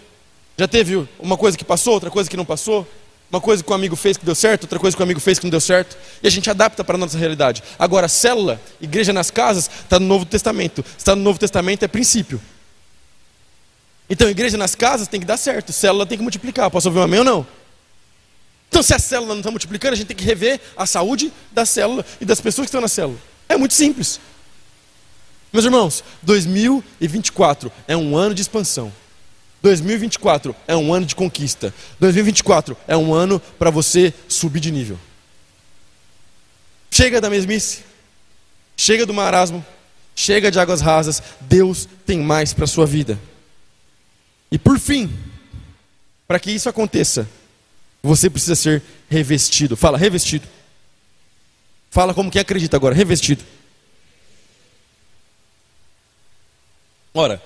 Já 0.58 0.68
teve 0.68 1.08
uma 1.20 1.38
coisa 1.38 1.58
que 1.58 1.64
passou, 1.64 1.94
outra 1.94 2.10
coisa 2.10 2.30
que 2.30 2.36
não 2.36 2.46
passou. 2.46 2.88
Uma 3.30 3.42
coisa 3.42 3.62
que 3.62 3.70
o 3.70 3.74
amigo 3.74 3.96
fez 3.96 4.16
que 4.16 4.26
deu 4.26 4.36
certo, 4.36 4.64
outra 4.64 4.80
coisa 4.80 4.96
que 4.96 5.02
o 5.02 5.04
amigo 5.04 5.20
fez 5.20 5.38
que 5.38 5.46
não 5.46 5.52
deu 5.52 5.60
certo. 5.60 5.98
E 6.24 6.28
a 6.28 6.30
gente 6.30 6.50
adapta 6.50 6.84
para 6.84 6.96
a 6.96 6.98
nossa 6.98 7.18
realidade. 7.18 7.62
Agora, 7.78 8.08
célula, 8.08 8.60
igreja 8.80 9.12
nas 9.12 9.30
casas, 9.30 9.70
está 9.84 10.00
no 10.00 10.06
Novo 10.06 10.26
Testamento. 10.26 10.84
Está 10.98 11.16
no 11.16 11.22
Novo 11.22 11.38
Testamento 11.38 11.84
é 11.84 11.88
princípio. 11.88 12.42
Então, 14.10 14.30
igreja 14.30 14.58
nas 14.58 14.76
casas 14.76 15.08
tem 15.10 15.20
que 15.20 15.26
dar 15.26 15.36
certo. 15.36 15.74
Célula 15.74 16.06
tem 16.06 16.18
que 16.18 16.24
multiplicar. 16.24 16.72
Posso 16.72 16.88
ouvir 16.88 17.00
um 17.00 17.04
amém 17.04 17.20
ou 17.20 17.26
não? 17.26 17.48
Então, 18.70 18.82
se 18.82 18.94
a 18.94 19.00
célula 19.00 19.34
não 19.34 19.40
está 19.40 19.52
multiplicando, 19.52 19.94
a 19.94 19.98
gente 19.98 20.08
tem 20.08 20.16
que 20.16 20.24
rever 20.24 20.62
a 20.76 20.86
saúde 20.86 21.32
da 21.52 21.66
célula 21.66 22.06
e 22.22 22.26
das 22.26 22.40
pessoas 22.40 22.66
que 22.66 22.70
estão 22.70 22.82
na 22.82 22.88
célula. 22.88 23.20
É 23.50 23.58
muito 23.58 23.74
simples. 23.74 24.20
Meus 25.52 25.66
irmãos, 25.66 26.04
2024 26.24 27.72
é 27.88 27.96
um 27.96 28.18
ano 28.18 28.36
de 28.36 28.42
expansão. 28.42 28.92
2024 29.62 30.56
é 30.68 30.76
um 30.76 30.94
ano 30.94 31.06
de 31.06 31.16
conquista. 31.16 31.74
2024 32.00 32.78
é 32.88 32.96
um 32.96 33.14
ano 33.14 33.40
para 33.58 33.70
você 33.70 34.14
subir 34.28 34.60
de 34.60 34.72
nível. 34.72 35.00
Chega 36.92 37.20
da 37.20 37.30
mesmice. 37.30 37.84
Chega 38.76 39.06
do 39.06 39.14
marasmo. 39.14 39.66
Chega 40.16 40.52
de 40.52 40.60
águas 40.60 40.82
rasas. 40.82 41.22
Deus 41.42 41.88
tem 42.06 42.20
mais 42.20 42.54
para 42.54 42.66
a 42.66 42.68
sua 42.68 42.86
vida. 42.86 43.20
E 44.52 44.58
por 44.58 44.80
fim, 44.80 45.12
para 46.28 46.40
que 46.40 46.52
isso 46.52 46.70
aconteça, 46.70 47.28
você 48.02 48.30
precisa 48.30 48.56
ser 48.56 48.84
revestido. 49.10 49.76
Fala, 49.76 49.98
revestido. 49.98 50.48
Fala 51.90 52.14
como 52.14 52.32
quem 52.32 52.42
acredita 52.42 52.78
agora, 52.78 52.94
revestido. 52.94 53.44
Ora, 57.20 57.42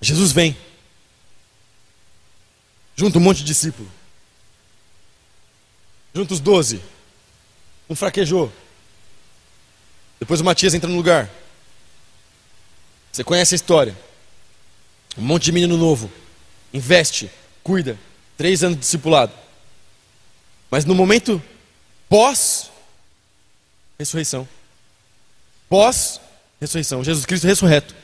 Jesus 0.00 0.30
vem, 0.30 0.56
junto 2.94 3.18
um 3.18 3.20
monte 3.20 3.38
de 3.38 3.44
discípulo, 3.44 3.90
junto 6.14 6.32
os 6.32 6.38
doze, 6.38 6.80
um 7.90 7.96
fraquejou. 7.96 8.52
Depois 10.20 10.40
o 10.40 10.44
Matias 10.44 10.72
entra 10.72 10.88
no 10.88 10.94
lugar. 10.94 11.28
Você 13.10 13.24
conhece 13.24 13.54
a 13.54 13.56
história. 13.56 13.98
Um 15.18 15.22
monte 15.22 15.46
de 15.46 15.52
menino 15.52 15.76
novo. 15.76 16.08
Investe, 16.72 17.28
cuida. 17.64 17.98
Três 18.36 18.62
anos 18.62 18.76
de 18.76 18.82
discipulado. 18.82 19.32
Mas 20.70 20.84
no 20.84 20.94
momento 20.94 21.42
pós-ressurreição, 22.08 24.48
pós-ressurreição, 25.68 27.02
Jesus 27.02 27.26
Cristo 27.26 27.48
ressurreto, 27.48 28.00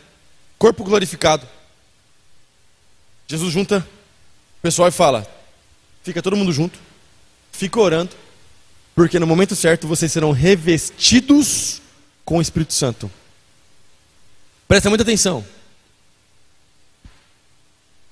corpo 0.58 0.84
glorificado. 0.84 1.46
Jesus 3.26 3.52
junta 3.52 3.86
o 4.58 4.62
pessoal 4.62 4.88
e 4.88 4.92
fala: 4.92 5.26
fica 6.02 6.22
todo 6.22 6.36
mundo 6.36 6.52
junto, 6.52 6.78
fica 7.52 7.78
orando, 7.78 8.14
porque 8.94 9.18
no 9.18 9.26
momento 9.26 9.54
certo 9.54 9.86
vocês 9.86 10.10
serão 10.10 10.32
revestidos 10.32 11.80
com 12.24 12.38
o 12.38 12.42
Espírito 12.42 12.74
Santo. 12.74 13.10
Presta 14.66 14.88
muita 14.88 15.02
atenção. 15.02 15.44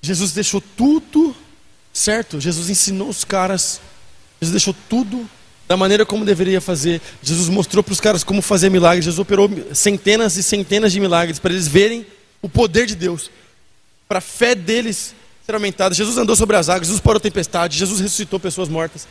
Jesus 0.00 0.32
deixou 0.32 0.60
tudo 0.60 1.34
certo, 1.92 2.40
Jesus 2.40 2.70
ensinou 2.70 3.08
os 3.08 3.24
caras, 3.24 3.80
Jesus 4.40 4.52
deixou 4.52 4.74
tudo 4.88 5.28
da 5.66 5.76
maneira 5.76 6.06
como 6.06 6.24
deveria 6.24 6.60
fazer. 6.60 7.00
Jesus 7.20 7.48
mostrou 7.48 7.82
para 7.82 7.92
os 7.92 8.00
caras 8.00 8.22
como 8.22 8.40
fazer 8.40 8.70
milagres. 8.70 9.04
Jesus 9.04 9.18
operou 9.18 9.50
centenas 9.74 10.36
e 10.36 10.42
centenas 10.42 10.92
de 10.92 11.00
milagres 11.00 11.38
para 11.38 11.52
eles 11.52 11.66
verem 11.66 12.06
o 12.40 12.48
poder 12.48 12.86
de 12.86 12.94
Deus, 12.94 13.30
para 14.08 14.18
a 14.18 14.22
fé 14.22 14.54
deles 14.54 15.14
ser 15.44 15.54
aumentada. 15.54 15.94
Jesus 15.94 16.18
andou 16.18 16.36
sobre 16.36 16.56
as 16.56 16.68
águas, 16.68 16.88
Jesus 16.88 17.00
parou 17.00 17.18
a 17.18 17.20
tempestade, 17.20 17.78
Jesus 17.78 18.00
ressuscitou 18.00 18.38
pessoas 18.40 18.68
mortas. 18.68 19.06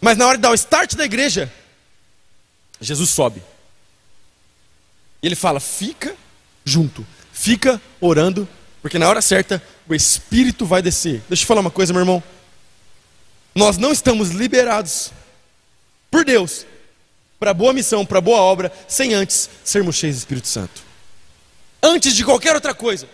Mas 0.00 0.18
na 0.18 0.26
hora 0.26 0.36
de 0.36 0.42
dar 0.42 0.50
o 0.50 0.54
start 0.54 0.94
da 0.94 1.04
igreja, 1.04 1.50
Jesus 2.80 3.10
sobe. 3.10 3.42
E 5.22 5.26
ele 5.26 5.36
fala: 5.36 5.60
fica 5.60 6.14
junto, 6.64 7.06
fica 7.32 7.80
orando, 8.00 8.48
porque 8.82 8.98
na 8.98 9.08
hora 9.08 9.22
certa 9.22 9.62
o 9.88 9.94
Espírito 9.94 10.66
vai 10.66 10.82
descer. 10.82 11.22
Deixa 11.28 11.44
eu 11.44 11.46
falar 11.46 11.60
uma 11.60 11.70
coisa, 11.70 11.92
meu 11.92 12.02
irmão. 12.02 12.22
Nós 13.54 13.78
não 13.78 13.92
estamos 13.92 14.30
liberados 14.30 15.12
por 16.10 16.24
Deus 16.24 16.66
para 17.38 17.54
boa 17.54 17.72
missão, 17.72 18.04
para 18.04 18.20
boa 18.20 18.38
obra, 18.40 18.72
sem 18.88 19.14
antes 19.14 19.48
sermos 19.62 19.96
cheios 19.96 20.16
do 20.16 20.18
Espírito 20.20 20.48
Santo 20.48 20.83
antes 21.84 22.16
de 22.16 22.24
qualquer 22.24 22.54
outra 22.54 22.74
coisa, 22.74 23.06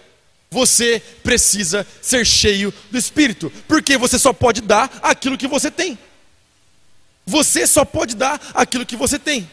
você 0.48 1.02
precisa 1.22 1.86
ser 2.00 2.24
cheio 2.24 2.72
do 2.90 2.96
Espírito, 2.96 3.52
porque 3.66 3.98
você 3.98 4.18
só 4.18 4.32
pode 4.32 4.60
dar 4.60 5.00
aquilo 5.02 5.36
que 5.36 5.48
você 5.48 5.70
tem. 5.70 5.98
Você 7.26 7.66
só 7.66 7.84
pode 7.84 8.14
dar 8.14 8.40
aquilo 8.54 8.86
que 8.86 8.96
você 8.96 9.18
tem. 9.18 9.48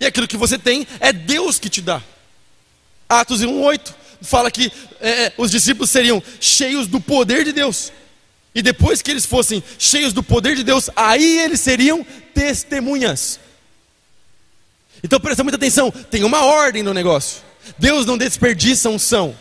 E 0.00 0.06
aquilo 0.06 0.28
que 0.28 0.36
você 0.36 0.58
tem 0.58 0.86
é 1.00 1.12
Deus 1.12 1.58
que 1.58 1.68
te 1.68 1.80
dá. 1.80 2.02
Atos 3.08 3.40
1,8 3.40 3.94
fala 4.20 4.50
que 4.50 4.70
é, 5.00 5.32
os 5.36 5.50
discípulos 5.50 5.90
seriam 5.90 6.22
cheios 6.40 6.86
do 6.86 7.00
poder 7.00 7.44
de 7.44 7.52
Deus. 7.52 7.92
E 8.54 8.62
depois 8.62 9.00
que 9.00 9.10
eles 9.10 9.24
fossem 9.24 9.62
cheios 9.78 10.12
do 10.12 10.22
poder 10.22 10.56
de 10.56 10.64
Deus, 10.64 10.90
aí 10.96 11.38
eles 11.38 11.60
seriam 11.60 12.04
testemunhas. 12.34 13.38
Então 15.02 15.20
presta 15.20 15.44
muita 15.44 15.56
atenção, 15.56 15.90
tem 15.90 16.24
uma 16.24 16.44
ordem 16.44 16.82
no 16.82 16.92
negócio. 16.92 17.47
Deus 17.78 18.06
não 18.06 18.16
desperdiça 18.16 18.88
unção. 18.88 19.34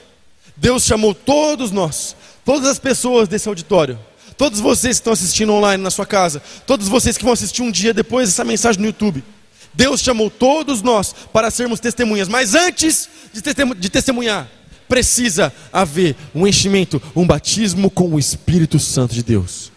Deus 0.55 0.83
chamou 0.83 1.13
todos 1.13 1.71
nós, 1.71 2.15
todas 2.43 2.67
as 2.67 2.79
pessoas 2.79 3.27
desse 3.27 3.47
auditório, 3.47 3.99
todos 4.35 4.59
vocês 4.59 4.97
que 4.97 5.01
estão 5.01 5.13
assistindo 5.13 5.53
online 5.53 5.81
na 5.81 5.91
sua 5.91 6.05
casa, 6.05 6.41
todos 6.65 6.87
vocês 6.87 7.17
que 7.17 7.23
vão 7.23 7.33
assistir 7.33 7.61
um 7.61 7.71
dia 7.71 7.93
depois 7.93 8.29
essa 8.29 8.43
mensagem 8.43 8.81
no 8.81 8.87
YouTube. 8.87 9.23
Deus 9.73 10.01
chamou 10.01 10.29
todos 10.31 10.81
nós 10.81 11.13
para 11.31 11.51
sermos 11.51 11.79
testemunhas, 11.79 12.27
mas 12.27 12.55
antes 12.55 13.07
de 13.31 13.89
testemunhar, 13.89 14.49
precisa 14.87 15.53
haver 15.71 16.15
um 16.33 16.47
enchimento, 16.47 17.01
um 17.15 17.27
batismo 17.27 17.89
com 17.91 18.13
o 18.13 18.19
Espírito 18.19 18.79
Santo 18.79 19.13
de 19.13 19.21
Deus. 19.21 19.71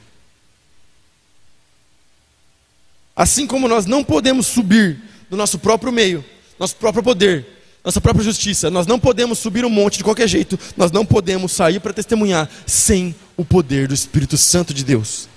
Assim 3.14 3.46
como 3.46 3.68
nós 3.68 3.84
não 3.84 4.03
podemos 4.03 4.46
subir 4.46 4.98
do 5.28 5.36
nosso 5.36 5.59
próprio 5.59 5.92
meio, 5.92 6.24
nosso 6.59 6.76
próprio 6.76 7.03
poder, 7.03 7.59
nossa 7.85 8.01
própria 8.01 8.24
justiça. 8.24 8.70
Nós 8.70 8.87
não 8.87 8.99
podemos 8.99 9.39
subir 9.39 9.64
um 9.64 9.70
monte 9.70 9.99
de 9.99 10.05
qualquer 10.05 10.28
jeito, 10.28 10.59
nós 10.76 10.91
não 10.91 11.05
podemos 11.05 11.53
sair 11.53 11.81
para 11.81 11.93
testemunhar 11.93 12.49
sem 12.66 13.14
o 13.37 13.45
poder 13.45 13.89
do 13.89 13.95
Espírito 13.95 14.37
Santo 14.37 14.74
de 14.74 14.85
Deus. 14.85 15.28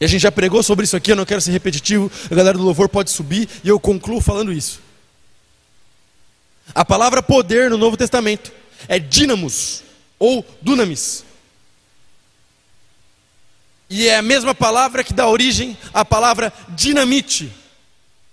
E 0.00 0.04
a 0.04 0.08
gente 0.08 0.22
já 0.22 0.32
pregou 0.32 0.62
sobre 0.62 0.84
isso 0.84 0.96
aqui, 0.96 1.12
eu 1.12 1.16
não 1.16 1.24
quero 1.24 1.40
ser 1.40 1.52
repetitivo, 1.52 2.10
a 2.30 2.34
galera 2.34 2.58
do 2.58 2.64
louvor 2.64 2.88
pode 2.88 3.10
subir 3.10 3.48
e 3.64 3.68
eu 3.68 3.80
concluo 3.80 4.20
falando 4.20 4.52
isso. 4.52 4.80
A 6.74 6.84
palavra 6.84 7.22
poder 7.22 7.70
no 7.70 7.78
Novo 7.78 7.96
Testamento 7.96 8.52
é 8.88 8.98
dínamos 8.98 9.82
ou 10.18 10.44
dunamis. 10.60 11.24
E 13.88 14.08
é 14.08 14.16
a 14.16 14.22
mesma 14.22 14.54
palavra 14.54 15.04
que 15.04 15.12
dá 15.12 15.28
origem 15.28 15.78
à 15.94 16.04
palavra 16.04 16.52
dinamite. 16.70 17.52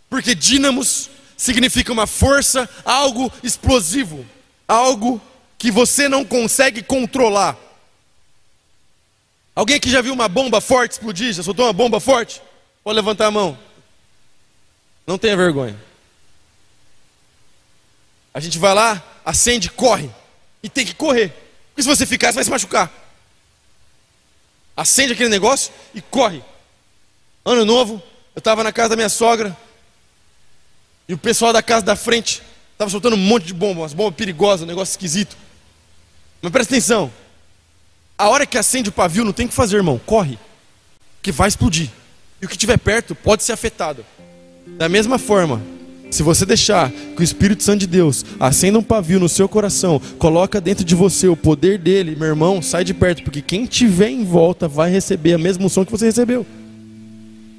Porque 0.10 0.34
dínamos 0.34 1.10
significa 1.44 1.92
uma 1.92 2.08
força, 2.08 2.70
algo 2.86 3.32
explosivo, 3.44 4.26
algo 4.66 5.22
que 5.58 5.70
você 5.70 6.08
não 6.08 6.24
consegue 6.24 6.82
controlar. 6.82 7.58
Alguém 9.54 9.76
aqui 9.76 9.90
já 9.90 10.02
viu 10.02 10.14
uma 10.14 10.30
bomba 10.30 10.62
forte 10.62 10.94
explodir? 10.94 11.34
Já 11.34 11.44
soltou 11.44 11.66
uma 11.66 11.74
bomba 11.74 12.00
forte? 12.00 12.42
Pode 12.82 12.96
levantar 12.96 13.28
a 13.28 13.32
mão. 13.32 13.60
Não 15.06 15.18
tenha 15.18 15.36
vergonha. 15.36 15.78
A 18.34 18.40
gente 18.40 18.58
vai 18.58 18.74
lá, 18.74 19.04
acende, 19.26 19.70
corre. 19.70 20.10
E 20.64 20.70
tem 20.70 20.86
que 20.86 20.96
correr. 20.96 21.30
Porque 21.70 21.84
se 21.84 21.90
você 21.90 22.06
ficar, 22.06 22.32
você 22.32 22.36
vai 22.36 22.44
se 22.46 22.50
machucar. 22.50 22.90
Acende 24.78 25.12
aquele 25.12 25.30
negócio 25.30 25.74
e 25.94 26.02
corre. 26.02 26.42
Ano 27.44 27.66
novo, 27.66 28.02
eu 28.34 28.40
estava 28.40 28.64
na 28.64 28.72
casa 28.72 28.90
da 28.90 28.96
minha 28.96 29.10
sogra, 29.10 29.56
e 31.08 31.14
o 31.14 31.18
pessoal 31.18 31.52
da 31.52 31.62
casa 31.62 31.86
da 31.86 31.96
frente 31.96 32.42
estava 32.72 32.90
soltando 32.90 33.16
um 33.16 33.20
monte 33.20 33.46
de 33.46 33.54
bombas, 33.54 33.78
umas 33.78 33.94
bombas 33.94 34.16
perigosas, 34.16 34.64
um 34.64 34.68
negócio 34.68 34.94
esquisito. 34.94 35.36
Mas 36.42 36.52
presta 36.52 36.74
atenção. 36.74 37.12
A 38.18 38.30
hora 38.30 38.46
que 38.46 38.58
acende 38.58 38.90
o 38.90 38.92
pavio, 38.92 39.26
não 39.26 39.34
tem 39.34 39.46
o 39.46 39.50
que 39.50 39.56
fazer, 39.56 39.78
irmão. 39.78 40.00
Corre. 40.06 40.38
Que 41.22 41.32
vai 41.32 41.48
explodir. 41.48 41.90
E 42.42 42.46
o 42.46 42.50
que 42.50 42.56
estiver 42.56 42.78
perto 42.78 43.16
pode 43.16 43.44
ser 43.44 43.54
afetado. 43.54 44.06
Da 44.78 44.88
mesma 44.88 45.18
forma, 45.18 45.62
se 46.12 46.22
você 46.22 46.46
deixar 46.46 46.92
que 46.92 47.22
o 47.22 47.24
Espírito 47.24 47.64
Santo 47.64 47.80
de 47.80 47.88
Deus 47.88 48.24
acenda 48.40 48.78
um 48.78 48.84
pavio 48.84 49.20
no 49.20 49.28
seu 49.28 49.50
coração, 49.50 50.00
coloca 50.20 50.62
dentro 50.62 50.86
de 50.86 50.94
você 50.94 51.28
o 51.28 51.36
poder 51.36 51.80
dele, 51.80 52.16
meu 52.16 52.28
irmão, 52.28 52.62
sai 52.62 52.84
de 52.84 52.94
perto, 52.94 53.24
porque 53.24 53.42
quem 53.42 53.66
tiver 53.66 54.10
em 54.10 54.24
volta 54.24 54.68
vai 54.68 54.92
receber 54.92 55.34
a 55.34 55.38
mesma 55.38 55.66
unção 55.66 55.84
que 55.84 55.92
você 55.92 56.06
recebeu. 56.06 56.46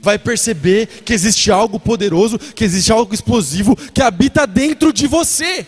Vai 0.04 0.18
perceber 0.18 0.86
que 0.86 1.14
existe 1.14 1.50
algo 1.50 1.80
poderoso, 1.80 2.38
que 2.38 2.62
existe 2.62 2.92
algo 2.92 3.12
explosivo 3.14 3.74
que 3.74 4.02
habita 4.02 4.46
dentro 4.46 4.92
de 4.92 5.06
você. 5.06 5.66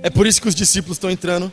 É 0.00 0.08
por 0.08 0.26
isso 0.26 0.40
que 0.40 0.48
os 0.48 0.54
discípulos 0.54 0.96
estão 0.96 1.10
entrando 1.10 1.52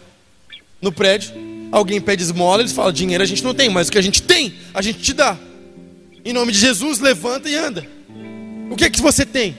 no 0.80 0.92
prédio. 0.92 1.34
Alguém 1.72 2.00
pede 2.00 2.22
esmola, 2.22 2.62
eles 2.62 2.74
falam: 2.74 2.92
dinheiro 2.92 3.24
a 3.24 3.28
gente 3.28 3.44
não 3.44 3.56
tem, 3.56 3.70
mas 3.70 3.88
o 3.88 3.92
que 3.92 3.98
a 3.98 4.02
gente 4.02 4.22
tem, 4.22 4.54
a 4.74 4.82
gente 4.82 5.00
te 5.00 5.14
dá. 5.14 5.38
Em 6.24 6.32
nome 6.32 6.52
de 6.52 6.60
Jesus, 6.60 7.00
levanta 7.00 7.50
e 7.50 7.56
anda. 7.56 7.88
O 8.70 8.76
que 8.76 8.86
é 8.86 8.90
que 8.90 9.02
você 9.02 9.26
tem? 9.26 9.58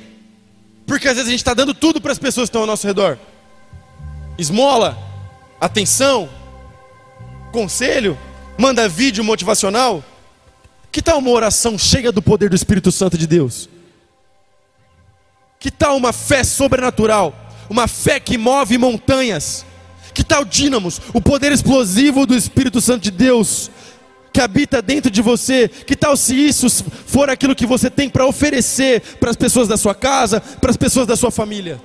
Porque 0.86 1.08
às 1.08 1.14
vezes 1.14 1.28
a 1.28 1.30
gente 1.32 1.40
está 1.40 1.54
dando 1.54 1.74
tudo 1.74 2.00
para 2.00 2.12
as 2.12 2.18
pessoas 2.18 2.44
que 2.44 2.50
estão 2.50 2.60
ao 2.60 2.66
nosso 2.66 2.86
redor: 2.86 3.18
esmola, 4.38 4.96
atenção, 5.60 6.28
conselho, 7.50 8.16
manda 8.56 8.88
vídeo 8.88 9.24
motivacional. 9.24 10.04
Que 10.92 11.00
tal 11.00 11.18
uma 11.18 11.30
oração 11.30 11.78
cheia 11.78 12.12
do 12.12 12.20
poder 12.20 12.50
do 12.50 12.54
Espírito 12.54 12.92
Santo 12.92 13.16
de 13.16 13.26
Deus? 13.26 13.66
Que 15.58 15.70
tal 15.70 15.96
uma 15.96 16.12
fé 16.12 16.44
sobrenatural? 16.44 17.34
Uma 17.70 17.88
fé 17.88 18.20
que 18.20 18.36
move 18.36 18.76
montanhas? 18.76 19.64
Que 20.12 20.22
tal 20.22 20.44
dínamos, 20.44 21.00
o 21.14 21.22
poder 21.22 21.50
explosivo 21.50 22.26
do 22.26 22.36
Espírito 22.36 22.82
Santo 22.82 23.04
de 23.04 23.10
Deus 23.10 23.70
que 24.30 24.40
habita 24.42 24.82
dentro 24.82 25.10
de 25.10 25.22
você? 25.22 25.66
Que 25.66 25.96
tal 25.96 26.14
se 26.14 26.34
isso 26.36 26.68
for 27.06 27.30
aquilo 27.30 27.54
que 27.54 27.64
você 27.64 27.88
tem 27.88 28.10
para 28.10 28.26
oferecer 28.26 29.00
para 29.18 29.30
as 29.30 29.36
pessoas 29.36 29.66
da 29.66 29.78
sua 29.78 29.94
casa, 29.94 30.42
para 30.42 30.70
as 30.70 30.76
pessoas 30.76 31.06
da 31.06 31.16
sua 31.16 31.30
família? 31.30 31.80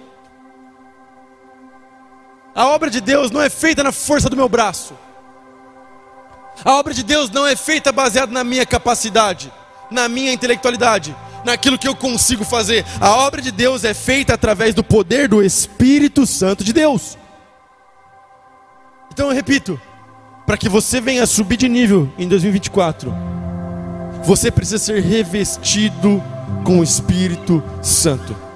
A 2.53 2.67
obra 2.67 2.89
de 2.89 2.99
Deus 2.99 3.31
não 3.31 3.41
é 3.41 3.49
feita 3.49 3.83
na 3.83 3.93
força 3.93 4.29
do 4.29 4.35
meu 4.35 4.49
braço. 4.49 5.06
A 6.63 6.73
obra 6.73 6.93
de 6.93 7.03
Deus 7.03 7.29
não 7.29 7.45
é 7.45 7.55
feita 7.55 7.91
baseada 7.91 8.31
na 8.31 8.43
minha 8.43 8.65
capacidade, 8.65 9.51
na 9.91 10.09
minha 10.09 10.31
intelectualidade, 10.31 11.15
naquilo 11.45 11.77
que 11.77 11.87
eu 11.87 11.95
consigo 11.95 12.43
fazer. 12.43 12.85
A 12.99 13.11
obra 13.11 13.41
de 13.41 13.51
Deus 13.51 13.83
é 13.83 13.93
feita 13.93 14.33
através 14.33 14.73
do 14.73 14.83
poder 14.83 15.27
do 15.27 15.43
Espírito 15.43 16.25
Santo 16.25 16.63
de 16.63 16.73
Deus. 16.73 17.17
Então 19.13 19.27
eu 19.27 19.33
repito, 19.33 19.79
para 20.45 20.57
que 20.57 20.69
você 20.69 21.01
venha 21.01 21.25
subir 21.25 21.57
de 21.57 21.67
nível 21.67 22.11
em 22.17 22.27
2024, 22.27 23.13
você 24.23 24.51
precisa 24.51 24.77
ser 24.77 25.01
revestido 25.01 26.23
com 26.63 26.79
o 26.79 26.83
Espírito 26.83 27.63
Santo. 27.81 28.46